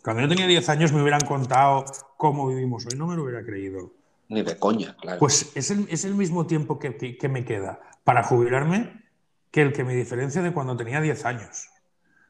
Cuando 0.03 0.22
yo 0.22 0.28
tenía 0.28 0.47
10 0.47 0.68
años 0.68 0.93
me 0.93 1.01
hubieran 1.01 1.22
contado 1.22 1.85
cómo 2.16 2.49
vivimos 2.49 2.87
hoy, 2.87 2.99
no 2.99 3.07
me 3.07 3.16
lo 3.16 3.22
hubiera 3.24 3.45
creído. 3.45 3.93
Ni 4.35 4.43
de 4.43 4.59
coña, 4.59 4.97
claro. 5.01 5.18
Pues 5.18 5.53
es 5.55 5.70
el, 5.70 5.87
es 5.89 6.05
el 6.05 6.14
mismo 6.14 6.47
tiempo 6.47 6.78
que, 6.78 6.97
que, 6.97 7.16
que, 7.16 7.28
me 7.28 7.45
queda 7.45 7.80
para 8.03 8.24
jubilarme 8.24 9.05
que 9.51 9.62
el 9.62 9.72
que 9.72 9.85
me 9.85 9.95
diferencia 9.95 10.43
de 10.43 10.53
cuando 10.53 10.76
tenía 10.76 11.01
10 11.01 11.24
años. 11.24 11.68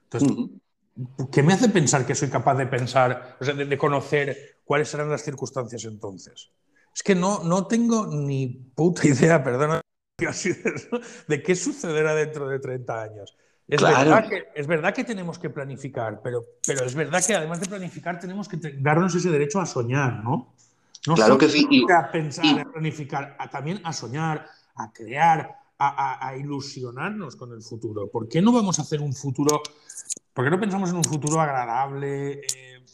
Entonces, 0.05 0.31
uh 0.31 0.51
-huh. 0.97 1.31
¿qué 1.31 1.43
me 1.43 1.55
hace 1.55 1.71
pensar 1.71 2.05
que 2.05 2.15
soy 2.15 2.29
capaz 2.29 2.57
de 2.57 2.67
pensar, 2.67 3.37
o 3.41 3.45
sea, 3.45 3.55
de, 3.55 3.65
de, 3.65 3.79
conocer 3.79 4.59
cuáles 4.65 4.89
serán 4.89 5.09
las 5.09 5.23
circunstancias 5.23 5.85
entonces? 5.85 6.51
Es 6.95 7.03
que 7.03 7.15
no, 7.15 7.43
no 7.43 7.67
tengo 7.67 8.07
ni 8.07 8.47
puta 8.75 9.03
idea, 9.09 9.43
perdona, 9.43 9.81
de 11.29 11.43
qué 11.43 11.57
sucederá 11.57 12.15
dentro 12.15 12.49
de 12.49 12.59
30 12.59 13.03
años. 13.03 13.37
Es, 13.67 13.79
claro. 13.79 14.11
verdad 14.11 14.29
que, 14.29 14.45
es 14.55 14.67
verdad 14.67 14.95
que 14.95 15.05
tenemos 15.05 15.39
que 15.39 15.49
planificar, 15.49 16.21
pero, 16.23 16.45
pero 16.67 16.85
es 16.85 16.95
verdad 16.95 17.25
que 17.27 17.35
además 17.35 17.61
de 17.61 17.67
planificar 17.67 18.21
tenemos 18.21 18.47
que 18.47 18.59
darnos 18.79 19.15
ese 19.15 19.31
derecho 19.31 19.59
a 19.59 19.67
soñar, 19.67 20.23
¿no? 20.23 20.55
No 21.07 21.15
claro 21.15 21.37
que 21.37 21.49
sí. 21.49 21.67
Y, 21.71 21.91
a 21.91 22.11
pensar, 22.11 22.45
y... 22.45 22.59
a 22.59 22.65
planificar, 22.65 23.37
a 23.39 23.51
también 23.51 23.81
a 23.85 23.93
soñar, 23.93 24.47
a 24.77 24.93
crear, 24.93 25.55
a, 25.79 25.89
a, 25.89 26.29
a, 26.29 26.37
ilusionarnos 26.37 27.37
con 27.37 27.53
el 27.53 27.63
futuro. 27.63 28.09
¿Por 28.11 28.29
qué 28.29 28.41
no 28.41 28.53
vamos 28.53 28.79
a 28.79 28.83
hacer 28.83 29.01
un 29.01 29.13
futuro? 29.13 29.63
¿Por 30.33 30.45
qué 30.45 30.51
no 30.51 30.59
pensamos 30.59 30.91
en 30.91 30.97
un 30.97 31.05
futuro 31.05 31.41
agradable, 31.41 32.41
eh, 32.41 32.85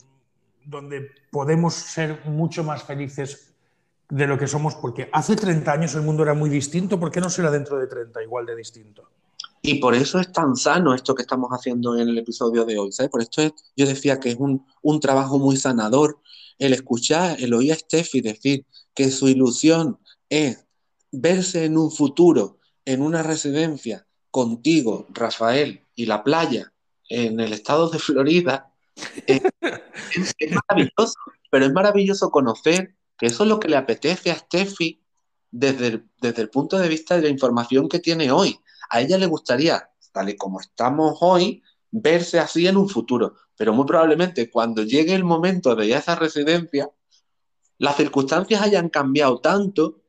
donde 0.64 1.10
podemos 1.30 1.74
ser 1.74 2.26
mucho 2.26 2.64
más 2.64 2.82
felices 2.82 3.54
de 4.08 4.26
lo 4.26 4.36
que 4.36 4.46
somos? 4.46 4.74
Porque 4.74 5.08
hace 5.12 5.36
30 5.36 5.72
años 5.72 5.94
el 5.94 6.02
mundo 6.02 6.22
era 6.22 6.34
muy 6.34 6.50
distinto, 6.50 7.00
¿por 7.00 7.10
qué 7.10 7.20
no 7.20 7.30
será 7.30 7.50
dentro 7.50 7.78
de 7.78 7.86
30 7.86 8.22
igual 8.22 8.44
de 8.44 8.56
distinto? 8.56 9.08
Y 9.62 9.74
por 9.74 9.94
eso 9.94 10.18
es 10.18 10.32
tan 10.32 10.56
sano 10.56 10.94
esto 10.94 11.14
que 11.14 11.22
estamos 11.22 11.50
haciendo 11.50 11.96
en 11.98 12.08
el 12.08 12.18
episodio 12.18 12.64
de 12.64 12.78
hoy, 12.78 12.92
¿sabes? 12.92 13.10
Por 13.10 13.22
esto 13.22 13.42
es, 13.42 13.52
yo 13.76 13.86
decía 13.86 14.18
que 14.18 14.30
es 14.30 14.36
un, 14.36 14.66
un 14.82 15.00
trabajo 15.00 15.38
muy 15.38 15.56
sanador, 15.56 16.20
el 16.58 16.72
escuchar, 16.72 17.40
el 17.40 17.52
oír 17.52 17.72
a 17.72 17.76
Steffi 17.76 18.20
decir 18.20 18.66
que 18.94 19.10
su 19.10 19.28
ilusión 19.28 19.98
es 20.28 20.66
verse 21.12 21.64
en 21.64 21.76
un 21.76 21.90
futuro, 21.90 22.58
en 22.84 23.02
una 23.02 23.22
residencia, 23.22 24.06
contigo, 24.30 25.06
Rafael, 25.10 25.84
y 25.94 26.06
la 26.06 26.22
playa, 26.22 26.72
en 27.08 27.40
el 27.40 27.52
estado 27.52 27.90
de 27.90 27.98
Florida, 27.98 28.72
es, 29.26 29.42
es, 30.38 30.52
maravilloso, 30.68 31.14
pero 31.50 31.66
es 31.66 31.72
maravilloso 31.72 32.30
conocer 32.30 32.94
que 33.18 33.26
eso 33.26 33.42
es 33.42 33.48
lo 33.48 33.58
que 33.60 33.68
le 33.68 33.76
apetece 33.76 34.30
a 34.30 34.38
Steffi 34.38 35.02
desde 35.50 36.04
desde 36.20 36.42
el 36.42 36.50
punto 36.50 36.78
de 36.78 36.88
vista 36.88 37.16
de 37.16 37.22
la 37.22 37.28
información 37.28 37.88
que 37.88 37.98
tiene 37.98 38.30
hoy. 38.30 38.58
A 38.90 39.00
ella 39.00 39.18
le 39.18 39.26
gustaría, 39.26 39.88
tal 40.12 40.28
y 40.28 40.36
como 40.36 40.60
estamos 40.60 41.18
hoy, 41.20 41.62
verse 41.90 42.38
así 42.38 42.66
en 42.66 42.76
un 42.76 42.88
futuro, 42.88 43.36
pero 43.56 43.72
muy 43.72 43.86
probablemente 43.86 44.50
cuando 44.50 44.82
llegue 44.82 45.14
el 45.14 45.24
momento 45.24 45.74
de 45.74 45.92
esa 45.92 46.14
residencia, 46.14 46.90
las 47.78 47.96
circunstancias 47.96 48.62
hayan 48.62 48.88
cambiado 48.90 49.40
tanto 49.40 50.02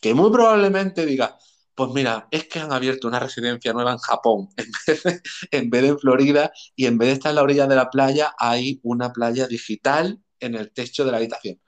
que 0.00 0.14
muy 0.14 0.30
probablemente 0.30 1.06
diga, 1.06 1.38
pues 1.74 1.90
mira, 1.92 2.28
es 2.30 2.48
que 2.48 2.58
han 2.58 2.72
abierto 2.72 3.08
una 3.08 3.20
residencia 3.20 3.72
nueva 3.72 3.92
en 3.92 3.98
Japón, 3.98 4.48
en 4.56 4.70
vez, 4.86 5.02
de, 5.02 5.20
en 5.50 5.70
vez 5.70 5.82
de 5.82 5.96
Florida, 5.96 6.52
y 6.76 6.86
en 6.86 6.98
vez 6.98 7.08
de 7.08 7.12
estar 7.14 7.30
en 7.30 7.36
la 7.36 7.42
orilla 7.42 7.66
de 7.66 7.76
la 7.76 7.90
playa, 7.90 8.34
hay 8.38 8.80
una 8.82 9.12
playa 9.12 9.46
digital 9.46 10.20
en 10.40 10.54
el 10.54 10.72
techo 10.72 11.04
de 11.04 11.12
la 11.12 11.18
habitación. 11.18 11.60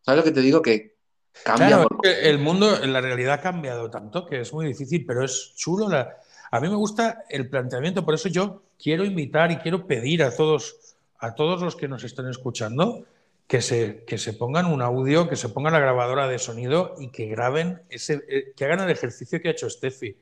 ¿Sabes 0.00 0.18
lo 0.18 0.24
que 0.24 0.32
te 0.32 0.40
digo? 0.40 0.62
Que 0.62 0.91
cambia. 1.44 1.68
Claro, 1.68 1.88
por... 1.88 2.06
el 2.06 2.38
mundo, 2.38 2.78
la 2.84 3.00
realidad 3.00 3.34
ha 3.34 3.40
cambiado 3.40 3.90
tanto 3.90 4.26
que 4.26 4.40
es 4.40 4.52
muy 4.52 4.66
difícil, 4.66 5.04
pero 5.06 5.24
es 5.24 5.54
chulo. 5.54 5.88
La... 5.88 6.16
A 6.50 6.60
mí 6.60 6.68
me 6.68 6.76
gusta 6.76 7.24
el 7.28 7.48
planteamiento, 7.48 8.04
por 8.04 8.14
eso 8.14 8.28
yo 8.28 8.62
quiero 8.82 9.04
invitar 9.04 9.50
y 9.50 9.56
quiero 9.56 9.86
pedir 9.86 10.22
a 10.22 10.34
todos, 10.34 10.96
a 11.18 11.34
todos 11.34 11.62
los 11.62 11.76
que 11.76 11.88
nos 11.88 12.04
estén 12.04 12.28
escuchando 12.28 13.04
que 13.46 13.60
se, 13.60 14.04
que 14.06 14.18
se 14.18 14.32
pongan 14.32 14.66
un 14.66 14.82
audio, 14.82 15.28
que 15.28 15.36
se 15.36 15.48
pongan 15.48 15.74
la 15.74 15.80
grabadora 15.80 16.26
de 16.26 16.38
sonido 16.38 16.94
y 16.98 17.08
que 17.08 17.26
graben, 17.26 17.82
ese, 17.90 18.24
eh, 18.28 18.52
que 18.56 18.64
hagan 18.64 18.80
el 18.80 18.90
ejercicio 18.90 19.40
que 19.40 19.48
ha 19.48 19.52
hecho 19.52 19.68
Steffi. 19.68 20.16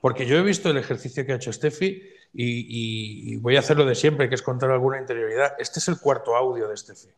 Porque 0.00 0.24
yo 0.24 0.38
he 0.38 0.42
visto 0.42 0.70
el 0.70 0.78
ejercicio 0.78 1.26
que 1.26 1.32
ha 1.32 1.36
hecho 1.36 1.52
Steffi 1.52 2.02
y, 2.32 2.44
y, 2.44 3.32
y, 3.32 3.36
voy 3.36 3.56
a 3.56 3.58
hacerlo 3.58 3.84
de 3.84 3.94
siempre, 3.94 4.28
que 4.28 4.34
es 4.34 4.42
contar 4.42 4.70
alguna 4.70 4.98
interioridad. 4.98 5.54
Este 5.58 5.78
es 5.78 5.88
el 5.88 5.98
cuarto 5.98 6.34
audio 6.34 6.68
de 6.68 6.76
Steffi. 6.76 7.08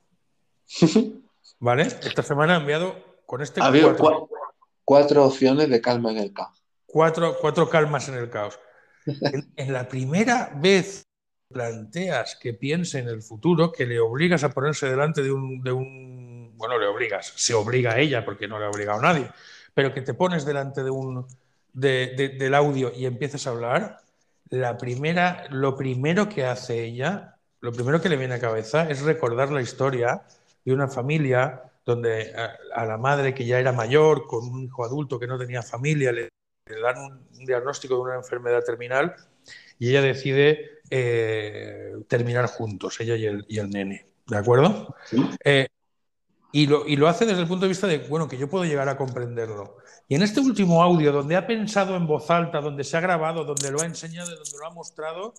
¿Vale? 1.61 1.83
Esta 1.83 2.23
semana 2.25 2.57
ha 2.57 2.61
enviado 2.61 2.97
con 3.33 3.41
este 3.41 3.63
Había 3.63 3.85
cuatro, 3.95 4.29
cuatro 4.85 5.25
opciones 5.25 5.71
de 5.71 5.81
calma 5.81 6.11
en 6.11 6.19
el 6.19 6.35
caos. 6.35 6.63
Cuatro, 6.85 7.39
cuatro 7.41 7.67
calmas 7.71 8.07
en 8.11 8.17
el 8.17 8.29
caos. 8.29 8.61
En, 9.07 9.51
en 9.57 9.73
la 9.73 9.89
primera 9.89 10.53
vez 10.55 11.07
planteas 11.51 12.37
que 12.37 12.53
piense 12.53 12.99
en 12.99 13.09
el 13.09 13.23
futuro, 13.23 13.73
que 13.73 13.87
le 13.87 13.99
obligas 14.01 14.45
a 14.45 14.51
ponerse 14.51 14.87
delante 14.87 15.23
de 15.23 15.33
un, 15.33 15.63
de 15.63 15.73
un 15.73 16.53
bueno, 16.59 16.79
le 16.79 16.87
obligas, 16.87 17.33
se 17.35 17.55
obliga 17.55 17.93
a 17.93 18.01
ella 18.01 18.23
porque 18.23 18.47
no 18.47 18.59
le 18.59 18.67
ha 18.67 18.69
obligado 18.69 18.99
a 18.99 19.03
nadie, 19.03 19.31
pero 19.73 19.95
que 19.95 20.03
te 20.03 20.13
pones 20.13 20.45
delante 20.45 20.85
de 20.85 20.91
un, 20.91 21.27
del 21.73 22.55
audio 22.55 22.93
y 22.95 23.07
empiezas 23.07 23.47
a 23.47 23.51
hablar, 23.51 24.01
la 24.51 24.77
primera, 24.77 25.47
lo 25.49 25.75
primero 25.75 26.29
que 26.29 26.45
hace 26.45 26.85
ella, 26.85 27.39
lo 27.61 27.73
primero 27.73 28.03
que 28.03 28.11
le 28.11 28.19
viene 28.19 28.35
a 28.35 28.41
cabeza 28.41 28.91
es 28.91 29.01
recordar 29.01 29.51
la 29.51 29.63
historia 29.63 30.21
de 30.67 30.75
una 30.75 30.89
familia 30.89 31.72
donde 31.85 32.35
a, 32.35 32.85
la 32.85 32.97
madre 32.97 33.35
que 33.35 33.45
ya 33.45 33.59
era 33.59 33.73
mayor, 33.73 34.27
con 34.27 34.45
un 34.49 34.65
hijo 34.65 34.85
adulto 34.85 35.19
que 35.19 35.27
no 35.27 35.39
tenía 35.39 35.63
familia, 35.63 36.13
le, 36.13 36.29
dan 36.83 36.99
un, 36.99 37.45
diagnóstico 37.45 37.97
de 37.97 38.01
una 38.03 38.15
enfermedad 38.17 38.63
terminal 38.65 39.17
y 39.79 39.91
ella 39.91 40.03
decide 40.03 40.81
eh, 40.91 41.95
terminar 42.09 42.47
juntos, 42.47 43.01
ella 43.01 43.17
y 43.17 43.27
el, 43.27 43.45
y 43.49 43.59
el, 43.59 43.71
nene. 43.71 44.07
¿De 44.27 44.37
acuerdo? 44.37 44.95
Eh, 45.45 45.67
y, 46.53 46.67
lo, 46.67 46.87
y 46.87 46.97
lo 46.97 47.09
hace 47.09 47.27
desde 47.27 47.43
el 47.43 47.49
punto 47.49 47.65
de 47.65 47.71
vista 47.71 47.87
de, 47.87 47.99
bueno, 47.99 48.29
que 48.29 48.39
yo 48.39 48.49
puedo 48.49 48.65
llegar 48.65 48.89
a 48.89 48.97
comprenderlo. 48.97 49.79
Y 50.07 50.15
en 50.15 50.23
este 50.23 50.41
último 50.41 50.83
audio, 50.83 51.11
donde 51.11 51.35
ha 51.35 51.47
pensado 51.47 51.97
en 51.97 52.07
voz 52.07 52.31
alta, 52.31 52.61
donde 52.61 52.85
se 52.85 52.97
ha 52.97 53.01
grabado, 53.01 53.45
donde 53.45 53.71
lo 53.71 53.81
ha 53.81 53.87
enseñado, 53.87 54.31
donde 54.31 54.59
lo 54.59 54.67
ha 54.67 54.71
mostrado, 54.71 55.35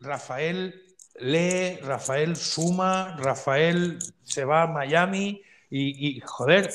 Rafael 0.00 0.88
lee, 1.20 1.76
Rafael 1.82 2.36
suma, 2.36 3.16
Rafael 3.18 3.98
se 4.24 4.44
va 4.44 4.62
a 4.62 4.66
Miami 4.66 5.42
y, 5.70 6.20
joder, 6.20 6.70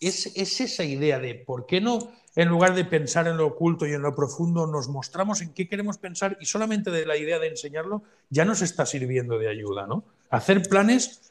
es, 0.00 0.26
es, 0.36 0.60
esa 0.60 0.84
idea 0.84 1.18
de 1.18 1.34
por 1.34 1.66
qué 1.66 1.80
no, 1.80 2.12
en 2.34 2.48
lugar 2.48 2.74
de 2.74 2.84
pensar 2.84 3.26
en 3.26 3.36
lo 3.38 3.46
oculto 3.46 3.86
y 3.86 3.92
en 3.92 4.02
lo 4.02 4.14
profundo, 4.14 4.66
nos 4.66 4.88
mostramos 4.88 5.40
en 5.40 5.52
qué 5.52 5.68
queremos 5.68 5.98
pensar 5.98 6.36
y 6.40 6.46
solamente 6.46 6.90
de 6.90 7.06
la 7.06 7.16
idea 7.16 7.38
de 7.38 7.48
enseñarlo 7.48 8.02
ya 8.28 8.44
nos 8.44 8.62
está 8.62 8.86
sirviendo 8.86 9.38
de 9.38 9.48
ayuda, 9.48 9.86
¿no? 9.86 10.04
Hacer 10.30 10.62
planes 10.68 11.22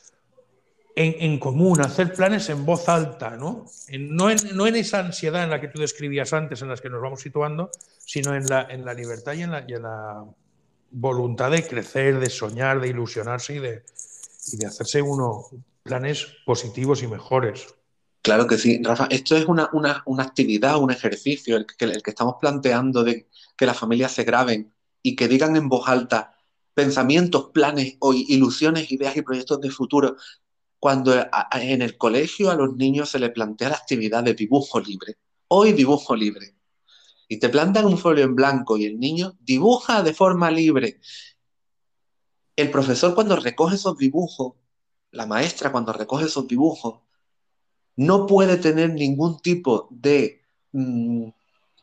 en, 0.97 1.39
común, 1.39 1.81
hacer 1.81 2.13
planes 2.13 2.49
en 2.49 2.65
voz 2.65 2.87
alta, 2.87 3.31
¿no? 3.31 3.65
En, 3.89 4.15
no, 4.15 4.29
en, 4.29 4.75
esa 4.75 4.99
ansiedad 4.99 5.43
en 5.43 5.49
la 5.49 5.59
que 5.59 5.67
tú 5.67 5.79
describías 5.79 6.31
antes, 6.31 6.61
en 6.61 6.69
las 6.69 6.79
que 6.79 6.89
nos 6.89 7.01
vamos 7.01 7.21
situando, 7.21 7.69
sino 7.99 8.33
en 8.33 8.45
la, 8.45 8.65
en 8.69 8.85
la 8.85 8.93
libertad 8.93 9.33
y 9.33 9.43
en 9.43 9.51
la, 9.51 9.65
y 9.67 9.73
en 9.73 9.83
la 9.83 10.23
voluntad 10.91 11.51
de 11.51 11.67
crecer, 11.67 12.19
de 12.19 12.29
soñar, 12.29 12.79
de 12.79 12.87
ilusionarse 12.87 13.59
de, 13.59 13.83
y 14.53 14.57
de 14.57 14.67
hacerse 14.67 15.01
uno 15.01 15.43
planes 15.85 16.27
positivos 16.45 17.03
y 17.03 17.07
mejores. 17.07 17.75
Claro 18.23 18.47
que 18.47 18.57
sí, 18.57 18.81
Rafa. 18.83 19.05
Esto 19.11 19.37
es 19.37 19.45
una, 19.45 19.69
actividad, 20.17 20.77
un 20.77 20.89
ejercicio, 20.89 21.55
el 21.57 21.67
que, 21.67 21.85
el 21.85 22.01
que 22.01 22.09
estamos 22.09 22.35
planteando 22.41 23.03
de 23.03 23.29
que 23.55 23.65
las 23.67 23.77
familias 23.77 24.11
se 24.11 24.23
graben 24.23 24.73
y 25.03 25.15
que 25.15 25.27
digan 25.27 25.55
en 25.55 25.69
voz 25.69 25.87
alta 25.87 26.35
pensamientos, 26.73 27.51
planes 27.53 27.97
o 27.99 28.13
ilusiones, 28.13 28.91
ideas 28.91 29.15
y 29.15 29.21
proyectos 29.21 29.61
de 29.61 29.69
futuro. 29.69 30.17
Cuando 30.79 31.13
en 31.53 31.81
el 31.83 31.97
colegio 31.97 32.49
a 32.49 32.55
los 32.55 32.75
niños 32.75 33.09
se 33.09 33.19
les 33.19 33.29
plantea 33.29 33.69
la 33.69 33.75
actividad 33.75 34.23
de 34.23 34.33
dibujo 34.33 34.79
libre. 34.79 35.17
Hoy 35.49 35.73
dibujo 35.73 36.15
libre. 36.15 36.55
Y 37.27 37.37
te 37.37 37.49
plantan 37.49 37.85
un 37.85 37.99
folio 37.99 38.23
en 38.23 38.35
blanco 38.35 38.75
y 38.77 38.85
el 38.85 38.99
niño 38.99 39.37
dibuja 39.39 40.01
de 40.01 40.15
forma 40.15 40.49
libre. 40.49 40.99
El 42.55 42.71
profesor 42.71 43.13
cuando 43.13 43.35
recoge 43.35 43.75
esos 43.75 43.97
dibujos 43.97 44.53
la 45.15 45.25
maestra 45.25 45.71
cuando 45.71 45.93
recoge 45.93 46.25
esos 46.25 46.47
dibujos 46.47 46.99
no 47.95 48.27
puede 48.27 48.57
tener 48.57 48.93
ningún 48.93 49.39
tipo 49.39 49.87
de 49.89 50.41
mm, 50.73 51.29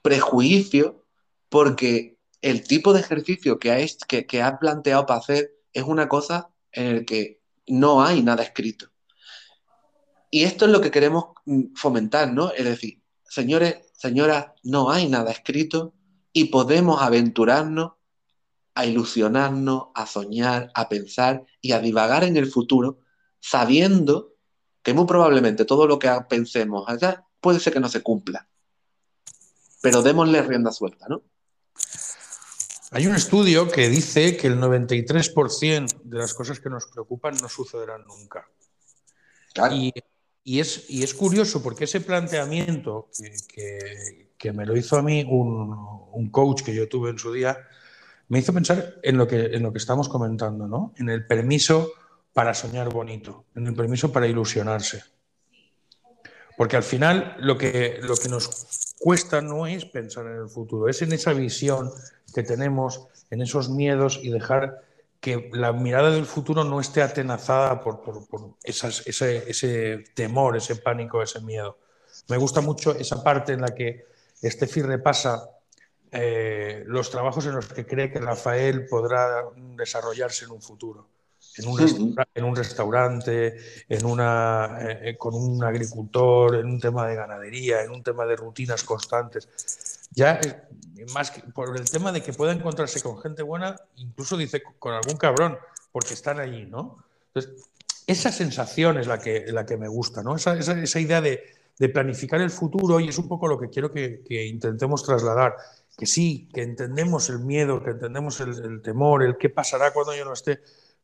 prejuicio 0.03 1.07
porque 1.49 2.19
el 2.43 2.63
tipo 2.67 2.93
de 2.93 3.01
ejercicio 3.01 3.59
que 3.59 3.73
ha, 3.73 3.79
que, 4.07 4.43
ha 4.43 4.59
planteado 4.59 5.07
para 5.07 5.21
hacer 5.21 5.53
es 5.73 5.85
una 5.85 6.09
cosa 6.09 6.51
en 6.73 6.87
el 6.87 7.05
que 7.07 7.41
no 7.67 8.03
hay 8.03 8.23
nada 8.23 8.43
escrito. 8.43 8.91
Y 10.31 10.45
esto 10.45 10.67
es 10.67 10.71
lo 10.71 10.81
que 10.81 10.91
queremos 10.91 11.27
mm, 11.47 11.75
fomentar, 11.75 12.33
¿no? 12.33 12.53
Es 12.53 12.65
decir, 12.65 13.03
señores, 13.25 13.77
señoras, 13.95 14.49
no 14.63 14.91
hay 14.91 15.09
nada 15.09 15.33
escrito 15.33 15.95
y 16.35 16.47
podemos 16.47 17.01
aventurarnos 17.01 17.93
a 18.75 18.87
ilusionarnos, 18.87 19.89
a 19.95 20.07
soñar, 20.07 20.71
a 20.75 20.89
pensar 20.89 21.47
y 21.63 21.73
a 21.73 21.79
divagar 21.79 22.25
en 22.25 22.37
el 22.37 22.47
futuro 22.47 23.02
sabiendo 23.43 24.37
que 24.83 24.95
muy 24.95 25.05
probablemente 25.05 25.65
todo 25.65 25.87
lo 25.87 25.99
que 25.99 26.09
pensemos 26.29 26.85
allá 26.89 27.27
puede 27.41 27.59
ser 27.59 27.73
que 27.73 27.81
no 27.81 27.89
se 27.89 28.03
cumpla. 28.03 28.49
Pero 29.83 30.01
démosle 30.01 30.43
rienda 30.43 30.71
suelta, 30.71 31.07
¿no? 31.09 31.23
Hay 32.93 33.07
un 33.07 33.17
estudio 33.17 33.69
que 33.69 33.89
dice 33.89 34.37
que 34.37 34.47
el 34.47 34.61
93% 34.61 36.03
de 36.05 36.19
las 36.19 36.35
cosas 36.35 36.61
que 36.61 36.71
nos 36.71 36.87
preocupan 36.87 37.35
no 37.41 37.49
sucederán 37.49 38.05
nunca. 38.07 38.49
Y, 39.73 39.93
es, 40.61 40.87
es, 40.89 41.15
curioso 41.15 41.63
porque 41.63 41.85
ese 41.85 42.01
planteamiento 42.01 43.09
que, 43.49 44.53
me 44.53 44.67
lo 44.67 44.77
hizo 44.77 44.97
a 44.97 45.03
mí 45.03 45.25
un, 45.29 45.75
un, 46.13 46.31
coach 46.31 46.63
que 46.63 46.75
yo 46.75 46.89
tuve 46.89 47.11
en 47.11 47.19
su 47.19 47.33
día, 47.33 47.59
me 48.29 48.41
hizo 48.41 48.53
pensar 48.53 48.97
en 49.03 49.17
lo 49.17 49.27
que, 49.27 49.47
en 49.47 49.63
lo 49.63 49.73
que 49.73 49.79
estamos 49.79 50.09
comentando, 50.09 50.67
¿no? 50.67 50.95
En 50.97 51.09
el 51.09 51.27
permiso 51.27 51.93
para 52.33 52.55
soñar 52.55 52.89
bonito, 52.89 53.45
en 53.55 53.67
el 53.67 53.75
permiso 53.75 54.13
para 54.13 54.27
ilusionarse. 54.27 55.05
Porque 56.57 56.77
al 56.77 56.83
final 56.83 57.37
lo 57.39 57.59
que, 57.59 57.99
lo 58.03 58.17
que 58.17 58.29
nos 58.29 58.95
cuesta 58.99 59.41
no 59.41 59.67
es 59.67 59.85
pensar 59.85 60.27
en 60.27 60.37
el 60.37 60.49
futuro, 60.49 60.89
es 60.89 61.03
en 61.03 61.13
esa 61.13 61.33
visión 61.33 61.91
que 62.35 62.43
tenemos, 62.43 63.09
en 63.31 63.43
esos 63.43 63.69
miedos 63.69 64.21
y 64.23 64.31
dejar 64.31 64.83
que 65.21 65.51
la 65.53 65.73
mirada 65.73 66.11
del 66.11 66.27
futuro 66.27 66.65
no 66.65 66.81
esté 66.81 67.03
atenazada 67.03 67.81
por, 67.81 68.03
esas, 68.65 69.07
ese, 69.07 70.05
temor, 70.15 70.57
ese 70.57 70.77
pánico, 70.77 71.23
ese 71.23 71.41
miedo. 71.41 71.79
Me 72.29 72.37
gusta 72.37 72.61
mucho 72.61 72.93
esa 72.93 73.23
parte 73.23 73.53
en 73.53 73.61
la 73.61 73.75
que 73.75 74.07
Steffi 74.43 74.83
repasa 74.83 75.49
eh, 76.11 76.83
los 76.87 77.11
trabajos 77.11 77.47
en 77.47 77.55
los 77.55 77.69
que 77.69 77.87
cree 77.87 78.11
que 78.11 78.19
Rafael 78.19 78.87
podrá 78.87 79.45
desarrollarse 79.77 80.45
en 80.45 80.51
un 80.51 80.61
futuro 80.61 81.09
en 81.59 81.69
un, 81.69 82.17
en 82.35 82.45
un 82.45 82.57
restaurante, 82.57 83.57
en 83.89 84.07
una, 84.07 84.79
eh, 84.81 85.11
eh, 85.11 85.17
con 85.17 85.35
un 85.35 85.63
agricultor, 85.63 86.57
en 86.57 86.67
un 86.67 86.81
tema 86.81 87.07
de 87.07 87.15
ganadería, 87.15 87.83
en 87.83 87.91
un 87.91 88.03
tema 88.03 88.25
de 88.25 88.37
rutinas 88.37 88.83
constantes. 88.85 90.09
Ya 90.13 90.41
eh, 90.41 90.63
más 91.13 91.31
que 91.31 91.43
por 91.43 91.77
el 91.77 91.89
tema 91.91 92.13
de 92.13 92.23
que 92.23 92.33
pueda 92.33 92.53
encontrarse 92.53 93.03
con 93.03 93.19
gente 93.21 93.43
buena, 93.43 93.77
incluso 93.97 94.37
dice 94.37 94.63
con 94.79 94.95
algún 94.95 95.17
cabrón, 95.17 95.59
porque 95.91 96.15
están 96.15 96.41
allí, 96.41 96.65
¿no? 96.65 96.99
Entonces, 97.35 97.65
esa 98.07 98.33
sensación 98.33 98.99
es 98.99 99.07
la 99.07 99.19
que, 99.19 99.47
la 99.49 99.65
que 99.65 99.77
me 99.77 99.89
gusta, 99.89 100.23
¿no? 100.23 100.37
Esa, 100.37 100.57
esa, 100.59 100.81
esa 100.81 101.01
idea 101.01 101.21
de, 101.21 101.43
de, 101.79 101.89
planificar 101.89 102.41
el 102.41 102.51
futuro 102.51 102.99
y 102.99 103.09
es 103.09 103.19
un 103.19 103.29
poco 103.29 103.47
lo 103.47 103.59
que 103.59 103.71
quiero 103.71 103.91
que, 103.91 104.23
que 104.27 104.47
intentemos 104.47 105.05
trasladar. 105.05 105.57
Que 105.97 106.07
sí, 106.07 106.49
que 106.53 106.63
entendemos 106.63 107.29
el 107.29 107.41
miedo, 107.41 107.83
que 107.83 107.91
entendemos 107.91 108.41
el, 108.41 108.51
el 108.65 108.83
temor, 108.83 109.23
el 109.23 109.37
qué 109.37 109.51
pasará 109.51 109.93
cuando 109.93 110.17
yo 110.17 110.25
no 110.25 110.33
esté, 110.33 110.61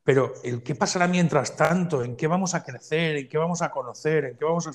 pero 0.09 0.33
el 0.43 0.63
qué 0.63 0.75
pasará 0.75 1.07
mientras 1.07 1.55
tanto, 1.55 2.03
en 2.03 2.17
qué 2.17 2.27
vamos 2.27 2.55
a 2.55 2.65
crecer, 2.65 3.17
en 3.17 3.29
qué 3.29 3.37
vamos 3.37 3.61
a 3.61 3.71
conocer, 3.71 4.25
en 4.25 4.37
qué 4.39 4.45
vamos 4.47 4.67
a... 4.67 4.73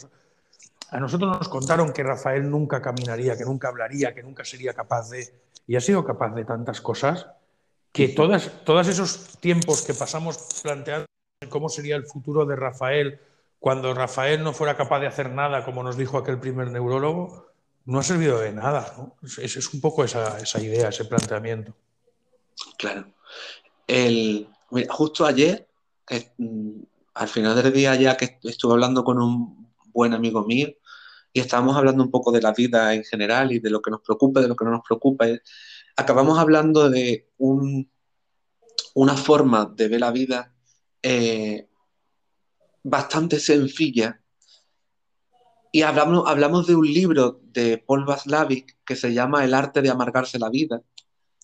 A 0.96 1.00
nosotros 1.00 1.40
nos 1.40 1.50
contaron 1.50 1.92
que 1.92 2.04
Rafael 2.04 2.48
nunca 2.48 2.84
caminaría, 2.84 3.36
que 3.36 3.44
nunca 3.44 3.70
hablaría, 3.70 4.14
que 4.14 4.22
nunca 4.22 4.46
sería 4.46 4.76
capaz 4.76 5.10
de... 5.10 5.34
Y 5.66 5.76
ha 5.76 5.82
sido 5.82 6.06
capaz 6.06 6.36
de 6.36 6.46
tantas 6.46 6.82
cosas 6.82 7.26
que 7.92 8.10
todas, 8.10 8.64
todos 8.64 8.88
esos 8.88 9.40
tiempos 9.40 9.82
que 9.82 9.96
pasamos 9.96 10.38
planteando 10.62 11.08
cómo 11.50 11.68
sería 11.68 11.96
el 11.96 12.06
futuro 12.06 12.46
de 12.46 12.56
Rafael 12.56 13.20
cuando 13.58 13.92
Rafael 13.96 14.44
no 14.44 14.54
fuera 14.54 14.78
capaz 14.78 15.00
de 15.00 15.08
hacer 15.08 15.32
nada, 15.32 15.66
como 15.66 15.82
nos 15.82 15.98
dijo 15.98 16.20
aquel 16.20 16.40
primer 16.40 16.70
neurólogo, 16.70 17.48
no 17.86 17.98
ha 17.98 18.04
servido 18.04 18.38
de 18.38 18.52
nada. 18.52 18.94
es, 19.40 19.74
un 19.74 19.82
poco 19.82 20.04
esa, 20.04 20.38
esa 20.38 20.62
idea, 20.62 20.90
ese 20.90 21.06
planteamiento. 21.06 21.74
Claro. 22.78 23.08
El, 23.88 24.48
justo 24.90 25.26
ayer, 25.26 25.68
mm, 26.38 26.82
al 27.16 27.28
final 27.28 27.56
del 27.62 27.74
día 27.74 27.96
ya 27.96 28.18
que 28.18 28.40
estuve 28.44 28.74
hablando 28.74 29.04
con 29.04 29.22
un 29.22 29.74
buen 29.94 30.14
amigo 30.14 30.44
mío 30.44 30.70
y 31.32 31.40
estábamos 31.40 31.76
hablando 31.78 32.04
un 32.04 32.12
poco 32.12 32.32
de 32.32 32.42
la 32.42 32.54
vida 32.54 32.94
en 32.94 33.04
general 33.04 33.52
y 33.52 33.60
de 33.60 33.70
lo 33.70 33.82
que 33.82 33.92
nos 33.92 34.02
preocupa, 34.02 34.42
de 34.42 34.48
lo 34.48 34.56
que 34.56 34.66
no 34.66 34.72
nos 34.72 34.84
preocupa, 34.88 35.26
acabamos 35.96 36.38
hablando 36.40 36.90
de 36.90 37.30
una 38.94 39.16
forma 39.16 39.66
de 39.66 39.88
ver 39.88 40.00
la 40.02 40.12
vida 40.12 40.54
eh, 41.02 41.68
bastante 42.84 43.40
sencilla 43.40 44.22
y 45.72 45.82
hablamos, 45.82 46.24
hablamos 46.28 46.68
de 46.68 46.76
un 46.76 46.86
libro 46.86 47.42
de 47.46 47.80
Paul 47.80 48.06
Vaslavic 48.06 48.78
que 48.86 48.96
se 48.96 49.14
llama 49.14 49.44
El 49.44 49.56
arte 49.56 49.82
de 49.82 49.90
amargarse 49.90 50.38
la 50.38 50.50
vida 50.50 50.84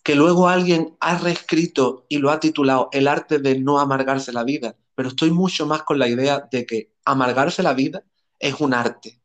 que 0.09 0.15
luego 0.15 0.49
alguien 0.49 0.97
ha 1.01 1.19
reescrito 1.19 2.07
y 2.09 2.17
lo 2.17 2.31
ha 2.31 2.39
titulado 2.39 2.89
El 2.91 3.07
arte 3.07 3.37
de 3.37 3.59
no 3.59 3.79
amargarse 3.79 4.33
la 4.33 4.43
vida, 4.43 4.75
pero 4.95 5.09
estoy 5.09 5.29
mucho 5.29 5.67
más 5.67 5.83
con 5.83 5.99
la 5.99 6.07
idea 6.07 6.49
de 6.51 6.65
que 6.65 6.95
amargarse 7.05 7.61
la 7.61 7.75
vida 7.75 8.03
es 8.39 8.59
un 8.59 8.73
arte. 8.73 9.21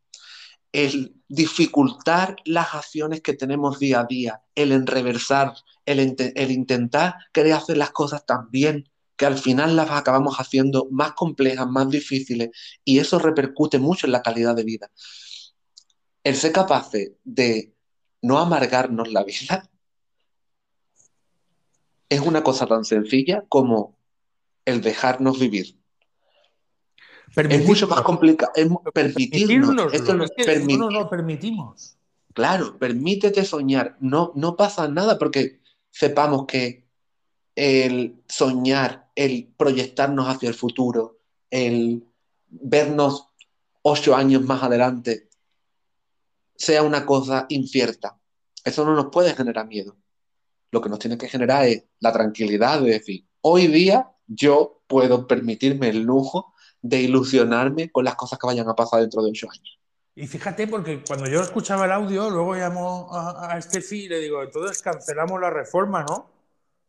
El 0.72 1.22
dificultar 1.26 2.36
las 2.44 2.74
acciones 2.74 3.22
que 3.22 3.32
tenemos 3.32 3.78
día 3.78 4.00
a 4.00 4.04
día, 4.04 4.42
el 4.54 4.72
enreversar, 4.72 5.54
el, 5.86 6.16
el 6.18 6.50
intentar 6.50 7.14
querer 7.32 7.54
hacer 7.54 7.78
las 7.78 7.92
cosas 7.92 8.26
tan 8.26 8.50
bien 8.50 8.86
que 9.16 9.24
al 9.24 9.38
final 9.38 9.76
las 9.76 9.90
acabamos 9.90 10.36
haciendo 10.36 10.88
más 10.90 11.12
complejas, 11.12 11.66
más 11.66 11.88
difíciles, 11.88 12.50
y 12.84 12.98
eso 12.98 13.18
repercute 13.18 13.78
mucho 13.78 14.06
en 14.06 14.12
la 14.12 14.20
calidad 14.20 14.54
de 14.54 14.64
vida. 14.64 14.90
El 16.22 16.36
ser 16.36 16.52
capaces 16.52 17.12
de 17.24 17.74
no 18.20 18.38
amargarnos 18.38 19.10
la 19.10 19.24
vida 19.24 19.70
es 22.08 22.20
una 22.20 22.42
cosa 22.42 22.66
tan 22.66 22.84
sencilla 22.84 23.44
como 23.48 23.96
el 24.64 24.80
dejarnos 24.80 25.38
vivir. 25.38 25.78
Es 27.36 27.66
mucho 27.66 27.88
más 27.88 28.02
complicado. 28.02 28.52
Es 28.54 28.68
permitirnos. 28.92 29.92
Esto 29.92 30.14
no, 30.14 30.24
no, 30.78 30.90
no 30.90 31.08
permitimos. 31.08 31.96
Claro, 32.32 32.78
permítete 32.78 33.44
soñar. 33.44 33.96
No, 34.00 34.32
no 34.34 34.56
pasa 34.56 34.88
nada 34.88 35.18
porque 35.18 35.60
sepamos 35.90 36.46
que 36.46 36.88
el 37.56 38.22
soñar, 38.28 39.10
el 39.14 39.52
proyectarnos 39.56 40.28
hacia 40.28 40.48
el 40.48 40.54
futuro, 40.54 41.18
el 41.50 42.04
vernos 42.48 43.28
ocho 43.82 44.16
años 44.16 44.42
más 44.42 44.62
adelante, 44.62 45.28
sea 46.56 46.82
una 46.82 47.04
cosa 47.04 47.46
incierta. 47.48 48.18
Eso 48.64 48.84
no 48.84 48.94
nos 48.94 49.06
puede 49.06 49.34
generar 49.34 49.66
miedo. 49.66 49.96
Lo 50.74 50.80
que 50.80 50.88
nos 50.88 50.98
tiene 50.98 51.16
que 51.16 51.28
generar 51.28 51.66
es 51.66 51.84
la 52.00 52.12
tranquilidad 52.12 52.80
de 52.80 52.90
decir, 52.90 53.24
hoy 53.42 53.68
día 53.68 54.10
yo 54.26 54.82
puedo 54.88 55.28
permitirme 55.28 55.90
el 55.90 56.02
lujo 56.02 56.52
de 56.82 57.00
ilusionarme 57.00 57.92
con 57.92 58.04
las 58.04 58.16
cosas 58.16 58.40
que 58.40 58.46
vayan 58.48 58.68
a 58.68 58.74
pasar 58.74 59.00
dentro 59.00 59.22
de 59.22 59.30
ocho 59.30 59.46
años. 59.48 59.78
Y 60.16 60.26
fíjate, 60.26 60.66
porque 60.66 61.04
cuando 61.06 61.28
yo 61.28 61.40
escuchaba 61.42 61.84
el 61.84 61.92
audio, 61.92 62.28
luego 62.28 62.56
llamo 62.56 63.08
a, 63.12 63.56
este 63.56 63.78
y 63.94 64.08
le 64.08 64.18
digo, 64.18 64.42
entonces 64.42 64.82
cancelamos 64.82 65.40
la 65.40 65.50
reforma, 65.50 66.02
¿no? 66.02 66.28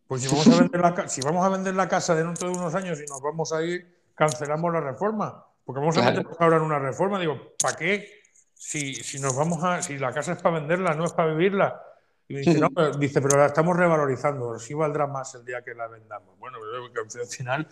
Pues 0.08 0.24
si 0.24 0.30
vamos, 0.30 0.48
a 0.48 0.62
vender 0.62 0.82
la, 0.82 1.08
si 1.08 1.22
vamos 1.22 1.46
a 1.46 1.50
vender 1.50 1.76
la 1.76 1.88
casa 1.88 2.16
dentro 2.16 2.50
de 2.50 2.58
unos 2.58 2.74
años 2.74 3.00
y 3.00 3.06
nos 3.08 3.22
vamos 3.22 3.54
a 3.54 3.62
ir, 3.62 3.86
cancelamos 4.16 4.74
la 4.74 4.82
reforma. 4.82 5.46
Porque 5.64 5.80
vamos 5.80 5.96
a 5.98 6.10
meter 6.10 6.26
ahora 6.40 6.58
en 6.58 6.64
una 6.64 6.80
reforma. 6.80 7.20
Digo, 7.20 7.54
¿para 7.62 7.78
qué? 7.78 8.10
Si, 8.56 8.96
si, 8.96 9.20
nos 9.20 9.36
vamos 9.36 9.64
a. 9.64 9.84
Si 9.84 10.00
la 10.00 10.12
casa 10.12 10.32
es 10.32 10.42
para 10.42 10.60
venderla, 10.60 10.96
no 10.96 11.06
es 11.06 11.14
para 11.14 11.34
vivirla. 11.36 11.85
Y 12.28 12.38
dice, 12.38 12.60
no, 12.60 12.70
pero, 12.72 12.92
dice, 12.92 13.22
pero 13.22 13.38
la 13.38 13.46
estamos 13.46 13.78
revalorizando, 13.78 14.58
sí 14.58 14.74
valdrá 14.74 15.06
más 15.06 15.36
el 15.36 15.46
día 15.46 15.62
que 15.64 15.76
la 15.76 15.88
vendamos. 15.88 16.38
Bueno, 16.40 16.58
al 16.58 17.28
final 17.28 17.68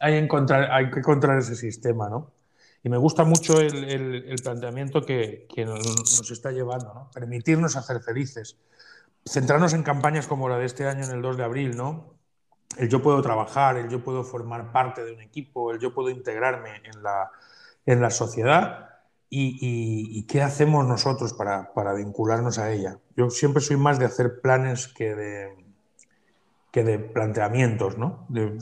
hay, 0.00 0.16
encontrar, 0.16 0.70
hay 0.72 0.90
que 0.90 0.98
encontrar 0.98 1.38
ese 1.38 1.54
sistema, 1.54 2.08
¿no? 2.08 2.32
Y 2.84 2.88
me 2.88 2.96
gusta 2.96 3.22
mucho 3.22 3.60
el, 3.60 4.34
planteamiento 4.42 5.02
que, 5.02 5.46
nos, 5.64 6.30
está 6.30 6.50
llevando, 6.50 6.92
¿no? 6.92 7.10
Permitirnos 7.12 7.76
hacer 7.76 8.02
felices. 8.02 8.58
Centrarnos 9.24 9.72
en 9.72 9.84
campañas 9.84 10.26
como 10.26 10.48
la 10.48 10.58
de 10.58 10.66
este 10.66 10.88
año, 10.88 11.04
en 11.04 11.12
el 11.12 11.22
2 11.22 11.36
de 11.36 11.44
abril, 11.44 11.76
¿no? 11.76 12.14
El 12.76 12.88
yo 12.88 13.00
puedo 13.00 13.22
trabajar, 13.22 13.76
el 13.76 13.88
yo 13.88 14.02
puedo 14.02 14.24
formar 14.24 14.72
parte 14.72 15.04
de 15.04 15.12
un 15.12 15.20
equipo, 15.20 15.70
el 15.70 15.78
yo 15.78 15.94
puedo 15.94 16.10
integrarme 16.10 16.82
en 16.84 17.02
la, 17.04 17.30
en 17.86 18.00
la 18.00 18.10
sociedad. 18.10 18.91
Y, 19.34 20.26
qué 20.26 20.42
hacemos 20.42 20.86
nosotros 20.86 21.32
para, 21.32 21.72
para, 21.72 21.94
vincularnos 21.94 22.58
a 22.58 22.70
ella? 22.70 22.98
Yo 23.16 23.30
siempre 23.30 23.62
soy 23.62 23.78
más 23.78 23.98
de 23.98 24.04
hacer 24.04 24.42
planes 24.42 24.88
que 24.88 25.14
de, 25.14 25.56
que 26.70 26.84
de 26.84 26.98
planteamientos, 26.98 27.96
¿no? 27.96 28.26
De, 28.28 28.58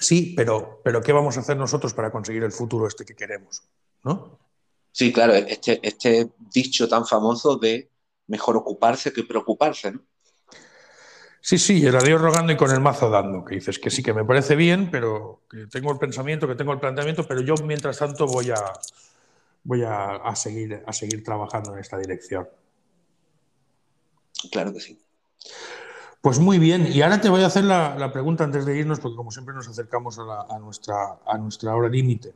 Sí, 0.00 0.34
pero, 0.36 0.80
pero 0.82 1.00
¿qué 1.00 1.12
vamos 1.12 1.36
a 1.36 1.40
hacer 1.40 1.56
nosotros 1.56 1.94
para 1.94 2.10
conseguir 2.10 2.42
el 2.42 2.50
futuro 2.50 2.88
este 2.88 3.04
que 3.04 3.14
queremos? 3.14 3.62
¿No? 4.02 4.40
Sí, 4.90 5.12
claro, 5.12 5.34
este, 5.34 5.78
este 5.86 6.32
dicho 6.52 6.88
tan 6.88 7.06
famoso 7.06 7.56
de 7.56 7.90
mejor 8.26 8.56
ocuparse 8.56 9.12
que 9.12 9.22
preocuparse, 9.22 9.92
¿no? 9.92 10.00
Sí, 11.46 11.58
sí, 11.58 11.84
el 11.84 11.94
adiós 11.94 12.22
rogando 12.22 12.54
y 12.54 12.56
con 12.56 12.70
el 12.70 12.80
mazo 12.80 13.10
dando, 13.10 13.44
que 13.44 13.56
dices 13.56 13.78
que 13.78 13.90
sí, 13.90 14.02
que 14.02 14.14
me 14.14 14.24
parece 14.24 14.56
bien, 14.56 14.90
pero 14.90 15.42
que 15.50 15.66
tengo 15.66 15.92
el 15.92 15.98
pensamiento, 15.98 16.48
que 16.48 16.54
tengo 16.54 16.72
el 16.72 16.80
planteamiento, 16.80 17.26
pero 17.28 17.42
yo 17.42 17.54
mientras 17.62 17.98
tanto 17.98 18.26
voy 18.26 18.48
a, 18.50 18.72
voy 19.62 19.82
a, 19.86 20.34
seguir, 20.36 20.82
a 20.86 20.92
seguir 20.94 21.22
trabajando 21.22 21.74
en 21.74 21.80
esta 21.80 21.98
dirección. 21.98 22.48
Claro 24.50 24.72
que 24.72 24.80
sí. 24.80 24.98
Pues 26.22 26.38
muy 26.38 26.58
bien, 26.58 26.86
y 26.90 27.02
ahora 27.02 27.20
te 27.20 27.28
voy 27.28 27.42
a 27.42 27.48
hacer 27.48 27.64
la, 27.64 28.10
pregunta 28.10 28.44
antes 28.44 28.64
de 28.64 28.78
irnos, 28.78 29.00
porque 29.00 29.16
como 29.16 29.30
siempre 29.30 29.54
nos 29.54 29.68
acercamos 29.68 30.18
a, 30.18 30.58
nuestra, 30.60 31.18
a 31.26 31.36
nuestra 31.36 31.76
hora 31.76 31.90
límite. 31.90 32.32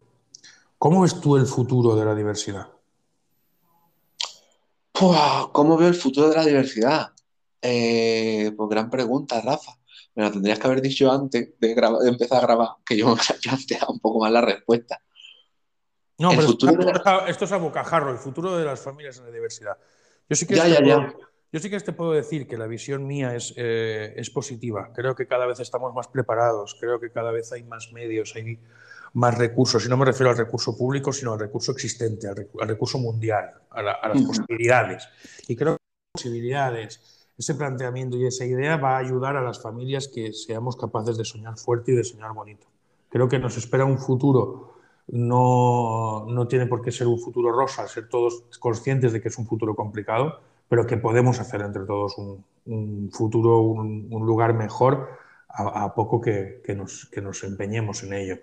¿Cómo 0.77 1.01
ves 1.01 1.19
tú 1.19 1.39
el 1.39 1.47
futuro 1.47 1.97
de 1.97 2.05
la 2.05 2.15
diversidad? 2.15 2.69
¿Cómo 4.93 5.79
veo 5.79 5.89
el 5.89 5.95
futuro 5.95 6.29
de 6.29 6.37
la 6.37 6.45
diversidad? 6.45 7.13
Eh, 7.61 8.53
pues 8.57 8.71
gran 8.71 8.91
pregunta, 8.91 9.41
Rafa. 9.41 9.73
Me 10.15 10.25
lo 10.25 10.33
tendrías 10.33 10.59
que 10.59 10.67
haber 10.67 10.83
dicho 10.83 11.11
antes 11.11 11.59
de, 11.59 11.73
empezar 12.07 12.39
a 12.39 12.47
grabar, 12.47 12.69
que 12.85 12.97
yo 12.97 13.07
me 13.15 13.21
había 13.21 13.41
planteado 13.43 13.93
un 13.93 14.01
poco 14.01 14.21
más 14.21 14.33
la 14.33 14.41
respuesta. 14.41 15.01
No, 16.19 16.31
pero 16.31 17.27
esto 17.29 17.45
es 17.45 17.53
a 17.53 17.59
bocajarro, 17.59 18.11
el 18.11 18.19
futuro 18.19 18.57
de 18.57 18.65
las 18.65 18.81
familias 18.81 19.19
en 19.19 19.27
la 19.27 19.31
diversidad. 19.31 19.77
Yo 20.29 20.35
sí 20.37 20.47
que 20.47 20.57
ya, 20.57 20.67
ya, 20.67 20.85
ya. 20.85 21.15
Yo 21.51 21.61
sí 21.61 21.71
que 21.71 21.81
te 21.81 21.93
puedo 21.93 22.13
decir 22.13 22.47
que 22.47 22.59
la 22.59 22.67
visión 22.67 23.07
mía 23.07 23.35
es, 23.35 23.55
eh, 23.57 24.13
es, 24.17 24.29
positiva. 24.29 24.93
Creo 24.95 25.15
que 25.15 25.27
cada 25.27 25.47
vez 25.47 25.61
estamos 25.61 25.95
más 25.95 26.09
preparados, 26.09 26.77
creo 26.79 27.01
que 27.01 27.11
cada 27.11 27.31
vez 27.31 27.53
hay 27.53 27.63
más 27.63 27.91
medios, 27.93 28.35
hay 28.37 28.61
más 29.15 29.39
recursos. 29.39 29.87
Y 29.87 29.89
no 29.89 29.97
me 29.97 30.05
refiero 30.05 30.31
al 30.31 30.37
recurso 30.37 30.77
público, 30.77 31.11
sino 31.13 31.33
al 31.33 31.41
recurso 31.41 31.73
existente, 31.73 32.29
al, 32.29 32.69
recurso 32.69 32.99
mundial, 32.99 33.51
a, 33.71 33.83
las 33.83 34.23
posibilidades. 34.23 35.09
Y 35.47 35.57
creo 35.57 35.77
que 35.77 35.83
las 35.83 36.23
posibilidades, 36.23 37.18
ese 37.39 37.55
planteamiento 37.55 38.16
y 38.16 38.26
esa 38.26 38.45
idea 38.45 38.76
va 38.76 38.97
a 38.97 38.99
ayudar 38.99 39.36
a 39.36 39.43
las 39.43 39.62
familias 39.62 40.09
que 40.09 40.32
seamos 40.32 40.76
capaces 40.76 41.16
de 41.16 41.24
soñar 41.24 41.57
fuerte 41.57 41.93
y 41.93 41.95
de 41.95 42.03
soñar 42.03 42.32
bonito. 42.32 42.66
Creo 43.09 43.28
que 43.28 43.39
nos 43.39 43.57
espera 43.57 43.84
un 43.84 43.99
futuro. 43.99 44.74
No, 45.07 46.26
no 46.28 46.49
tiene 46.49 46.66
por 46.66 46.82
qué 46.82 46.91
ser 46.91 47.07
un 47.07 47.18
futuro 47.18 47.53
rosa, 47.53 47.86
ser 47.86 48.09
todos 48.09 48.43
conscientes 48.59 49.12
de 49.12 49.22
que 49.22 49.28
es 49.28 49.39
un 49.39 49.47
futuro 49.47 49.74
complicado, 49.74 50.41
pero 50.68 50.86
que 50.86 50.97
podemos 50.99 51.39
hacer 51.39 51.62
entre 51.62 51.84
todos 51.84 52.18
un, 52.18 53.11
futuro, 53.12 53.61
un, 53.61 54.26
lugar 54.26 54.53
mejor 54.53 55.09
a, 55.49 55.95
poco 55.95 56.20
que, 56.20 56.61
nos, 56.76 57.07
que 57.07 57.22
nos 57.22 57.43
empeñemos 57.45 58.03
en 58.03 58.12
ello. 58.12 58.39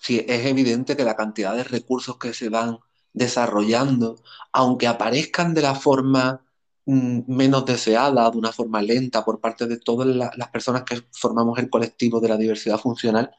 Sí, 0.00 0.24
es 0.26 0.46
evidente 0.46 0.96
que 0.96 1.04
la 1.04 1.16
cantidad 1.16 1.54
de 1.54 1.64
recursos 1.64 2.16
que 2.16 2.32
se 2.32 2.48
van 2.48 2.78
desarrollando, 3.12 4.16
aunque 4.52 4.86
aparezcan 4.86 5.52
de 5.52 5.62
la 5.62 5.74
forma 5.74 6.47
menos 6.88 7.66
deseada, 7.66 8.30
de 8.30 8.38
una 8.38 8.50
forma 8.50 8.80
lenta 8.80 9.22
por 9.22 9.40
parte 9.40 9.66
de 9.66 9.78
todas 9.78 10.06
las 10.06 10.48
personas 10.48 10.84
que 10.84 11.02
formamos 11.12 11.58
el 11.58 11.68
colectivo 11.68 12.18
de 12.18 12.28
la 12.28 12.38
diversidad 12.38 12.78
funcional, 12.78 13.30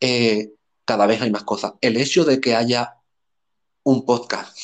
eh, 0.00 0.52
cada 0.84 1.06
vez 1.06 1.22
hay 1.22 1.30
más 1.30 1.44
cosas. 1.44 1.72
El 1.80 1.96
hecho 1.96 2.24
de 2.26 2.40
que 2.40 2.54
haya 2.54 2.96
un 3.84 4.04
podcast 4.04 4.54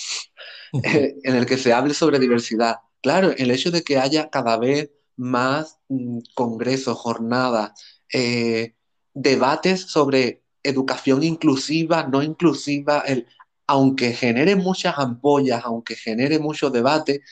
en 0.73 1.35
el 1.35 1.47
que 1.47 1.57
se 1.57 1.73
hable 1.73 1.95
sobre 1.95 2.19
diversidad. 2.19 2.77
Claro, 3.01 3.33
el 3.37 3.51
hecho 3.51 3.71
de 3.71 3.83
que 3.83 3.97
haya 3.97 4.29
cada 4.29 4.59
vez 4.59 4.91
más 5.17 5.79
mm, 5.89 6.19
congresos, 6.35 6.99
jornadas, 6.99 7.73
eh, 8.13 8.75
debates 9.15 9.81
sobre 9.81 10.43
educación 10.63 11.23
inclusiva, 11.23 12.07
no 12.07 12.23
inclusiva, 12.23 13.01
el, 13.07 13.27
aunque 13.67 14.13
genere 14.13 14.57
muchas 14.57 14.99
ampollas, 14.99 15.63
aunque 15.65 15.97
genere 15.97 16.39
mucho 16.39 16.69
debate, 16.69 17.23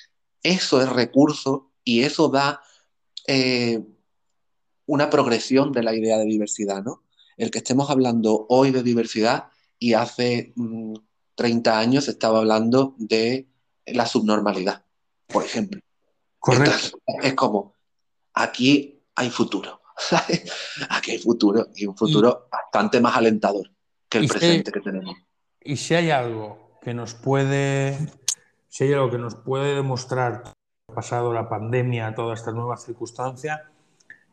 eso 0.45 0.81
es 0.81 0.89
recurso 0.89 1.73
y 1.83 2.03
eso 2.03 2.29
da 2.29 2.61
eh, 3.27 3.83
una 4.87 5.11
progresión 5.11 5.73
de 5.73 5.83
la 5.83 5.95
idea 5.95 6.19
de 6.19 6.27
diversidad, 6.27 6.85
¿no? 6.85 7.03
El 7.37 7.51
que 7.51 7.59
estemos 7.59 7.91
hablando 7.91 8.47
hoy 8.49 8.71
de 8.71 8.85
diversidad 8.85 9.49
y 9.79 9.95
hace 9.95 10.53
mm, 10.55 10.95
30 11.35 11.79
años 11.79 12.07
estaba 12.07 12.39
hablando 12.39 12.95
de 12.99 13.49
la 13.87 14.07
subnormalidad, 14.07 14.85
por 15.27 15.45
ejemplo. 15.45 15.81
Correcto. 16.39 16.99
es 17.23 17.35
como, 17.35 17.75
aquí 18.35 19.03
hay 19.15 19.31
futuro. 19.31 19.81
aquí 20.91 21.13
hay 21.13 21.19
futuro 21.19 21.69
y 21.75 21.87
un 21.87 21.97
futuro 21.97 22.49
bastante 22.51 23.01
más 23.01 23.17
alentador 23.17 23.71
que 24.09 24.19
el 24.19 24.29
presente 24.29 24.71
que 24.71 24.81
tenemos. 24.81 25.17
Y 25.61 25.77
si 25.77 25.95
hay 25.95 26.11
algo 26.11 26.79
que 26.83 26.93
nos 26.93 27.15
puede, 27.15 27.99
si 28.75 28.83
hay 28.83 28.93
algo 28.93 29.09
que 29.09 29.19
nos 29.19 29.37
puede 29.37 29.77
demostrar 29.77 30.43
pasado 30.93 31.33
la 31.33 31.49
pandemia, 31.49 32.13
toda 32.13 32.35
esta 32.35 32.51
nueva 32.51 32.77
circunstancia, 32.77 33.71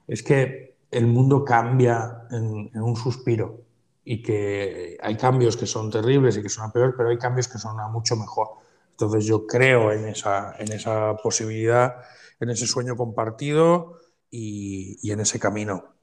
es 0.07 0.23
que 0.23 0.77
el 0.89 1.05
mundo 1.05 1.45
cambia 1.45 2.23
en 2.31 2.71
un 2.81 2.95
suspiro 2.95 3.61
y 4.03 4.23
que 4.23 4.97
hay 4.99 5.15
cambios 5.15 5.55
que 5.55 5.67
son 5.67 5.91
terribles 5.91 6.37
y 6.37 6.41
que 6.41 6.49
son 6.49 6.67
a 6.67 6.73
peor, 6.73 6.95
pero 6.97 7.09
hay 7.09 7.19
cambios 7.19 7.47
que 7.47 7.59
son 7.59 7.79
a 7.79 7.87
mucho 7.87 8.15
mejor. 8.15 8.47
Entonces 8.89 9.25
yo 9.25 9.45
creo 9.45 9.91
en 9.91 10.07
esa, 10.07 10.55
en 10.57 10.71
esa 10.71 11.15
posibilidad, 11.17 11.97
en 12.39 12.49
ese 12.49 12.65
sueño 12.65 12.95
compartido 12.95 13.99
y, 14.31 15.11
en 15.11 15.19
ese 15.19 15.39
camino. 15.39 15.93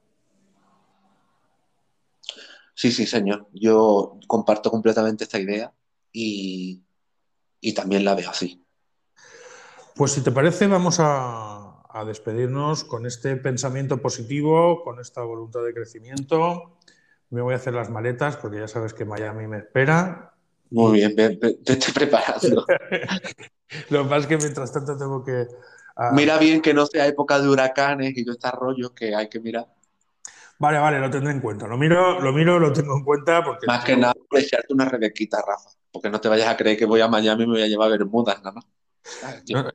Sí, 2.73 2.93
sí, 2.93 3.05
señor. 3.05 3.49
Yo 3.51 4.17
comparto 4.27 4.71
completamente 4.71 5.25
esta 5.25 5.39
idea 5.39 5.73
y, 6.13 6.85
también 7.73 8.05
la 8.05 8.15
veo 8.15 8.29
así. 8.29 8.65
Pues 9.95 10.11
si 10.13 10.21
te 10.21 10.31
parece, 10.31 10.67
vamos 10.67 10.99
a, 10.99 11.81
a 11.89 12.05
despedirnos 12.05 12.83
con 12.85 13.05
este 13.05 13.35
pensamiento 13.35 14.01
positivo, 14.01 14.81
con 14.83 14.99
esta 14.99 15.21
voluntad 15.23 15.63
de 15.63 15.73
crecimiento. 15.73 16.77
Me 17.29 17.41
voy 17.41 17.53
a 17.53 17.57
hacer 17.57 17.73
las 17.73 17.89
maletas 17.89 18.37
porque 18.37 18.59
ya 18.59 18.67
sabes 18.67 18.93
que 18.93 19.05
Miami 19.05 19.47
me 19.47 19.57
espera. 19.57 20.33
Muy 20.71 20.93
bien, 20.93 21.15
ve- 21.15 21.37
ve- 21.41 21.57
vete 21.65 21.91
preparando. 21.93 22.65
Lo 23.89 24.15
es 24.15 24.25
que 24.25 24.37
mientras 24.37 24.71
tanto 24.71 24.97
tengo 24.97 25.23
que... 25.23 25.47
ah, 25.95 26.11
Mira 26.13 26.37
bien 26.37 26.61
que 26.61 26.73
no 26.73 26.85
sea 26.85 27.05
época 27.05 27.39
de 27.39 27.49
huracanes 27.49 28.17
y 28.17 28.23
todo 28.23 28.33
este 28.33 28.51
rollo 28.51 28.93
que 28.95 29.13
hay 29.13 29.29
que 29.29 29.39
mirar. 29.39 29.67
Vale, 30.59 30.77
vale, 30.77 30.99
lo 30.99 31.09
tendré 31.09 31.31
en 31.31 31.39
cuenta. 31.39 31.67
Lo 31.67 31.77
miro, 31.77 32.19
lo 32.19 32.33
miro, 32.33 32.59
lo 32.59 32.73
tengo 32.73 32.97
en 32.97 33.03
cuenta 33.03 33.43
porque... 33.43 33.65
Más 33.65 33.83
que 33.85 33.95
nada 33.95 34.13
por 34.13 34.39
echarte 34.39 34.73
una 34.73 34.85
rebequita, 34.85 35.37
Rafa. 35.37 35.69
Porque 35.91 36.09
no 36.09 36.19
te 36.19 36.27
vayas 36.27 36.49
a 36.49 36.57
creer 36.57 36.77
que 36.77 36.85
voy 36.85 36.99
a 36.99 37.07
Miami 37.07 37.43
y 37.43 37.47
me 37.47 37.53
voy 37.53 37.61
a 37.63 37.67
llevar 37.67 37.89
bermudas 37.89 38.37
nada 38.43 38.51
más. 38.51 38.65
No, 39.49 39.71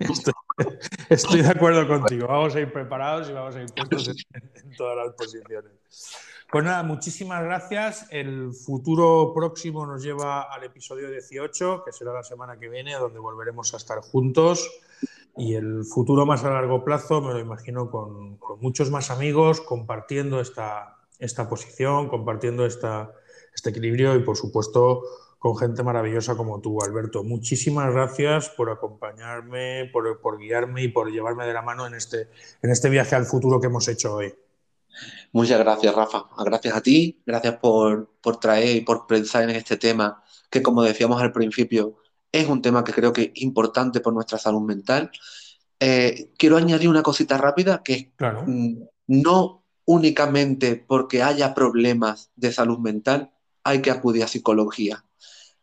Estoy, 0.00 0.32
estoy 1.10 1.42
de 1.42 1.48
acuerdo 1.48 1.86
contigo. 1.86 2.26
Vamos 2.26 2.54
a 2.56 2.60
ir 2.60 2.72
preparados 2.72 3.28
y 3.28 3.32
vamos 3.32 3.54
a 3.54 3.60
ir 3.60 3.66
puestos 3.66 4.08
en, 4.08 4.16
en 4.54 4.76
todas 4.76 4.96
las 4.96 5.14
posiciones. 5.14 5.72
Pues 6.50 6.64
nada, 6.64 6.82
muchísimas 6.82 7.44
gracias. 7.44 8.06
El 8.10 8.52
futuro 8.52 9.32
próximo 9.32 9.86
nos 9.86 10.02
lleva 10.02 10.52
al 10.52 10.64
episodio 10.64 11.08
18, 11.08 11.84
que 11.84 11.92
será 11.92 12.12
la 12.12 12.24
semana 12.24 12.58
que 12.58 12.68
viene, 12.68 12.94
donde 12.94 13.20
volveremos 13.20 13.72
a 13.74 13.76
estar 13.76 14.00
juntos. 14.00 14.68
Y 15.36 15.54
el 15.54 15.84
futuro 15.84 16.26
más 16.26 16.44
a 16.44 16.50
largo 16.50 16.84
plazo 16.84 17.20
me 17.20 17.32
lo 17.32 17.38
imagino 17.38 17.90
con, 17.90 18.38
muchos 18.60 18.90
más 18.90 19.10
amigos, 19.10 19.60
compartiendo 19.60 20.40
esta, 20.40 20.98
esta 21.18 21.48
posición, 21.48 22.08
compartiendo 22.08 22.66
esta, 22.66 23.12
este 23.54 23.70
equilibrio 23.70 24.14
y, 24.16 24.22
por 24.22 24.36
supuesto, 24.36 25.02
con 25.38 25.56
gente 25.56 25.82
maravillosa 25.82 26.36
como 26.36 26.60
tú, 26.60 26.82
Alberto. 26.82 27.24
Muchísimas 27.24 27.92
gracias 27.92 28.50
por 28.50 28.70
acompañarme, 28.70 29.88
por, 29.92 30.20
por 30.20 30.38
guiarme 30.38 30.82
y 30.82 30.88
por 30.88 31.10
llevarme 31.10 31.46
de 31.46 31.54
la 31.54 31.62
mano 31.62 31.86
en 31.86 31.94
este, 31.94 32.28
en 32.62 32.70
este 32.70 32.90
viaje 32.90 33.16
al 33.16 33.24
futuro 33.24 33.60
que 33.60 33.68
hemos 33.68 33.88
hecho 33.88 34.16
hoy. 34.16 34.34
Muchas 35.32 35.58
gracias, 35.60 35.94
Rafa. 35.94 36.26
Gracias 36.44 36.76
a 36.76 36.82
ti, 36.82 37.22
gracias 37.24 37.56
por, 37.56 38.10
por 38.20 38.38
traer 38.38 38.76
y 38.76 38.80
por 38.82 39.06
pensar 39.06 39.44
en 39.44 39.50
este 39.50 39.76
tema, 39.76 40.22
que 40.50 40.62
como 40.62 40.82
decíamos 40.82 41.22
al 41.22 41.32
principio, 41.32 41.96
es 42.32 42.48
un 42.48 42.62
tema 42.62 42.84
que 42.84 42.92
creo 42.92 43.12
que 43.12 43.32
es 43.34 43.42
importante 43.42 44.00
por 44.00 44.12
nuestra 44.12 44.38
salud 44.38 44.62
mental. 44.62 45.10
Eh, 45.78 46.30
quiero 46.36 46.56
añadir 46.56 46.88
una 46.88 47.02
cosita 47.02 47.38
rápida, 47.38 47.82
que 47.82 47.92
es 47.94 48.06
Claro. 48.16 48.44
mm, 48.46 48.82
no 49.08 49.64
únicamente 49.84 50.76
porque 50.76 51.22
haya 51.22 51.54
problemas 51.54 52.30
de 52.36 52.52
salud 52.52 52.78
mental, 52.78 53.32
hay 53.64 53.82
que 53.82 53.90
acudir 53.90 54.22
a 54.22 54.28
psicología. 54.28 55.04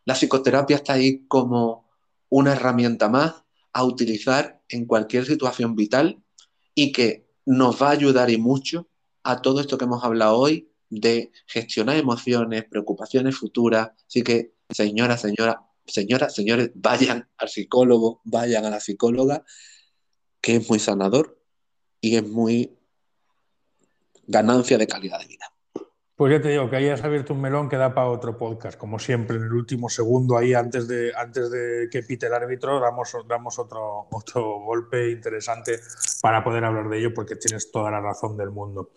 La 0.04 0.14
psicoterapia 0.14 0.76
está 0.76 0.94
ahí 0.94 1.24
como 1.28 1.88
una 2.28 2.52
herramienta 2.52 3.08
más 3.08 3.42
a 3.72 3.84
utilizar 3.84 4.60
en 4.68 4.86
cualquier 4.86 5.24
situación 5.24 5.76
vital 5.76 6.22
y 6.74 6.92
que 6.92 7.26
nos 7.46 7.80
va 7.82 7.88
a 7.88 7.92
ayudar 7.92 8.28
y 8.30 8.36
mucho 8.38 8.88
a 9.22 9.40
todo 9.40 9.60
esto 9.60 9.78
que 9.78 9.84
hemos 9.84 10.04
hablado 10.04 10.36
hoy 10.36 10.70
de 10.90 11.32
gestionar 11.46 11.96
emociones, 11.96 12.64
preocupaciones 12.64 13.36
futuras. 13.36 13.90
Así 14.06 14.22
que, 14.22 14.54
señora, 14.70 15.16
señora, 15.16 15.62
señoras, 15.88 16.34
señores, 16.34 16.70
vayan 16.74 17.28
al 17.36 17.48
psicólogo, 17.48 18.20
vayan 18.24 18.64
a 18.64 18.70
la 18.70 18.80
psicóloga, 18.80 19.44
que 20.40 20.56
es 20.56 20.68
muy 20.68 20.78
sanador 20.78 21.40
y 22.00 22.16
es 22.16 22.28
muy 22.28 22.78
ganancia 24.26 24.78
de 24.78 24.86
calidad 24.86 25.18
de 25.18 25.26
vida. 25.26 25.46
Pues 26.18 26.32
ya 26.32 26.42
te 26.42 26.48
digo 26.48 26.68
que 26.68 26.74
ahí 26.74 26.88
has 26.88 27.04
abierto 27.04 27.32
un 27.32 27.40
melón 27.40 27.68
que 27.68 27.76
da 27.76 27.94
para 27.94 28.08
otro 28.08 28.36
podcast, 28.36 28.76
como 28.76 28.98
siempre, 28.98 29.36
en 29.36 29.44
el 29.44 29.52
último 29.52 29.88
segundo, 29.88 30.36
ahí 30.36 30.52
antes 30.52 30.88
de, 30.88 31.12
antes 31.14 31.48
de 31.48 31.88
que 31.92 32.02
pite 32.02 32.26
el 32.26 32.34
árbitro, 32.34 32.80
damos, 32.80 33.14
damos 33.28 33.56
otro, 33.60 34.08
otro 34.10 34.58
golpe 34.64 35.10
interesante 35.10 35.78
para 36.20 36.42
poder 36.42 36.64
hablar 36.64 36.88
de 36.88 36.98
ello, 36.98 37.14
porque 37.14 37.36
tienes 37.36 37.70
toda 37.70 37.92
la 37.92 38.00
razón 38.00 38.36
del 38.36 38.50
mundo. 38.50 38.90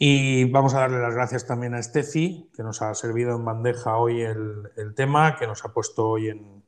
Y 0.00 0.44
vamos 0.44 0.74
a 0.74 0.80
darle 0.80 1.00
las 1.00 1.14
gracias 1.14 1.44
también 1.44 1.74
a 1.74 1.82
Steffi, 1.82 2.50
que 2.54 2.62
nos 2.62 2.82
ha 2.82 2.94
servido 2.94 3.34
en 3.34 3.44
bandeja 3.44 3.96
hoy 3.96 4.22
el, 4.22 4.70
el 4.76 4.94
tema, 4.94 5.36
que 5.36 5.48
nos 5.48 5.64
ha 5.64 5.72
puesto 5.72 6.08
hoy 6.08 6.28
en, 6.28 6.62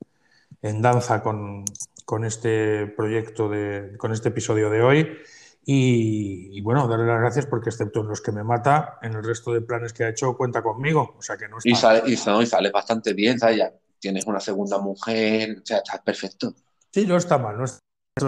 en 0.62 0.82
danza 0.82 1.22
con, 1.22 1.64
con 2.04 2.24
este 2.24 2.88
proyecto, 2.88 3.48
de, 3.48 3.94
con 3.98 4.12
este 4.12 4.30
episodio 4.30 4.68
de 4.68 4.82
hoy. 4.82 5.18
Y, 5.64 6.58
y, 6.58 6.60
bueno, 6.62 6.88
darle 6.88 7.06
las 7.06 7.20
gracias 7.20 7.46
porque 7.46 7.70
excepto 7.70 8.00
en 8.00 8.08
los 8.08 8.20
que 8.20 8.32
me 8.32 8.42
mata, 8.42 8.98
en 9.02 9.12
el 9.12 9.22
resto 9.22 9.52
de 9.52 9.60
planes 9.60 9.92
que 9.92 10.02
ha 10.02 10.08
hecho 10.08 10.36
cuenta 10.36 10.60
conmigo. 10.60 11.14
O 11.16 11.22
sea 11.22 11.36
que 11.36 11.48
no 11.48 11.58
está... 11.58 11.68
Y 11.68 11.74
sale, 11.76 12.02
y, 12.06 12.18
no, 12.26 12.42
y 12.42 12.46
sale 12.46 12.70
bastante 12.70 13.12
bien, 13.12 13.38
¿sabes? 13.38 13.58
Ya 13.58 13.72
tienes 14.00 14.26
una 14.26 14.40
segunda 14.40 14.78
mujer, 14.78 15.58
o 15.62 15.64
sea, 15.64 15.76
estás 15.76 16.00
perfecto. 16.00 16.52
Sí, 16.90 17.06
no 17.06 17.16
está 17.16 17.38
mal, 17.38 17.56
no 17.56 17.64
está 17.64 17.78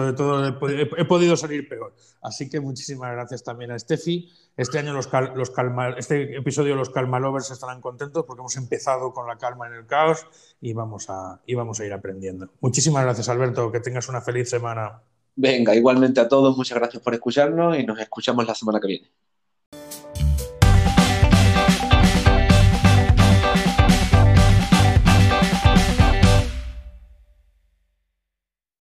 de 0.01 0.13
todo 0.13 0.45
he, 0.47 1.05
podido 1.05 1.37
salir 1.37 1.67
peor. 1.67 1.93
Así 2.21 2.49
que 2.49 2.59
muchísimas 2.59 3.11
gracias 3.11 3.43
también 3.43 3.71
a 3.71 3.79
Steffi. 3.79 4.31
Este 4.55 4.79
año 4.79 4.93
los, 4.93 5.09
los 5.35 5.49
calma, 5.49 5.89
este 5.89 6.37
episodio 6.37 6.75
los 6.75 6.89
calma 6.89 7.19
lovers 7.19 7.51
estarán 7.51 7.81
contentos 7.81 8.25
porque 8.25 8.41
hemos 8.41 8.55
empezado 8.55 9.13
con 9.13 9.27
la 9.27 9.37
calma 9.37 9.67
en 9.67 9.73
el 9.73 9.85
caos 9.85 10.25
y 10.61 10.73
vamos 10.73 11.09
a, 11.09 11.41
y 11.45 11.55
vamos 11.55 11.79
a 11.79 11.85
ir 11.85 11.93
aprendiendo. 11.93 12.49
Muchísimas 12.61 13.03
gracias, 13.03 13.29
Alberto. 13.29 13.71
Que 13.71 13.79
tengas 13.79 14.07
una 14.09 14.21
feliz 14.21 14.49
semana. 14.49 15.01
Venga, 15.35 15.75
igualmente 15.75 16.19
a 16.19 16.27
todos, 16.27 16.55
muchas 16.55 16.77
gracias 16.77 17.01
por 17.01 17.13
escucharnos 17.13 17.77
y 17.77 17.83
nos 17.83 17.99
escuchamos 17.99 18.45
la 18.45 18.55
semana 18.55 18.79
que 18.79 18.87
viene. 18.87 19.11